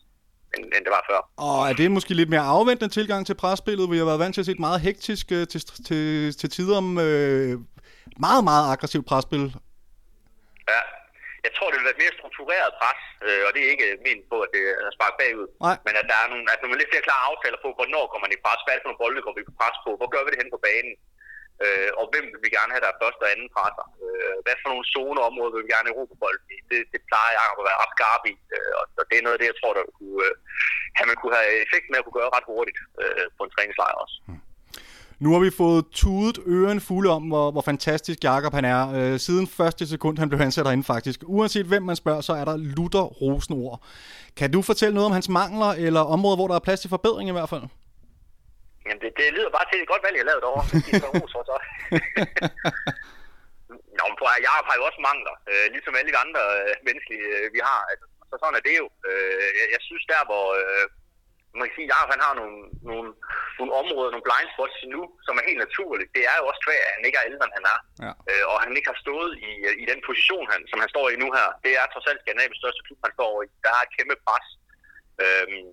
[0.54, 1.20] end, end det var før.
[1.48, 3.90] Og er det måske lidt mere afventende tilgang til presspillet?
[3.90, 6.04] Vi har været vant til at se et meget hektisk øh, til, til,
[6.40, 7.52] til tider om øh,
[8.26, 9.44] meget, meget aggressivt presspil.
[10.72, 10.80] Ja.
[11.46, 14.24] Jeg tror, det vil være et mere struktureret pres, øh, og det er ikke ment
[14.32, 15.48] på, at det er sparket bagud.
[15.66, 15.76] Nej.
[15.86, 18.36] Men at der er nogle, at nogle lidt flere klare aftaler på, hvornår kommer man
[18.36, 20.22] i pres, hvad er det for nogle bolde, går vi på pres på, hvor gør
[20.24, 20.92] vi det hen på banen,
[21.64, 23.86] øh, og hvem vil vi gerne have, der er første og anden presser.
[24.04, 26.58] Øh, hvad for nogle zoneområder vil vi gerne have bolden i.
[26.70, 29.40] Det, det plejer jeg at være ret skarp i, øh, og det er noget af
[29.40, 30.34] det, jeg tror, der kunne, øh,
[30.98, 33.96] han man kunne have effekt med at kunne gøre ret hurtigt øh, på en træningslejr
[34.04, 34.16] også.
[34.28, 34.40] Hmm.
[35.24, 38.80] Nu har vi fået tudet øren fulde om, hvor, hvor fantastisk Jakob han er.
[38.98, 41.20] Øh, siden første sekund, han blev ansat herinde faktisk.
[41.26, 43.82] Uanset hvem man spørger, så er der lutter rosenord.
[44.36, 47.28] Kan du fortælle noget om hans mangler, eller områder, hvor der er plads til forbedring
[47.28, 47.62] i hvert fald?
[48.90, 50.64] Jamen, det, det lyder bare til et godt valg, jeg lavede derovre.
[50.86, 51.56] Det er ros for så.
[53.96, 57.28] Nå, men prøv Jacob har jo også mangler, øh, ligesom alle de andre øh, menneskelige,
[57.38, 57.80] øh, vi har.
[57.92, 58.86] Altså, så sådan er det jo.
[59.08, 60.86] Øh, jeg, jeg synes der, hvor øh,
[61.58, 62.56] man kan sige, at han har nogle,
[62.90, 63.08] nogle,
[63.58, 66.10] nogle områder, nogle blind spots nu, som er helt naturligt.
[66.16, 67.78] Det er jo også kvæg, at han ikke er ældre, end han er.
[68.04, 68.12] Ja.
[68.30, 69.50] Øh, og han ikke har stået i,
[69.82, 71.48] i den position, han, som han står i nu her.
[71.64, 73.46] Det er trods alt Skandinaviens største klub, han står i.
[73.64, 74.46] Der er et kæmpe pres.
[75.22, 75.66] Øhm,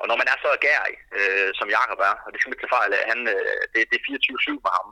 [0.00, 2.64] og når man er så agerig, øh, som Jakob er, og det skal man ikke
[2.64, 4.88] tage fejl af, han, øh, det, det er 24-7 med ham,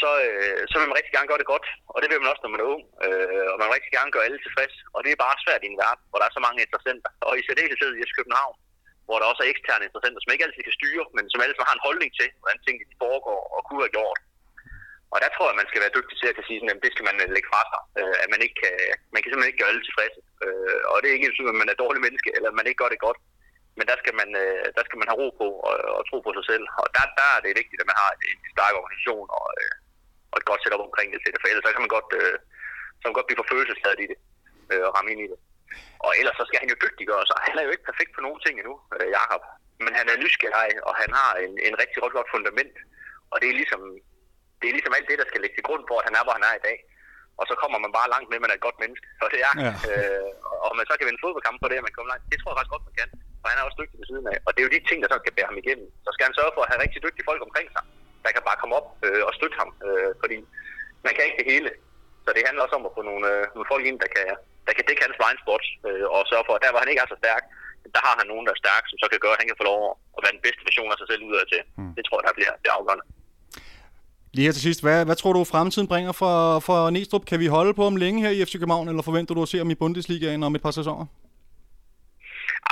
[0.00, 1.66] så, øh, så vil man rigtig gerne gøre det godt.
[1.92, 2.84] Og det vil man også, når man er ung.
[3.06, 4.74] Øh, og man vil rigtig gerne gøre alle tilfreds.
[4.94, 7.10] Og det er bare svært i en verden, hvor der er så mange interessenter.
[7.28, 8.56] Og i særdeleshed i København,
[9.06, 11.76] hvor der også er eksterne interessenter, som ikke altid kan styre, men som alle har
[11.76, 14.20] en holdning til, hvordan tingene foregår og kunne have gjort.
[15.12, 17.08] Og der tror jeg, man skal være dygtig til at kan sige, at det skal
[17.08, 17.82] man øh, lægge fra sig.
[18.00, 18.74] Øh, at man, ikke kan,
[19.12, 20.20] man kan simpelthen ikke gøre alle tilfredse.
[20.44, 22.82] Øh, og det er ikke sådan, at man er dårlig menneske, eller at man ikke
[22.82, 23.18] gør det godt.
[23.78, 26.30] Men der skal man, øh, der skal man have ro på og, og tro på
[26.36, 26.64] sig selv.
[26.82, 29.72] Og der, der er det vigtigt, at man har en stærk organisation og, øh,
[30.32, 31.40] og et godt setup omkring det til det.
[31.40, 32.36] For ellers så kan man godt, øh,
[32.96, 34.18] så kan man godt blive for følelsesladet i det
[34.72, 35.38] øh, og ramme ind i det.
[36.06, 37.38] Og ellers så skal han jo dygtiggøre sig.
[37.48, 39.42] Han er jo ikke perfekt på nogen ting endnu, øh, Jakob.
[39.84, 42.76] Men han er nysgerrig, og han har en, en rigtig godt, godt fundament.
[43.32, 43.82] Og det er ligesom
[44.64, 46.34] det er ligesom alt det, der skal ligge til grund for, at han er, hvor
[46.38, 46.78] han er i dag.
[47.40, 49.06] Og så kommer man bare langt med, at man er et godt menneske.
[49.24, 49.54] Og det er.
[49.66, 49.72] Ja.
[49.90, 50.30] Øh,
[50.66, 52.24] og man så kan vinde fodboldkamp på det, at man kommer langt.
[52.32, 53.08] Det tror jeg faktisk godt, man kan.
[53.44, 54.38] Og han er også dygtig ved siden af.
[54.46, 55.88] Og det er jo de ting, der så kan bære ham igennem.
[56.04, 57.82] Så skal han sørge for at have rigtig dygtige folk omkring sig,
[58.24, 59.70] der kan bare komme op øh, og støtte ham.
[59.86, 60.36] Øh, fordi
[61.06, 61.70] man kan ikke det hele.
[62.24, 64.26] Så det handler også om at få nogle, øh, nogle folk ind, der kan,
[64.66, 67.02] der kan dække hans blind spots, øh, og sørge for, at der, hvor han ikke
[67.04, 67.44] er så stærk,
[67.94, 69.66] der har han nogen, der er stærk, som så kan gøre, at han kan få
[69.72, 69.80] lov
[70.16, 71.60] at være den bedste version af sig selv udad til.
[71.80, 71.92] Mm.
[71.96, 73.04] Det tror jeg, der bliver det afgørende.
[74.36, 76.36] Lige her til sidst, hvad, hvad tror du fremtiden bringer for,
[76.68, 77.24] for Næstrup?
[77.30, 79.58] Kan vi holde på om længe her i FC København, eller forventer du at se
[79.58, 81.06] ham i Bundesligaen om et par sæsoner?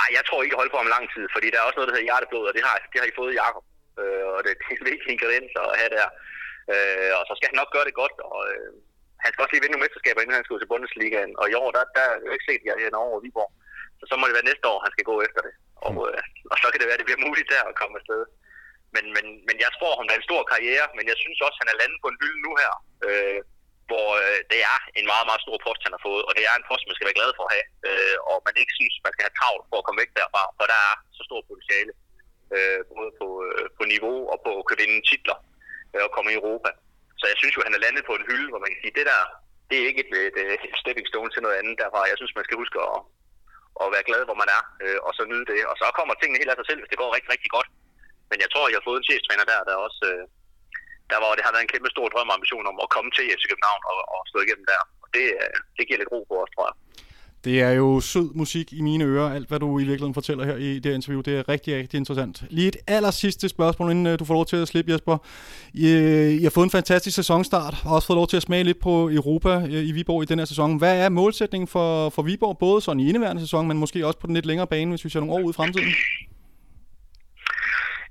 [0.01, 1.89] Ej, jeg tror ikke, at holde på om lang tid, fordi der er også noget,
[1.89, 3.65] der hedder hjerteblod, og det har, det har I fået Jacob.
[4.01, 6.07] Øh, og det, det er en vigtig ingrediens at have der.
[6.73, 8.69] Øh, og så skal han nok gøre det godt, og øh,
[9.23, 11.33] han skal også lige vinde nogle mesterskaber, inden han skal ud til Bundesligaen.
[11.41, 13.51] Og i år, der, der er jo ikke set, at jeg er over Viborg.
[13.99, 15.53] Så så må det være næste år, han skal gå efter det.
[15.87, 16.21] Og, øh,
[16.51, 18.21] og så kan det være, at det bliver muligt der at komme afsted.
[18.95, 21.71] Men, men, men jeg tror, han har en stor karriere, men jeg synes også, han
[21.71, 22.73] er landet på en hylde nu her.
[23.07, 23.39] Øh,
[23.89, 26.53] hvor øh, det er en meget, meget stor post, han har fået, og det er
[26.55, 29.13] en post, man skal være glad for at have, øh, og man ikke synes, man
[29.13, 31.93] skal have travlt for at komme væk derfra, for der er så stor potentiale,
[32.55, 35.37] øh, både på, øh, på niveau og på at kunne vinde titler
[35.93, 36.69] øh, og komme i Europa.
[37.19, 39.05] Så jeg synes jo, han er landet på en hylde, hvor man kan sige, det
[39.11, 39.21] der,
[39.69, 42.11] det er ikke et, øh, et, et stepping stone til noget andet derfra.
[42.11, 42.99] Jeg synes, man skal huske at,
[43.83, 45.59] at være glad, hvor man er, øh, og så nyde det.
[45.71, 47.69] Og så kommer tingene helt af sig selv, hvis det går rigtig, rigtig godt.
[48.29, 50.01] Men jeg tror, jeg har fået en cheftræner der, der også...
[50.11, 50.25] Øh,
[51.11, 53.25] der var, det har været en kæmpe stor drøm og ambition om at komme til
[53.37, 54.81] FC København og, og stå igennem der.
[55.03, 56.75] Og det, øh, det giver lidt ro på os, tror jeg.
[57.45, 60.55] Det er jo sød musik i mine ører, alt hvad du i virkeligheden fortæller her
[60.55, 61.21] i det her interview.
[61.21, 62.43] Det er rigtig, rigtig interessant.
[62.49, 65.17] Lige et aller sidste spørgsmål, inden øh, du får lov til at slippe, Jesper.
[65.73, 68.63] I, øh, I har fået en fantastisk sæsonstart, og også fået lov til at smage
[68.63, 70.77] lidt på Europa i Viborg i den her sæson.
[70.77, 74.27] Hvad er målsætningen for, for Viborg, både sådan i indeværende sæson, men måske også på
[74.27, 75.93] den lidt længere bane, hvis vi ser nogle år ud i fremtiden?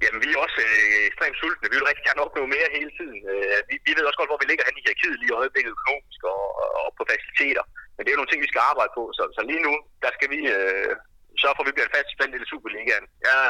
[0.04, 1.70] Jamen, vi er også øh, ekstremt sultne.
[1.72, 3.18] Vi vil rigtig gerne opnå mere hele tiden.
[3.32, 5.74] Øh, vi, vi ved også godt, hvor vi ligger hen i hierarkiet lige i øjeblikket
[5.76, 6.44] økonomisk og,
[6.80, 7.64] og på faciliteter.
[7.94, 9.02] Men det er jo nogle ting, vi skal arbejde på.
[9.16, 9.74] Så, så lige nu,
[10.04, 10.92] der skal vi øh,
[11.40, 13.06] sørge for, at vi bliver en fast spændt i Superligaen.
[13.28, 13.40] Jeg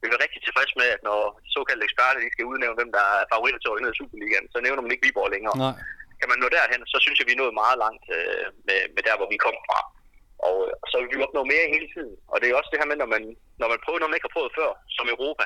[0.00, 1.20] vil være rigtig tilfreds med, at når
[1.54, 4.82] såkaldte eksperter de skal udnævne, hvem der er favoritter til at i Superligaen, så nævner
[4.82, 5.56] man ikke Viborg længere.
[5.66, 5.76] Nej.
[6.20, 9.02] Kan man nå derhen, så synes jeg, vi er nået meget langt øh, med, med
[9.08, 9.80] der, hvor vi kom fra.
[10.48, 12.14] Og, øh, så vil vi opnå mere hele tiden.
[12.32, 13.24] Og det er også det her med, når man,
[13.60, 15.44] når man prøver noget, man ikke har prøvet før, som Europa,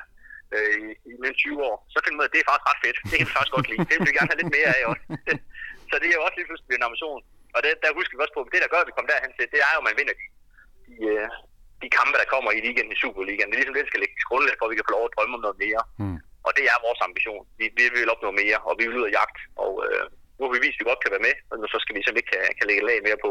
[0.55, 2.99] øh, i, i mellem 20 år, så finder man, at det er faktisk ret fedt.
[3.11, 3.87] Det kan vi faktisk godt lide.
[3.89, 5.05] Det vil vi gerne have lidt mere af også.
[5.91, 7.23] så det er jo også lige pludselig en ambition.
[7.57, 9.33] Og det, der husker vi også på, at det, der gør, at vi kommer derhen
[9.35, 10.27] til, det er jo, at man vinder de,
[10.87, 11.29] de, øh,
[11.83, 13.49] de kampe, der kommer i weekenden i Superligaen.
[13.49, 15.15] Det er ligesom det, der skal lægge grundlag for, at vi kan få lov at
[15.17, 15.83] drømme om noget mere.
[16.03, 16.19] Mm.
[16.47, 17.43] Og det er vores ambition.
[17.61, 19.39] Vi, vi vil opnå mere, og vi vil ud af jagt.
[19.65, 20.05] Og øh,
[20.37, 22.23] nu har vi vist, at vi godt kan være med, og så skal vi simpelthen
[22.23, 23.31] ikke kan, kan lægge lag mere på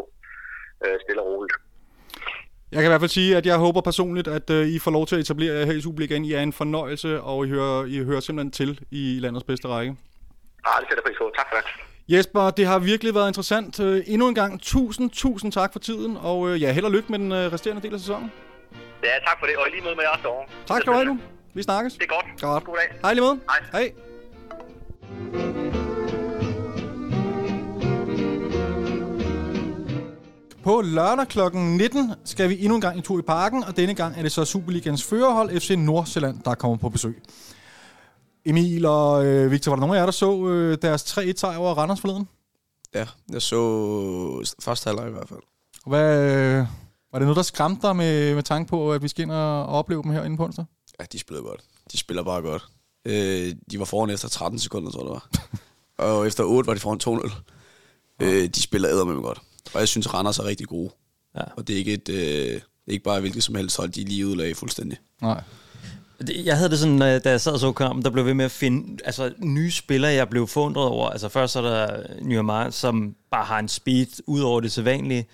[0.84, 1.56] øh, stille og roligt.
[2.72, 5.08] Jeg kan i hvert fald sige, at jeg håber personligt, at uh, I får lov
[5.08, 6.26] til at etablere jer her i Superligaen.
[6.26, 9.96] I er en fornøjelse, og I hører, I hører simpelthen til i landets bedste række.
[10.66, 11.32] Ah, det sætter pris på.
[11.36, 11.66] Tak for det.
[12.16, 13.80] Jesper, det har virkelig været interessant.
[13.80, 17.12] Uh, endnu en gang, tusind, tusind tak for tiden, og uh, ja, held og lykke
[17.12, 18.32] med den uh, resterende del af sæsonen.
[19.04, 20.46] Ja, tak for det, og i lige måde med jer derovre.
[20.66, 21.20] Tak skal du have nu.
[21.54, 21.94] Vi snakkes.
[21.94, 22.42] Det er godt.
[22.42, 22.64] Godt.
[22.64, 23.00] God dag.
[23.02, 23.40] Hej lige måde.
[23.72, 23.92] Hej.
[25.32, 25.85] Hej.
[30.66, 31.40] På lørdag kl.
[31.58, 34.32] 19 skal vi endnu en gang en tur i parken, og denne gang er det
[34.32, 37.24] så Superligans førerhold FC Nordsjælland, der kommer på besøg.
[38.46, 41.74] Emil og øh, Victor, var der nogen af jer, der så øh, deres 3-1-sejr over
[41.74, 42.28] Randers forleden?
[42.94, 43.58] Ja, jeg så
[44.60, 45.40] første halvleg i hvert fald.
[45.86, 46.58] Hvad, øh,
[47.12, 49.66] var det noget, der skræmte dig med, med tanke på, at vi skal ind og
[49.66, 50.66] opleve dem her inde på onsdag?
[51.00, 51.62] Ja, de spiller godt.
[51.92, 52.66] De spiller bare godt.
[53.06, 55.22] Øh, de var foran efter 13 sekunder, tror jeg det
[55.98, 56.08] var.
[56.18, 57.36] og efter 8 var de foran 2-0.
[58.20, 59.42] Øh, de spiller æder med godt.
[59.76, 60.90] Og jeg synes, Randers er rigtig gode.
[61.36, 61.42] Ja.
[61.58, 62.56] Og det er ikke, et, øh,
[62.88, 64.98] er ikke bare hvilket som helst hold, de er lige udlag fuldstændig.
[65.22, 65.42] Nej.
[66.46, 68.52] Jeg havde det sådan, da jeg sad og så kampen, der blev ved med at
[68.52, 71.10] finde altså, nye spillere, jeg blev forundret over.
[71.10, 75.26] Altså først så er der Nyamar, som bare har en speed ud over det sædvanlige.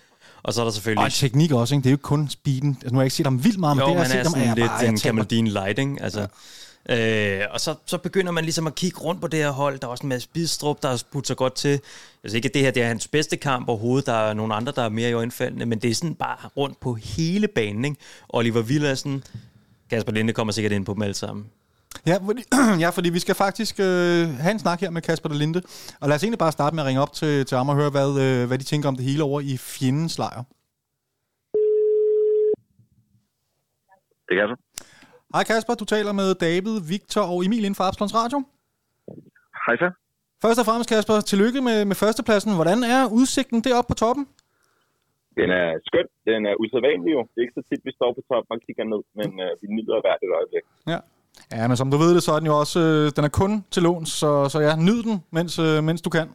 [0.44, 1.06] Og så er der selvfølgelig...
[1.06, 1.84] Og teknik også, ikke?
[1.84, 2.70] Det er jo ikke kun speeden.
[2.70, 4.10] Altså, nu har jeg ikke set ham vildt meget, men jo, det, jeg har er
[4.10, 5.98] set ham, sådan lidt bare, jeg en taber- Kamaldin Light, ikke?
[6.02, 6.28] Altså, ja.
[6.90, 9.80] Øh, og så, så begynder man ligesom at kigge rundt på det her hold.
[9.80, 11.82] Der er også en masse Bidstrup, der har budt sig godt til.
[12.24, 14.06] Altså ikke, at det her det er hans bedste kamp overhovedet.
[14.06, 16.80] Der er nogle andre, der er mere i øjenfaldende, men det er sådan bare rundt
[16.80, 17.98] på hele banen, ikke?
[18.30, 19.24] Oliver Villadsen,
[19.90, 21.46] Kasper Linde kommer sikkert ind på dem alle sammen.
[22.06, 22.44] Ja, fordi,
[22.84, 25.62] ja, fordi vi skal faktisk øh, have en snak her med Kasper Linde.
[26.00, 27.90] Og lad os egentlig bare starte med at ringe op til, til ham og høre,
[27.90, 30.44] hvad, øh, hvad de tænker om det hele over i fjendens lejr.
[34.30, 34.81] Det kan så.
[35.36, 38.38] Hej Kasper, du taler med David, Victor og Emil inden for Absalons Radio.
[39.66, 39.90] Hej så.
[40.44, 42.52] Først og fremmest, Kasper, tillykke med, med førstepladsen.
[42.60, 44.24] Hvordan er udsigten deroppe på toppen?
[45.40, 46.08] Den er skøn.
[46.30, 47.22] Den er usædvanlig jo.
[47.32, 49.68] Det er ikke så tit, vi står på toppen og kigger ned, men øh, vi
[49.78, 50.66] nyder hvert et øjeblik.
[50.94, 51.00] Ja.
[51.58, 53.54] Ja, men som du ved det, så er den jo også, øh, den er kun
[53.74, 56.28] til låns, så, så ja, nyd den, mens, øh, mens du kan.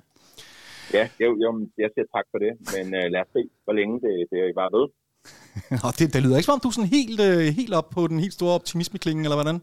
[0.97, 1.48] Ja, jo, jo,
[1.82, 4.60] jeg siger tak for det, men øh, lad os se, hvor længe det, det er
[4.62, 4.86] bare ved.
[5.86, 8.02] Og det, det lyder ikke som om, du er sådan helt, øh, helt op på
[8.10, 9.58] den helt store optimismeklingen, eller hvordan?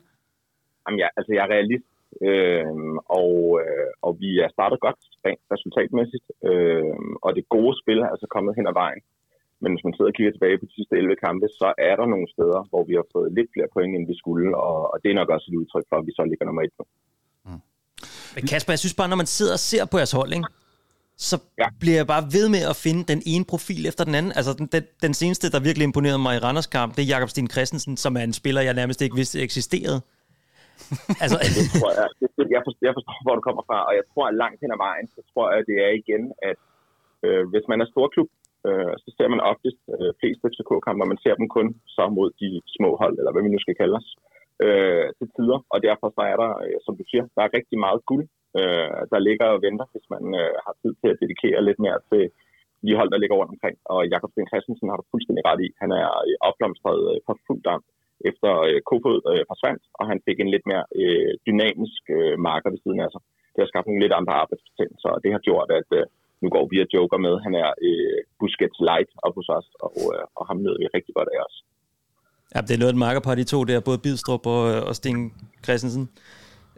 [0.84, 1.90] Jamen, ja, altså, jeg er realist,
[2.27, 2.68] øh,
[3.22, 6.95] og, øh, og vi er startet godt rent resultatmæssigt, øh,
[7.26, 9.02] og det gode spil er altså kommet hen ad vejen.
[9.61, 12.07] Men hvis man sidder og kigger tilbage på de sidste 11 kampe, så er der
[12.14, 15.10] nogle steder, hvor vi har fået lidt flere point, end vi skulle, og, og det
[15.10, 16.85] er nok også et udtryk for, at vi så ligger nummer et nu.
[18.35, 20.48] Men Kasper, jeg synes bare, når man sidder og ser på jeres hold, ikke?
[21.18, 21.68] Så Ja.
[21.80, 24.31] bliver jeg bare ved med at finde den ene profil efter den anden.
[24.40, 27.30] Altså den, den, den seneste, der virkelig imponerede mig i Randers kamp, det er Jakob
[27.30, 29.99] Sten Christensen, som er en spiller, jeg nærmest ikke vidste eksisterede.
[31.23, 32.07] altså, det tror jeg,
[32.38, 34.72] det, jeg, forstår, jeg forstår, hvor du kommer fra, og jeg tror, at langt hen
[34.76, 36.60] ad vejen, så tror jeg, det er igen, at
[37.26, 38.30] øh, hvis man er storklub,
[38.68, 42.30] øh, så ser man oftest øh, flest FCK-kampe, og man ser dem kun så mod
[42.41, 44.10] de små hold, eller hvad vi nu skal kalde os,
[44.65, 47.77] øh, til tider, og derfor så er der, øh, som du siger, der er rigtig
[47.85, 48.26] meget guld,
[48.60, 52.00] øh, der ligger og venter, hvis man øh, har tid til at dedikere lidt mere
[52.12, 52.24] til
[52.86, 53.78] de hold, der ligger rundt omkring.
[53.94, 55.70] Og Jakob Sten Christensen har du fuldstændig ret i.
[55.84, 57.86] Han er øh, opblomstret øh, for fuld damp
[58.30, 62.70] efter øh, Kofod øh, forsvandt, og han fik en lidt mere øh, dynamisk øh, marker
[62.74, 63.22] ved siden af sig.
[63.54, 66.06] Det har skabt nogle lidt andre arbejdsbetingelser, og det har gjort, at øh,
[66.44, 67.36] nu går vi og joker med.
[67.46, 71.14] Han er øh, Busquets light op hos os, og, øh, og ham nød vi rigtig
[71.18, 71.56] godt af os.
[72.54, 74.94] ja, det er noget af et markerpar, de to der, både Bidstrup og, øh, og
[75.00, 75.20] Sten
[75.66, 76.04] Christensen.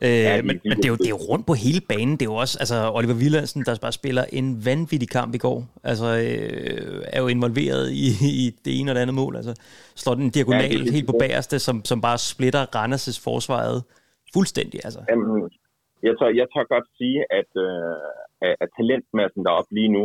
[0.01, 2.13] Øh, Ja, men, men det, er jo, det er jo rundt på hele banen.
[2.17, 5.59] Det er jo også, altså Oliver Willandsen, der bare spiller en vanvittig kamp i går.
[5.83, 8.05] Altså, øh, er jo involveret i,
[8.43, 9.33] i det ene og det andet mål.
[9.35, 9.53] Altså,
[9.95, 13.77] slår den diagonal Ja, det helt på bagerste, som, som bare splitter Randers' forsvaret
[14.35, 14.79] fuldstændig.
[14.87, 14.99] Altså.
[15.09, 15.51] Jamen,
[16.07, 20.03] jeg, tør, jeg tør godt sige, at, øh, at- talentmassen deroppe lige nu,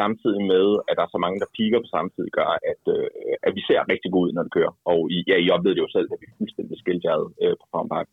[0.00, 3.06] samtidig med, at der er så mange, der piker på samme tid, gør, at, øh,
[3.46, 4.72] at vi ser rigtig godt ud, når det kører.
[4.92, 7.54] Og I, ja, I oplevede det jo selv, at vi fuldstændig skilt jer ad, øh,
[7.60, 8.08] på Farmpark.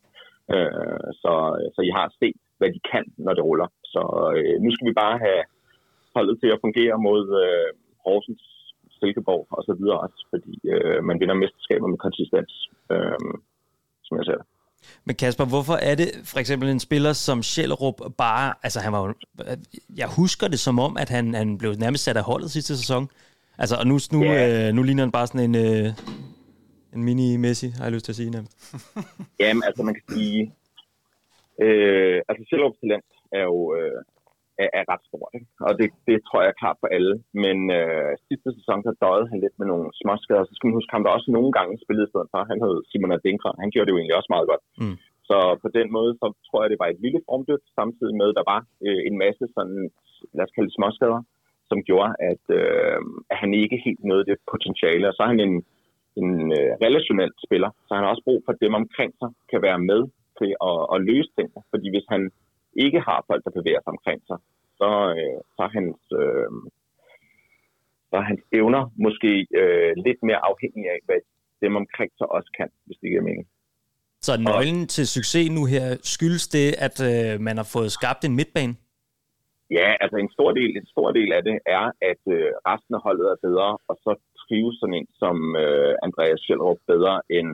[0.54, 1.32] Øh, så,
[1.74, 3.68] så I har set, hvad de kan, når det ruller.
[3.92, 4.02] Så
[4.36, 5.42] øh, nu skal vi bare have
[6.16, 7.68] holdet til at fungere mod øh,
[8.04, 8.44] Horsens,
[8.98, 12.52] Silkeborg og så videre også, fordi øh, man vinder mesterskaber med konsistens,
[12.92, 13.18] øh,
[14.06, 14.46] som jeg ser det.
[15.04, 19.00] Men Kasper, hvorfor er det for eksempel en spiller som Schellerup bare, altså han var
[19.06, 19.14] jo,
[19.96, 23.08] jeg husker det som om, at han, han blev nærmest sat af holdet sidste sæson.
[23.58, 24.68] Altså, og nu, nu, Ja.
[24.68, 25.92] øh, nu ligner han bare sådan en, øh,
[26.94, 28.30] en mini-Messi, har jeg lyst til at sige.
[28.30, 28.54] Nærmest.
[29.40, 30.40] Jamen, altså man kan sige,
[31.64, 34.00] øh, altså Sjællovs talent er jo øh,
[34.62, 35.48] er, er ret stort, ikke?
[35.66, 37.14] og det, det tror jeg er klart for alle.
[37.44, 40.94] Men øh, sidste sæson, så døjede han lidt med nogle småskader, så skal man huske,
[40.94, 42.40] ham der også nogle gange spillede i stedet for.
[42.50, 44.62] Han hed Simon Adinkra, han gjorde det jo egentlig også meget godt.
[44.82, 44.96] Mm.
[45.28, 48.38] Så på den måde, så tror jeg, det var et lille formdødt, samtidig med, at
[48.38, 49.80] der var øh, en masse sådan,
[50.36, 51.20] lad os kalde det småskader,
[51.70, 53.00] som gjorde, at, øh,
[53.32, 55.08] at han ikke helt nåede det potentiale.
[55.08, 55.56] Og så er han en,
[56.22, 59.60] en øh, relationel spiller, så han har også brug for, at dem omkring sig kan
[59.68, 60.02] være med
[60.38, 61.48] til at, at løse ting.
[61.72, 62.22] Fordi hvis han
[62.84, 64.38] ikke har folk, der bevæger sig omkring sig,
[64.80, 66.50] så, øh, så, er hans, øh,
[68.10, 69.30] så er hans evner måske
[69.60, 71.20] øh, lidt mere afhængige af, hvad
[71.64, 73.46] dem omkring sig også kan, hvis det giver mening.
[74.26, 75.84] Så nøglen til succes nu her,
[76.14, 78.74] skyldes det, at øh, man har fået skabt en midtbane?
[79.78, 83.02] Ja, altså en stor del, en stor del af det er, at øh, resten af
[83.06, 84.12] holdet er bedre, og så
[84.50, 87.48] trives sådan en som øh, Andreas Schjellerup bedre end,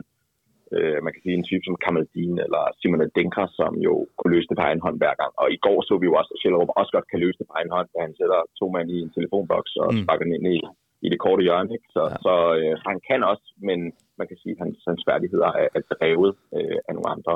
[0.75, 4.49] øh, man kan sige, en type som Kamaldin eller Simon Denker, som jo kunne løse
[4.49, 5.31] det på egen hånd hver gang.
[5.41, 7.55] Og i går så vi jo også, at Schjellerup også godt kan løse det på
[7.57, 10.01] egen hånd, da han sætter to mand i en telefonboks og Mm.
[10.03, 10.57] sparker den ind i,
[11.05, 11.71] i det korte hjørne.
[11.77, 11.87] Ikke?
[11.95, 12.17] Så, ja.
[12.25, 13.79] så øh, han kan også, men
[14.19, 17.35] man kan sige, at hans, hans færdigheder er, er drevet øh, af nogle andre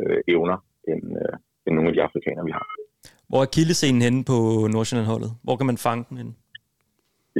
[0.00, 0.58] øh, evner
[0.90, 1.34] end, øh,
[1.64, 2.66] end nogle af de afrikanere, vi har.
[3.28, 4.36] Hvor er kildescenen henne på
[4.74, 5.30] Nordsjælland-holdet?
[5.46, 6.34] Hvor kan man fange den henne?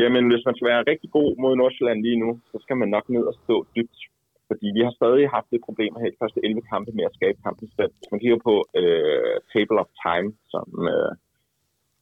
[0.02, 3.06] Jamen, hvis man skal være rigtig god mod Nordsjælland lige nu, så skal man nok
[3.08, 4.00] ned og stå dybt.
[4.48, 7.16] Fordi vi har stadig haft lidt problemer her i de første 11 kampe med at
[7.18, 7.92] skabe kampen selv.
[7.98, 11.12] Hvis man kigger på øh, Table of Time, som, øh,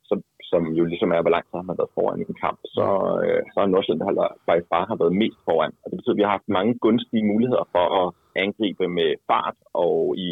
[0.08, 0.18] som,
[0.50, 2.86] som jo ligesom er, hvor lang tid har man været foran i en kamp, så,
[3.24, 5.72] øh, så er Nordsjælland, der by far har været mest foran.
[5.82, 8.06] Og det betyder, at vi har haft mange gunstige muligheder for at
[8.44, 9.98] angribe med fart og
[10.28, 10.30] i,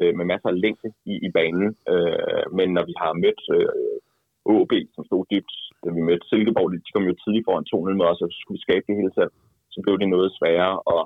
[0.00, 1.68] øh, med masser af længde i, i banen.
[1.92, 3.96] Øh, men når vi har mødt øh,
[4.62, 5.54] OB, som stod dybt,
[5.84, 8.58] da vi mødte Silkeborg, de kom jo tidligt foran 2-0 med os, og så skulle
[8.58, 9.32] vi skabe det hele selv.
[9.74, 11.00] Så blev det noget sværere, og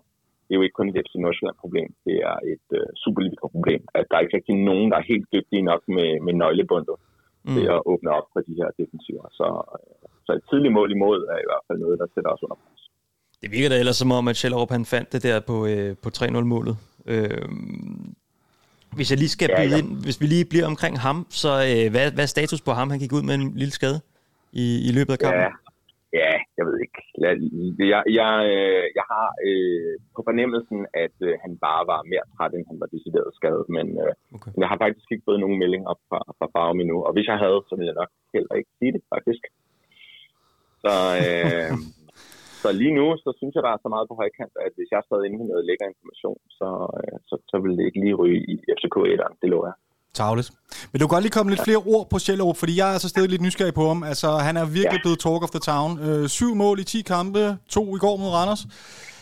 [0.45, 4.17] det er jo ikke kun et FC Nordsjælland-problem, det er et øh, Superliga-problem, at der
[4.17, 6.97] er ikke rigtig nogen, der er helt dygtige nok med, med nøglebundet
[7.45, 7.55] mm.
[7.55, 9.27] til at åbne op for de her defensiver.
[9.39, 9.47] Så,
[9.77, 12.59] øh, så et tidligt mål imod er i hvert fald noget, der sætter os under
[12.63, 12.83] pres.
[13.43, 16.09] Det virker da ellers som om, at Schellerup han fandt det der på, øh, på
[16.19, 16.77] 3-0-målet.
[17.13, 17.49] Øh,
[18.99, 19.81] hvis jeg lige skal Ja, byde ja.
[19.81, 22.87] ind, hvis vi lige bliver omkring ham, så øh, hvad, hvad er status på ham?
[22.93, 23.99] Han gik ud med en lille skade
[24.63, 25.43] i, i løbet af kampen.
[25.47, 25.51] Ja,
[26.23, 26.99] ja, jeg ved ikke.
[27.25, 27.33] Jeg,
[27.93, 32.53] jeg, jeg, øh, jeg har øh, på fornemmelsen, at øh, han bare var mere træt,
[32.57, 33.65] end han var decideret skadet.
[33.77, 34.51] Men, øh, Okay.
[34.63, 36.97] jeg har faktisk ikke fået nogen melding op fra, fra Farum endnu.
[37.07, 39.45] Og hvis jeg havde, så ville jeg nok heller ikke sige det, faktisk.
[40.85, 40.95] Så,
[41.25, 41.71] øh,
[42.65, 45.03] så lige nu, så synes jeg, der er så meget på højkant, at hvis jeg
[45.09, 46.69] sad inde med noget lækker information, så,
[46.99, 49.35] øh, så, så ville det ikke lige ryge i FCK 1'eren.
[49.43, 49.77] Det lover jeg.
[50.21, 50.49] Tavlet.
[50.91, 53.09] Men du kan godt lige komme lidt flere ord på Sjællerup, fordi jeg er altså
[53.15, 54.01] stadig lidt nysgerrig på ham.
[54.13, 55.05] Altså, han er virkelig ja.
[55.05, 55.91] Blevet talk of the town.
[56.07, 57.43] Øh, syv mål i 10 kampe,
[57.77, 58.63] to i går mod Randers.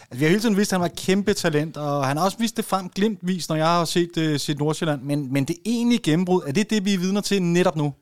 [0.09, 2.25] Altså, vi har hele tiden vidst, at han var et kæmpe talent, og han har
[2.25, 5.01] også vist det frem glimtvis, når jeg har set, uh, set Nordsjælland.
[5.11, 7.95] Men, men det egentlige gennembrud, er det det, vi er vidner til netop nu?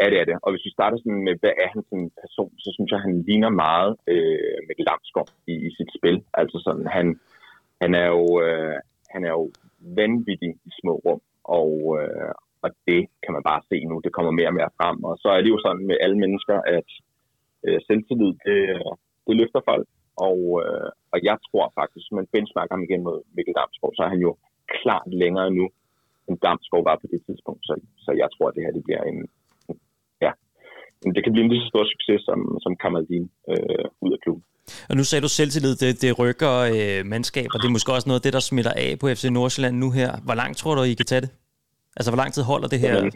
[0.00, 0.36] Ja, det er det.
[0.44, 3.22] Og hvis vi starter sådan med, hvad er han som person, så synes jeg, han
[3.28, 6.18] ligner meget øh, Mikkel Damsgaard i, i sit spil.
[6.40, 7.06] Altså sådan, han,
[7.82, 8.78] han er jo, øh,
[9.14, 9.44] han er jo
[10.00, 11.20] vanvittig i små rum,
[11.60, 12.32] og, øh,
[12.64, 13.96] og det kan man bare se nu.
[14.04, 14.98] Det kommer mere og mere frem.
[15.10, 16.88] Og så er det jo sådan med alle mennesker, at
[17.66, 18.60] øh, selvtillid, det,
[19.26, 19.86] det løfter folk.
[20.28, 24.02] Og, øh, og jeg tror faktisk, hvis man benchmarker ham igen mod Mikkel Damsgaard, så
[24.02, 24.32] er han jo
[24.80, 25.66] klart længere nu,
[26.28, 27.62] end Damsgaard var på det tidspunkt.
[27.68, 27.74] Så,
[28.04, 29.20] så jeg tror, at det her det bliver en,
[31.14, 34.44] det kan blive en lige så stor succes som, som Kamaldin øh, ud af klubben.
[34.90, 38.08] Og nu sagde du selvtillid, det, det rykker øh, mandskab, og det er måske også
[38.08, 40.10] noget af det, der smitter af på FC Nordsjælland nu her.
[40.26, 41.30] Hvor langt tror du, I kan tage det?
[41.96, 43.12] Altså, hvor lang tid holder det her, Jamen,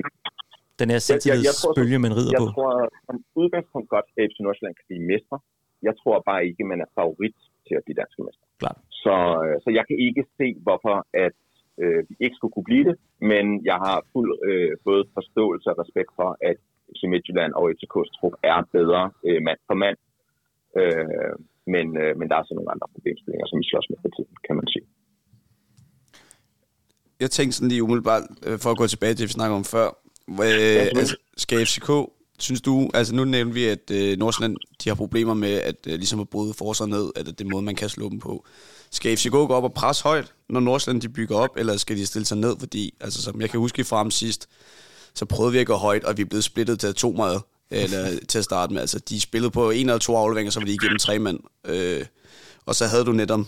[0.80, 2.46] den her selvtillidsbølge, man rider jeg på?
[2.48, 2.72] Jeg tror,
[3.06, 5.36] som udgangspunkt godt, at FC Nordsjælland kan blive mestre.
[5.88, 7.36] Jeg tror bare ikke, man er favorit
[7.66, 8.46] til at blive danske mester.
[8.62, 8.78] Klart.
[9.04, 10.96] Så, øh, så jeg kan ikke se, hvorfor
[11.26, 11.36] at
[11.82, 12.96] øh, vi ikke skulle kunne blive det,
[13.30, 16.58] men jeg har fuld øh, både forståelse og respekt for, at
[16.94, 19.98] FC Midtjylland og FCK's trup er bedre øh, mand for mand.
[20.80, 21.34] Øh,
[21.74, 24.34] men, øh, men der er så nogle andre problemstillinger, som vi slås med for tiden,
[24.46, 24.86] kan man sige.
[27.22, 29.68] Jeg tænkte sådan lige umiddelbart, øh, for at gå tilbage til det, vi snakkede om
[29.76, 29.88] før.
[30.28, 31.90] Øh, altså, skal FCK,
[32.38, 35.94] synes du, altså nu nævnte vi, at øh, Nordsjælland, de har problemer med at øh,
[35.94, 38.44] ligesom at bryde forsvar ned, at det er måde, man kan slå dem på.
[38.90, 42.06] Skal FCK gå op og presse højt, når Nordsjælland de bygger op, eller skal de
[42.06, 42.54] stille sig ned?
[42.58, 44.48] Fordi, altså som jeg kan huske fra ham sidst,
[45.14, 48.38] så prøvede vi at gå højt, og vi blev splittet til to meget, eller til
[48.38, 48.80] at starte med.
[48.80, 51.38] Altså, de spillede på en eller to afleveringer, så var de igennem tre mand.
[51.72, 52.04] Øh,
[52.68, 53.40] og så havde du netop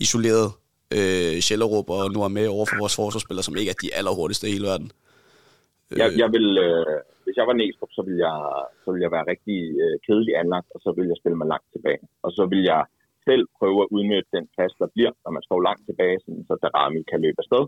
[0.00, 0.48] isoleret
[0.96, 4.48] øh, Schellerup og nu er med over for vores forsvarsspillere, som ikke er de allerhurtigste
[4.48, 4.90] i hele verden.
[5.92, 8.36] Øh, jeg, jeg vil, øh, hvis jeg var Næstrup, så ville jeg,
[8.82, 11.68] så ville jeg være rigtig øh, kedelig anlagt, og så ville jeg spille mig langt
[11.74, 12.02] tilbage.
[12.24, 12.82] Og så vil jeg
[13.28, 16.54] selv prøve at udnytte den plads, der bliver, når man står langt tilbage, sådan, så
[16.62, 17.64] Darami kan løbe afsted.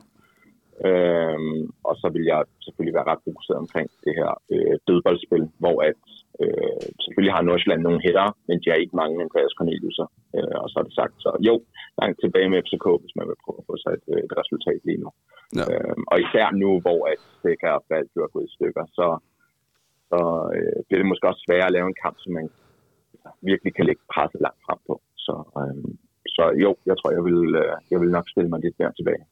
[0.86, 5.76] Øhm, og så vil jeg selvfølgelig være ret fokuseret omkring det her øh, dødboldspil, hvor
[5.90, 6.02] at,
[6.42, 10.08] øh, selvfølgelig har Nordsjælland nogle hætter, men de har ikke mange Andreas Cornelius'er.
[10.36, 11.54] Øh, og så er det sagt, så jo,
[12.00, 15.02] langt tilbage med FCK, hvis man vil prøve at få sig et, et resultat lige
[15.04, 15.10] nu.
[15.58, 15.64] Ja.
[15.70, 19.06] Øhm, og især nu, hvor at Stikker og Falk er gået i stykker, så,
[20.10, 20.20] så
[20.56, 22.46] øh, bliver det måske også sværere at lave en kamp, som man
[23.50, 24.94] virkelig kan lægge presset langt frem på.
[25.26, 25.88] Så, øh,
[26.36, 29.24] så jo, jeg tror, jeg vil, øh, jeg vil nok stille mig lidt mere tilbage.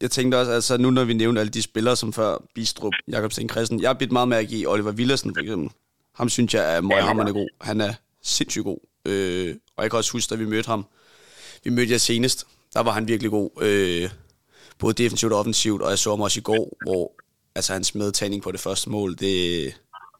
[0.00, 3.32] Jeg tænkte også, altså nu når vi nævnte alle de spillere som før, Bistrup, Jakob
[3.32, 5.70] Sten Christen, jeg har bidt meget at give Oliver Villersen for eksempel.
[6.14, 7.48] Ham synes jeg er møghammerende god.
[7.60, 8.78] Han er sindssygt god.
[9.04, 10.86] Øh, og jeg kan også huske, da vi mødte ham.
[11.64, 12.46] Vi mødte jer senest.
[12.74, 13.50] Der var han virkelig god.
[13.62, 14.10] Øh,
[14.78, 15.82] både defensivt og offensivt.
[15.82, 17.12] Og jeg så ham også i går, hvor
[17.54, 19.74] altså, hans medtagning på det første mål, det,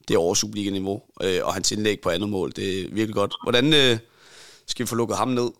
[0.08, 1.02] det er over Superliga-niveau.
[1.22, 3.34] Øh, og hans indlæg på andet mål, det er virkelig godt.
[3.44, 3.98] Hvordan øh,
[4.66, 5.50] skal vi få lukket ham ned?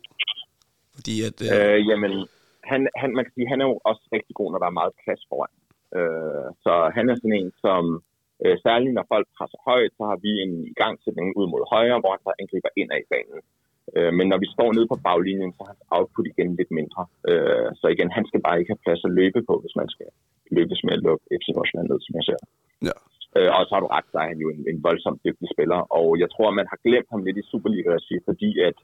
[0.95, 1.41] Fordi at...
[1.41, 2.27] Øh, øh, jamen,
[2.71, 4.99] han, han, man kan sige, han er jo også rigtig god, når der er meget
[5.03, 5.53] plads foran.
[5.97, 7.83] Øh, så han er sådan en, som
[8.43, 12.11] øh, særligt når folk presser højt, så har vi en igangsætning ud mod højre, hvor
[12.13, 13.39] han så angriber ind af banen.
[13.95, 17.01] Øh, men når vi står nede på baglinjen, så er hans output igen lidt mindre.
[17.29, 20.09] Øh, så igen, han skal bare ikke have plads at løbe på, hvis man skal
[20.57, 22.41] lykkes med at lukke FC Nordsjælland ned, som jeg ser.
[22.87, 22.95] Ja.
[23.37, 25.79] Øh, og så har du ret, så er han jo en, en voldsomt dygtig spiller.
[25.99, 28.77] Og jeg tror, man har glemt ham lidt i Superliga-regi, fordi at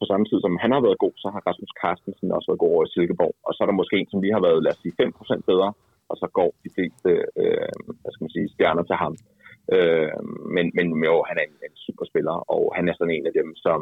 [0.00, 2.72] på samme tid som han har været god, så har Rasmus Carstensen også været god
[2.74, 3.34] over i Silkeborg.
[3.46, 5.70] Og så er der måske en, som vi har været, lad os sige, 5% bedre,
[6.10, 7.10] og så går de fleste
[7.40, 9.14] øh, hvad skal man sige, stjerner til ham.
[9.74, 10.12] Øh,
[10.54, 13.48] men, men jo, han er en, en superspiller, og han er sådan en af dem,
[13.66, 13.78] som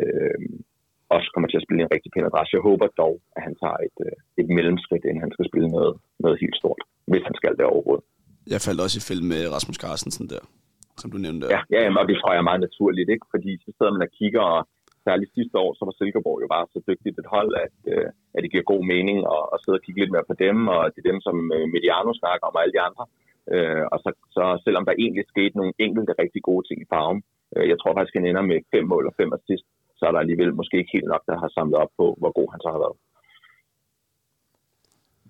[0.00, 0.38] øh,
[1.16, 2.56] også kommer til at spille en rigtig pæn adresse.
[2.56, 5.92] Jeg håber dog, at han tager et, øh, et mellemskridt, inden han skal spille noget,
[6.24, 8.04] noget helt stort, hvis han skal det overhovedet.
[8.52, 10.42] Jeg faldt også i film med Rasmus Carstensen der,
[11.00, 11.44] som du nævnte.
[11.54, 13.26] Ja, ja og det tror jeg er meget naturligt, ikke?
[13.34, 14.60] fordi så sidder man og kigger, og
[15.06, 18.40] særligt sidste år, så var Silkeborg jo bare så dygtigt et hold, at, øh, at
[18.42, 20.98] det giver god mening at, at sidde og kigge lidt mere på dem, og det
[21.00, 23.04] er dem, som øh, Mediano snakker om, og alle de andre.
[23.54, 27.20] Øh, og så, så selvom der egentlig skete nogle enkelte rigtig gode ting i farven,
[27.54, 29.66] øh, jeg tror faktisk, han ender med fem mål og fem assist,
[29.98, 32.48] så er der alligevel måske ikke helt nok, der har samlet op på, hvor god
[32.54, 32.98] han så har været.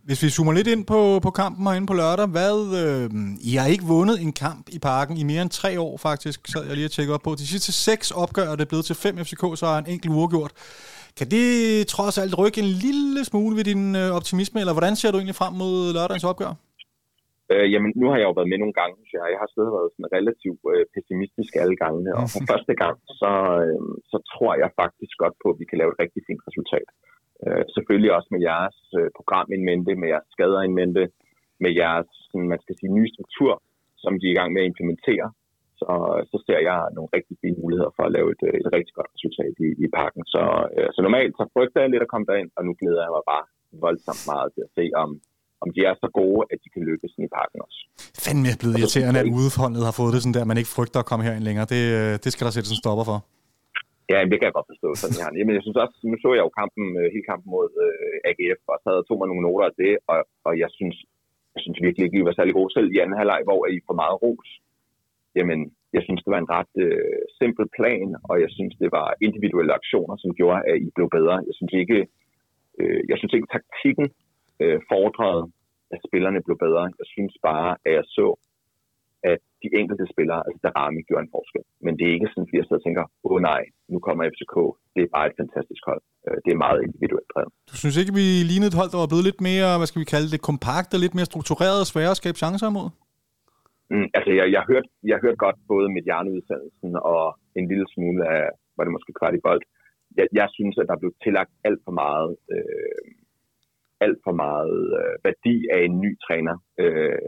[0.09, 3.07] Hvis vi zoomer lidt ind på, på kampen herinde på lørdag, hvad, øh,
[3.51, 6.59] I har ikke vundet en kamp i parken i mere end tre år faktisk, så
[6.69, 7.31] jeg lige at tjekke op på.
[7.43, 10.53] De sidste seks opgør er det blevet til fem FCK, så er en enkelt uafgjort.
[11.19, 11.47] Kan det
[11.95, 15.41] trods alt rykke en lille smule ved din øh, optimisme, eller hvordan ser du egentlig
[15.43, 16.53] frem mod lørdagens opgør?
[17.53, 19.73] Øh, jamen, nu har jeg jo været med nogle gange, så jeg, jeg har stadig
[19.79, 23.33] været sådan relativt øh, pessimistisk alle gangene, og for første gang, så,
[23.65, 26.89] øh, så tror jeg faktisk godt på, at vi kan lave et rigtig fint resultat.
[26.93, 27.14] Øh,
[27.75, 31.03] selvfølgelig også med jeres øh, program in mente, med jeres skader in mente,
[31.65, 33.53] med jeres sådan, man skal sige, nye struktur,
[34.05, 35.29] som de er i gang med at implementere.
[35.81, 35.89] Så
[36.31, 39.11] så, ser jeg nogle rigtig fine muligheder for at lave et, øh, et rigtig godt
[39.17, 40.23] resultat i, i parken.
[40.35, 40.43] Så,
[40.77, 43.25] øh, så normalt så frygter jeg lidt at komme derind, og nu glæder jeg mig
[43.33, 43.45] bare
[43.85, 45.09] voldsomt meget til at se, om,
[45.65, 47.81] om de er så gode, at de kan lykkes i parken også.
[48.25, 50.99] Fandme er blevet irriterende, at udeforholdet har fået det sådan der, at man ikke frygter
[51.03, 51.67] at komme herind længere.
[51.75, 53.19] Det, øh, det skal der sættes en stopper for.
[54.13, 54.89] Ja, det kan jeg godt forstå.
[54.95, 57.69] Sådan, jeg, men jeg synes også, nu så jeg jo kampen, øh, hele kampen mod
[57.87, 60.71] øh, AGF, og så havde jeg tog mig nogle noter af det, og, og jeg
[60.79, 60.97] synes,
[61.55, 63.97] jeg synes virkelig ikke, I var særlig gode selv i anden halvleg, hvor I får
[64.03, 64.51] meget ros.
[65.39, 65.61] Jamen,
[65.97, 69.77] jeg synes, det var en ret øh, simpel plan, og jeg synes, det var individuelle
[69.81, 71.37] aktioner, som gjorde, at I blev bedre.
[71.49, 71.99] Jeg synes ikke,
[72.81, 74.07] øh, jeg synes ikke taktikken
[74.63, 75.43] øh, fordrede,
[75.95, 76.85] at spillerne blev bedre.
[77.01, 78.27] Jeg synes bare, at jeg så,
[79.31, 81.65] at de enkelte spillere, altså Darami, gjorde en forskel.
[81.85, 84.23] Men det er ikke sådan, at jeg sidder og tænker, åh oh, nej, nu kommer
[84.35, 84.57] FCK.
[84.95, 86.03] Det er bare et fantastisk hold.
[86.27, 87.53] Øh, Det er meget individuelt drevet.
[87.71, 90.13] Du synes ikke, vi lignede et hold, der var blevet lidt mere, hvad skal vi
[90.15, 92.89] kalde det, kompakt og lidt mere struktureret og sværere at skabe chancer imod?
[93.93, 96.03] Mm, altså, jeg, jeg, hørte, jeg hørte godt både med
[96.37, 97.25] udsendelsen og
[97.59, 98.45] en lille smule af,
[98.77, 99.63] var det måske kvart i bold.
[100.19, 103.05] Jeg, jeg synes, at der blev tillagt alt for meget, øh,
[104.05, 106.57] alt for meget øh, værdi af en ny træner.
[106.83, 107.19] Øh,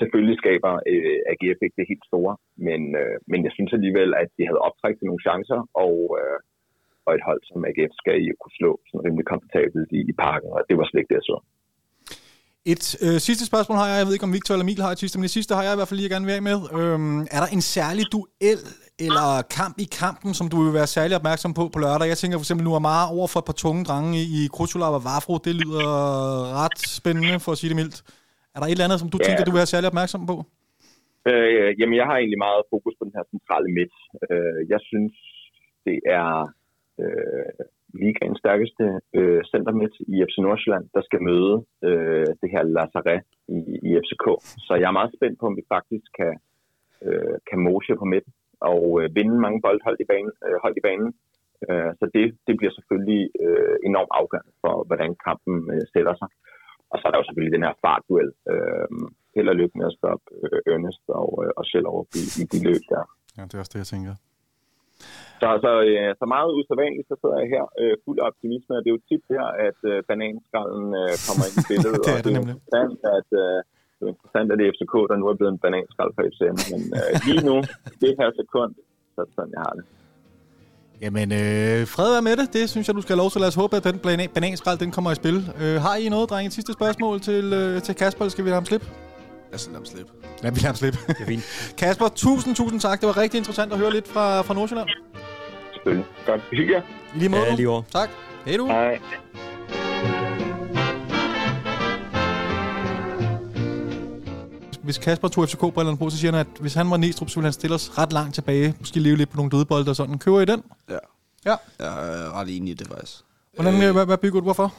[0.00, 2.34] selvfølgelig skaber øh, AGF ikke det helt store,
[2.66, 6.38] men, øh, men jeg synes alligevel, at de havde optrækket til nogle chancer, og, øh,
[7.06, 10.50] og et hold som AGF skal jo kunne slå sådan rimelig komfortabelt i, i parken,
[10.56, 11.38] og det var slet ikke det, jeg så.
[12.72, 13.98] Et øh, sidste spørgsmål har jeg.
[13.98, 15.72] Jeg ved ikke, om Victor eller Emil har et sidste, men det sidste har jeg
[15.72, 16.58] i hvert fald lige gerne vil af med.
[16.78, 18.60] Øhm, er der en særlig duel
[18.98, 22.08] eller kamp i kampen, som du vil være særlig opmærksom på på lørdag?
[22.08, 24.48] Jeg tænker for eksempel nu er meget over for et par tunge drenge i, i
[24.54, 25.38] Krutulov og Vafro.
[25.38, 25.88] Det lyder
[26.62, 28.02] ret spændende, for at sige det mildt.
[28.54, 29.24] Er der et eller andet, som du Ja.
[29.26, 30.36] tænker, du vil være særlig opmærksom på?
[31.30, 33.94] Øh, jamen, jeg har egentlig meget fokus på den her centrale midt.
[34.30, 35.14] Øh, jeg synes,
[35.86, 36.30] det er
[37.02, 37.52] øh,
[38.02, 38.84] ligaens stærkeste
[39.18, 41.54] øh, center midt i FC Nordsjælland, der skal møde
[41.88, 43.16] øh, det her Lazare
[43.56, 43.58] i,
[43.88, 44.26] i FCK.
[44.66, 46.34] Så jeg er meget spændt på, om vi faktisk kan,
[47.06, 48.32] øh, kan moshe på midten
[48.72, 50.32] og øh, vinde mange boldhold i banen.
[50.46, 51.10] Øh, hold i banen.
[51.68, 56.28] Øh, så det, det bliver selvfølgelig øh, enormt afgørende for, hvordan kampen øh, sætter sig.
[56.94, 58.30] Og så er der jo selvfølgelig den her fartduel.
[58.52, 58.88] Øh,
[59.34, 62.58] held og lykke med at stoppe øh, Ernest og, øh, og Schellerup i, i de
[62.68, 63.02] løb der.
[63.36, 64.14] Ja, det er også det, jeg tænker.
[65.42, 68.80] Så, så, øh, så meget usædvanligt, så sidder jeg her øh, fuld af optimisme, og
[68.82, 72.00] det er jo tit her, at øh, bananskralden øh, kommer ind i billedet.
[72.04, 72.54] Det er og det det er nemlig.
[72.56, 73.58] interessant, at, øh,
[73.96, 76.56] det er interessant, at det er FCK, der nu er blevet en bananskrald for FCM.
[76.72, 77.56] Men øh, lige nu,
[78.02, 78.72] det her sekund,
[79.12, 79.84] så er det sådan, jeg har det.
[81.02, 82.52] Jamen, øh, fred være med det.
[82.52, 83.40] Det synes jeg, du skal have lov til.
[83.40, 85.52] Lad os håbe, at den bana- bananskrald, den kommer i spil.
[85.60, 86.46] Øh, har I noget, drenge?
[86.46, 88.86] Et sidste spørgsmål til, øh, til Kasper, eller skal vi lade ham slippe?
[89.50, 90.12] Lad os lade ham slippe.
[90.42, 90.98] Lad vi lade ham slippe.
[91.08, 91.42] Det er fint.
[91.78, 93.00] Kasper, tusind, tusind tak.
[93.00, 94.88] Det var rigtig interessant at høre lidt fra, fra Nordsjælland.
[95.74, 96.06] Selvfølgelig.
[96.26, 96.40] Godt.
[96.52, 96.82] Hygge.
[97.14, 97.42] I lige måde.
[97.42, 97.82] Ja, lige over.
[97.92, 98.08] Tak.
[98.46, 98.66] Hej du.
[98.66, 98.98] Hej.
[104.84, 107.46] Hvis Kasper tog FCK-brillerne på, så siger han, at hvis han var Næstrup, så ville
[107.46, 108.74] han stille os ret langt tilbage.
[108.78, 110.18] Måske leve lidt på nogle dødbolde og sådan.
[110.18, 110.62] Køber I den?
[110.90, 110.98] Ja.
[111.46, 111.56] Ja.
[111.78, 113.12] Jeg er ret enig i det, faktisk.
[113.54, 114.44] Hvordan, øh, hvad, hvad bygger du?
[114.44, 114.74] Hvorfor?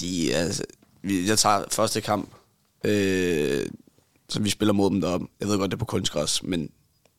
[0.00, 0.64] De, altså,
[1.04, 2.30] jeg tager første kamp,
[2.84, 3.66] øh,
[4.28, 5.26] som vi spiller mod dem deroppe.
[5.40, 6.70] Jeg ved godt, det er på kunstgræs, men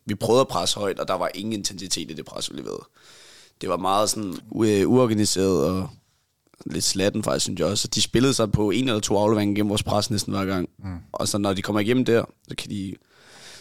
[0.06, 2.84] vi prøvede at presse højt, og der var ingen intensitet i det pres, vi leverede.
[3.62, 5.90] Det var meget sådan u- øh, uorganiseret og
[6.66, 7.82] lidt slatten faktisk, synes jeg også.
[7.82, 10.70] Så de spillede sig på en eller to afleveringer gennem vores pres næsten hver gang.
[10.80, 10.98] Mm.
[11.12, 12.96] Og så når de kommer igennem der, så kan de...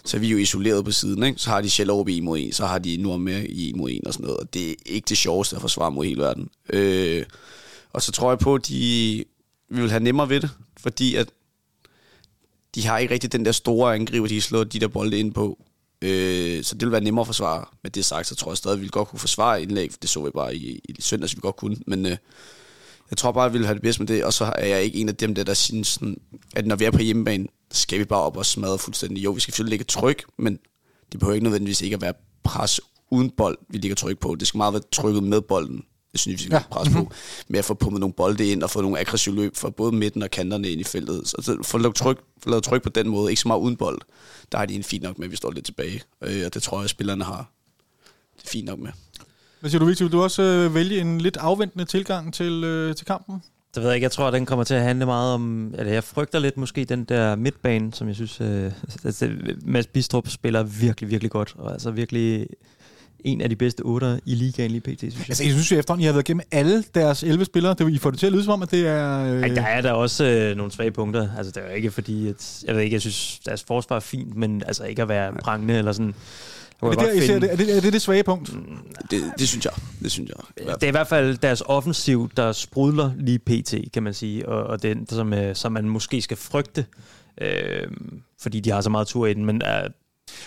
[0.05, 1.41] Så er vi jo isoleret på siden, ikke?
[1.41, 4.13] Så har de Schellerup i mod en, så har de Nordmær i mod en og
[4.13, 4.41] sådan noget.
[4.41, 6.49] Og det er ikke det sjoveste at forsvare mod hele verden.
[6.71, 7.25] Øh,
[7.93, 9.25] og så tror jeg på, at de
[9.71, 10.51] vi vil have nemmere ved det,
[10.81, 11.29] fordi at
[12.75, 15.33] de har ikke rigtig den der store angriber, de kan slå de der bolde ind
[15.33, 15.59] på.
[16.03, 17.65] Øh, så det vil være nemmere at forsvare.
[17.83, 19.91] Med det sagt, så tror jeg stadig, at vi vil godt kunne forsvare indlæg.
[20.03, 21.77] Det så vi bare i, i søndags, vi godt kunne.
[21.87, 22.17] Men øh,
[23.11, 24.25] jeg tror bare, at vi vil have det bedst med det.
[24.25, 26.17] Og så er jeg ikke en af dem, der, der synes, sådan,
[26.57, 29.25] at når vi er på hjemmebane, skal vi bare op og smadre fuldstændig.
[29.25, 30.59] Jo, vi skal selvfølgelig lægge tryk, men
[31.13, 32.15] det behøver ikke nødvendigvis ikke at være
[32.45, 32.81] pres
[33.11, 34.35] uden bold, vi ligger tryk på.
[34.35, 35.85] Det skal meget være trykket med bolden.
[36.13, 36.63] Det synes jeg, vi skal Ja.
[36.71, 37.11] pres på.
[37.49, 40.23] Med at få pumpet nogle bolde ind og få nogle aggressive løb fra både midten
[40.23, 41.29] og kanterne ind i feltet.
[41.29, 43.31] Så, få lavet tryk, få lavet tryk på den måde.
[43.33, 44.01] Ikke så meget uden bold.
[44.53, 46.03] Der har de en fint nok med, at vi står lidt tilbage.
[46.25, 47.53] Øh, og det tror jeg, at spillerne har
[48.37, 48.91] det er fint nok med.
[49.61, 50.05] Hvad siger du, Victor?
[50.05, 53.43] Vil du også øh, vælge en lidt afventende tilgang til, øh, til kampen?
[53.75, 54.05] Det ved jeg ikke.
[54.05, 55.75] Jeg tror, at den kommer til at handle meget om...
[55.79, 58.41] Eller jeg frygter lidt måske den der midtbane, som jeg synes...
[58.41, 58.73] Øh,
[59.05, 59.31] altså,
[59.63, 61.55] Mads Bistrup spiller virkelig, virkelig godt.
[61.59, 62.47] Og altså virkelig
[63.25, 65.25] en af de bedste otter i ligaen lige pt, synes jeg.
[65.29, 67.75] Altså, jeg synes jo efterhånden, I har været igennem alle deres 11 spillere.
[67.79, 69.35] Det, I får det til at lyde som om, at det er...
[69.35, 71.29] Øh, Ej, der er der også øh, nogle svage punkter.
[71.37, 74.01] Altså, det er jo ikke fordi, at, jeg ved ikke, jeg synes, deres forsvar er
[74.01, 76.15] fint, men altså ikke at være prangende eller sådan.
[76.83, 78.53] Er, det der, I ser, det, er, det, er det det svage punkt?
[79.11, 79.73] Det, det synes jeg.
[80.03, 80.67] Det synes jeg.
[80.75, 84.65] Det er i hvert fald deres offensiv, der sprudler lige pt, kan man sige, og,
[84.65, 86.87] og den, som, øh, som man måske skal frygte,
[87.41, 87.89] øh,
[88.41, 89.91] fordi de har så meget tur i den, men øh,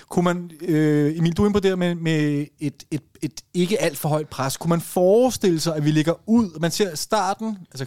[0.10, 3.82] Kunne man, øh, Emil, du er inde på det med, med et, et, et ikke
[3.82, 4.58] alt for højt pres.
[4.58, 7.86] Kunne man forestille sig, at vi ligger ud, man ser starten, altså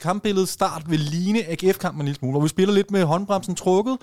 [0.00, 3.96] kampbilledet start vil ligne AGF-kampen en lille smule, hvor vi spiller lidt med håndbremsen trukket,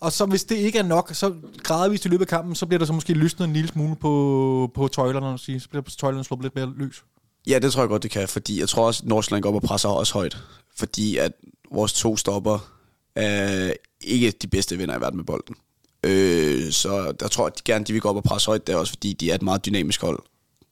[0.00, 2.78] og så hvis det ikke er nok, så gradvist i løbet af kampen, så bliver
[2.78, 5.60] der så måske lysnet en lille smule på, på tøjlerne, sige.
[5.60, 7.02] så bliver tøjlerne sluppet lidt mere løs.
[7.46, 9.54] Ja, det tror jeg godt, det kan, fordi jeg tror også, at Nordsjælland går op
[9.54, 10.38] og presser også højt.
[10.76, 11.32] Fordi at
[11.72, 12.72] vores to stopper
[13.14, 15.56] er ikke de bedste vinder i verden med bolden.
[16.04, 18.66] Øh, så der tror jeg at de gerne, de vil gå op og presse højt
[18.66, 20.18] der også, fordi de er et meget dynamisk hold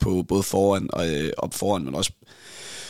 [0.00, 2.12] på både foran og øh, op foran, men også,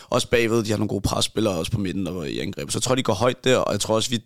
[0.08, 0.64] også bagved.
[0.64, 2.70] De har nogle gode presspillere også på midten og i angreb.
[2.70, 4.22] Så jeg tror, de går højt der, og jeg tror også, vi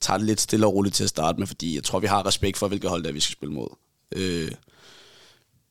[0.00, 2.26] tager det lidt stille og roligt til at starte med, fordi jeg tror, vi har
[2.26, 3.68] respekt for, hvilket hold der vi skal spille mod.
[4.16, 4.50] Øh,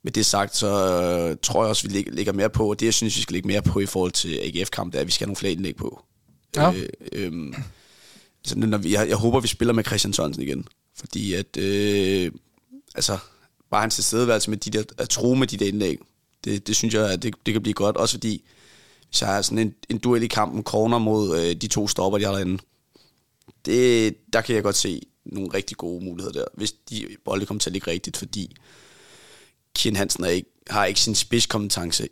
[0.03, 2.93] med det sagt, så øh, tror jeg også, vi ligger mere på, og det jeg
[2.93, 5.25] synes, vi skal lægge mere på i forhold til AGF-kamp, det er, at vi skal
[5.25, 6.03] have nogle flere indlæg på.
[6.55, 6.73] Ja.
[6.73, 7.53] Øh, øh,
[8.43, 10.67] så når vi, jeg, jeg håber, vi spiller med Christian Sørensen igen.
[10.95, 12.31] Fordi at, øh,
[12.95, 13.17] altså,
[13.71, 15.97] bare hans tilstedeværelse med de der, at tro med de der indlæg,
[16.43, 17.97] det, det synes jeg, at det, det kan blive godt.
[17.97, 18.43] Også fordi,
[19.09, 22.17] hvis jeg har sådan en, en duel i kampen, corner mod øh, de to stopper,
[22.19, 22.63] de har derinde,
[23.65, 27.59] det, der kan jeg godt se nogle rigtig gode muligheder der, hvis de bolde kommer
[27.59, 28.55] til at ligge rigtigt, fordi
[29.75, 32.07] Kien Hansen er ikke, har ikke sin spidskompetence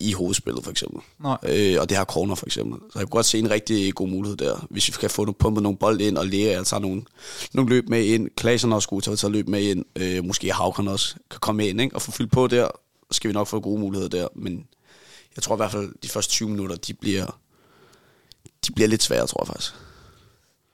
[0.00, 1.00] i hovedspillet, for eksempel.
[1.20, 1.36] Nej.
[1.42, 2.80] Øh, og det har corner, for eksempel.
[2.92, 4.66] Så jeg kunne godt se en rigtig god mulighed der.
[4.70, 7.02] Hvis vi kan få pumpet nogle bold ind, og lære altså nogle,
[7.52, 8.30] nogle løb med ind.
[8.36, 9.84] Klasen også god til at tage løb med ind.
[9.96, 11.94] Øh, måske Havkon også kan komme ind, ikke?
[11.94, 12.68] og få fyldt på der.
[13.10, 14.28] Så skal vi nok få gode muligheder der.
[14.34, 14.66] Men
[15.36, 17.38] jeg tror i hvert fald, de første 20 minutter, de bliver,
[18.66, 19.74] de bliver lidt svære, tror jeg faktisk.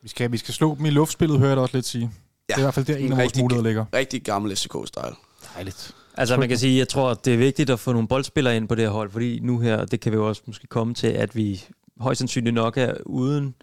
[0.02, 2.10] Vi skal, vi skal slå dem i luftspillet, hører jeg da også lidt sige.
[2.48, 3.84] Ja, det er i hvert fald der en af vores muligheder ligger.
[3.94, 5.16] Rigtig gammel FCK-style.
[5.54, 5.94] Dejligt.
[6.14, 8.74] Altså man kan sige, jeg tror, det er vigtigt at få nogle boldspillere ind på
[8.74, 11.36] det her hold, fordi nu her, det kan vi jo også måske komme til, at
[11.36, 11.64] vi
[12.00, 13.54] højst sandsynligt nok er uden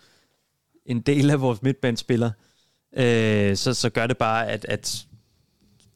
[0.86, 2.32] en del af vores midtbandspillere.
[2.98, 5.06] Øh, så, så gør det bare, at, at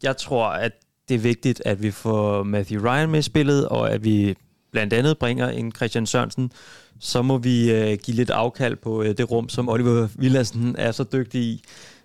[0.04, 0.72] jeg tror, at
[1.10, 4.36] det er vigtigt, at vi får Matthew Ryan med i spillet, og at vi
[4.72, 6.52] blandt andet bringer en Christian Sørensen,
[7.00, 10.92] så må vi øh, give lidt afkald på øh, det rum, som Oliver Villadsen er
[10.92, 11.64] så dygtig i,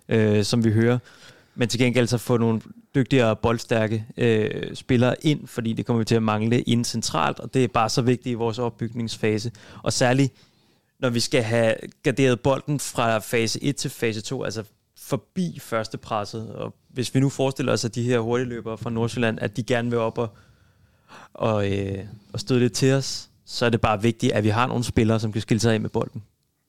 [0.09, 0.97] øh, som vi hører.
[1.55, 2.61] Men til gengæld så få nogle
[2.95, 7.53] dygtigere boldstærke øh, spillere ind, fordi det kommer vi til at mangle ind centralt, og
[7.53, 9.51] det er bare så vigtigt i vores opbygningsfase.
[9.83, 10.33] Og særligt,
[10.99, 14.63] når vi skal have garderet bolden fra fase 1 til fase 2, altså
[14.97, 16.55] forbi første presset.
[16.55, 19.89] Og hvis vi nu forestiller os, at de her hurtigløbere fra Nordsjælland, at de gerne
[19.89, 20.29] vil op og,
[21.33, 24.67] og, øh, og støde lidt til os, så er det bare vigtigt, at vi har
[24.67, 26.23] nogle spillere, som kan skille sig af med bolden.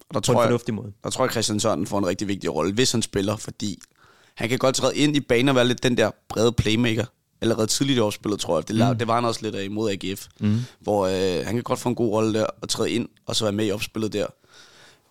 [0.09, 0.93] Og der tror, jeg, måde.
[1.05, 3.79] Der tror jeg, Christian Søren får en rigtig vigtig rolle, hvis han spiller, fordi
[4.35, 7.05] han kan godt træde ind i banen og være lidt den der brede playmaker.
[7.41, 8.69] Allerede tidligt i årsspillet, tror jeg.
[8.69, 8.99] Det, mm.
[8.99, 10.27] det var han også lidt af imod AGF.
[10.41, 10.59] Mm.
[10.81, 13.45] Hvor øh, han kan godt få en god rolle der og træde ind, og så
[13.45, 14.27] være med i opspillet der.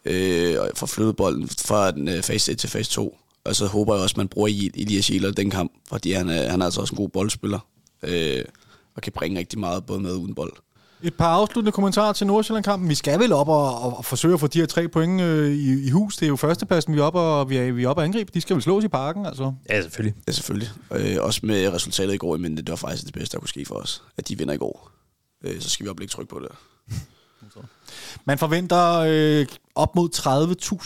[0.06, 3.18] Øh, og få flyttet bolden fra den, øh, fase 1 til fase 2.
[3.44, 6.50] Og så håber jeg også, at man bruger Elias Jæler den kamp, fordi han, øh,
[6.52, 7.60] han er altså også en god boldspiller.
[8.04, 8.44] Øh,
[8.96, 10.54] og kan bringe rigtig meget både med og uden bold.
[11.06, 12.90] Et par afsluttende kommentarer til Nordsjælland-kampen.
[12.90, 15.52] Vi skal vel op og, og, og forsøge at få de her tre point øh,
[15.52, 16.18] i, i hus.
[16.18, 18.32] Det er jo førstepladsen, vi er oppe og, vi er, vi er oppe og angribe.
[18.34, 19.54] De skal vel slås i parken, altså?
[19.70, 20.16] Ja, selvfølgelig.
[20.28, 20.70] Ja, selvfølgelig.
[20.92, 23.66] Øh, også med resultatet i går, men det var faktisk det bedste, der kunne ske
[23.66, 24.04] for os.
[24.18, 24.92] At de vinder i går.
[25.44, 26.52] Øh, så skal vi op og tryk på det.
[28.26, 29.46] Man forventer øh,
[29.76, 30.10] op mod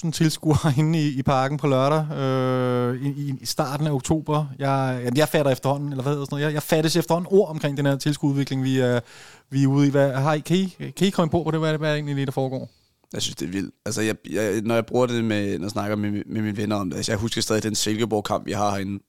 [0.05, 4.45] 30.000 tilskuere inde i, i parken på lørdag øh, i, i starten af oktober.
[4.59, 7.77] Jeg, jeg fatter efterhånden, eller hvad hedder sådan noget, jeg, jeg fattes efterhånden ord omkring
[7.77, 9.01] den her tilskududvikling, vi øh,
[9.49, 9.89] vi er ude i.
[9.89, 10.67] Hvad, har I, kan, I,
[10.97, 12.69] kan I komme på, hvad det, hvad, hvad er egentlig der foregår?
[13.13, 13.75] Jeg synes, det er vildt.
[13.85, 16.75] Altså, jeg, jeg, når jeg bruger det, med, når jeg snakker med, med mine venner
[16.75, 19.03] om det, altså, jeg husker stadig den Silkeborg-kamp, vi har herinde,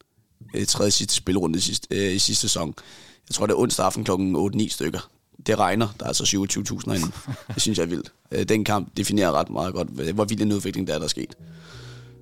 [0.54, 2.74] i tredje sidste spilrunde i sidste, øh, i sidste sæson.
[3.28, 5.10] Jeg tror, det er onsdag aften klokken 8-9 stykker
[5.46, 5.88] det regner.
[5.98, 7.12] Der er altså 27.000 herinde.
[7.54, 8.12] Det synes jeg er vildt.
[8.32, 11.08] Øh, den kamp definerer ret meget godt, hvor vild en udvikling der er, der er
[11.08, 11.36] sket.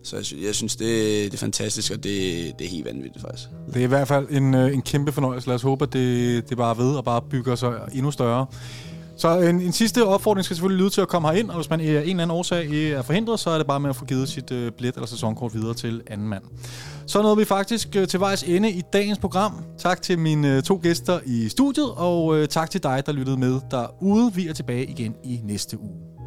[0.03, 0.89] Så jeg synes, jeg synes det,
[1.33, 3.49] det er fantastisk, og det, det er helt vanvittigt faktisk.
[3.67, 5.49] Det er i hvert fald en, øh, en kæmpe fornøjelse.
[5.49, 8.47] Lad os håbe, at det, det bare ved og bare bygger sig endnu større.
[9.19, 11.81] Så en, en sidste opfordring skal selvfølgelig lyde til at komme herind, og hvis man
[11.81, 14.29] af en eller anden årsag er forhindret, så er det bare med at få givet
[14.29, 16.43] sit øh, billet eller sæsonkort videre til anden mand.
[17.07, 19.65] Så nåede vi faktisk øh, til vejs ende i dagens program.
[19.79, 23.37] Tak til mine øh, to gæster i studiet, og øh, tak til dig, der lyttede
[23.37, 24.35] med derude.
[24.35, 26.18] Vi er tilbage igen i næste uge.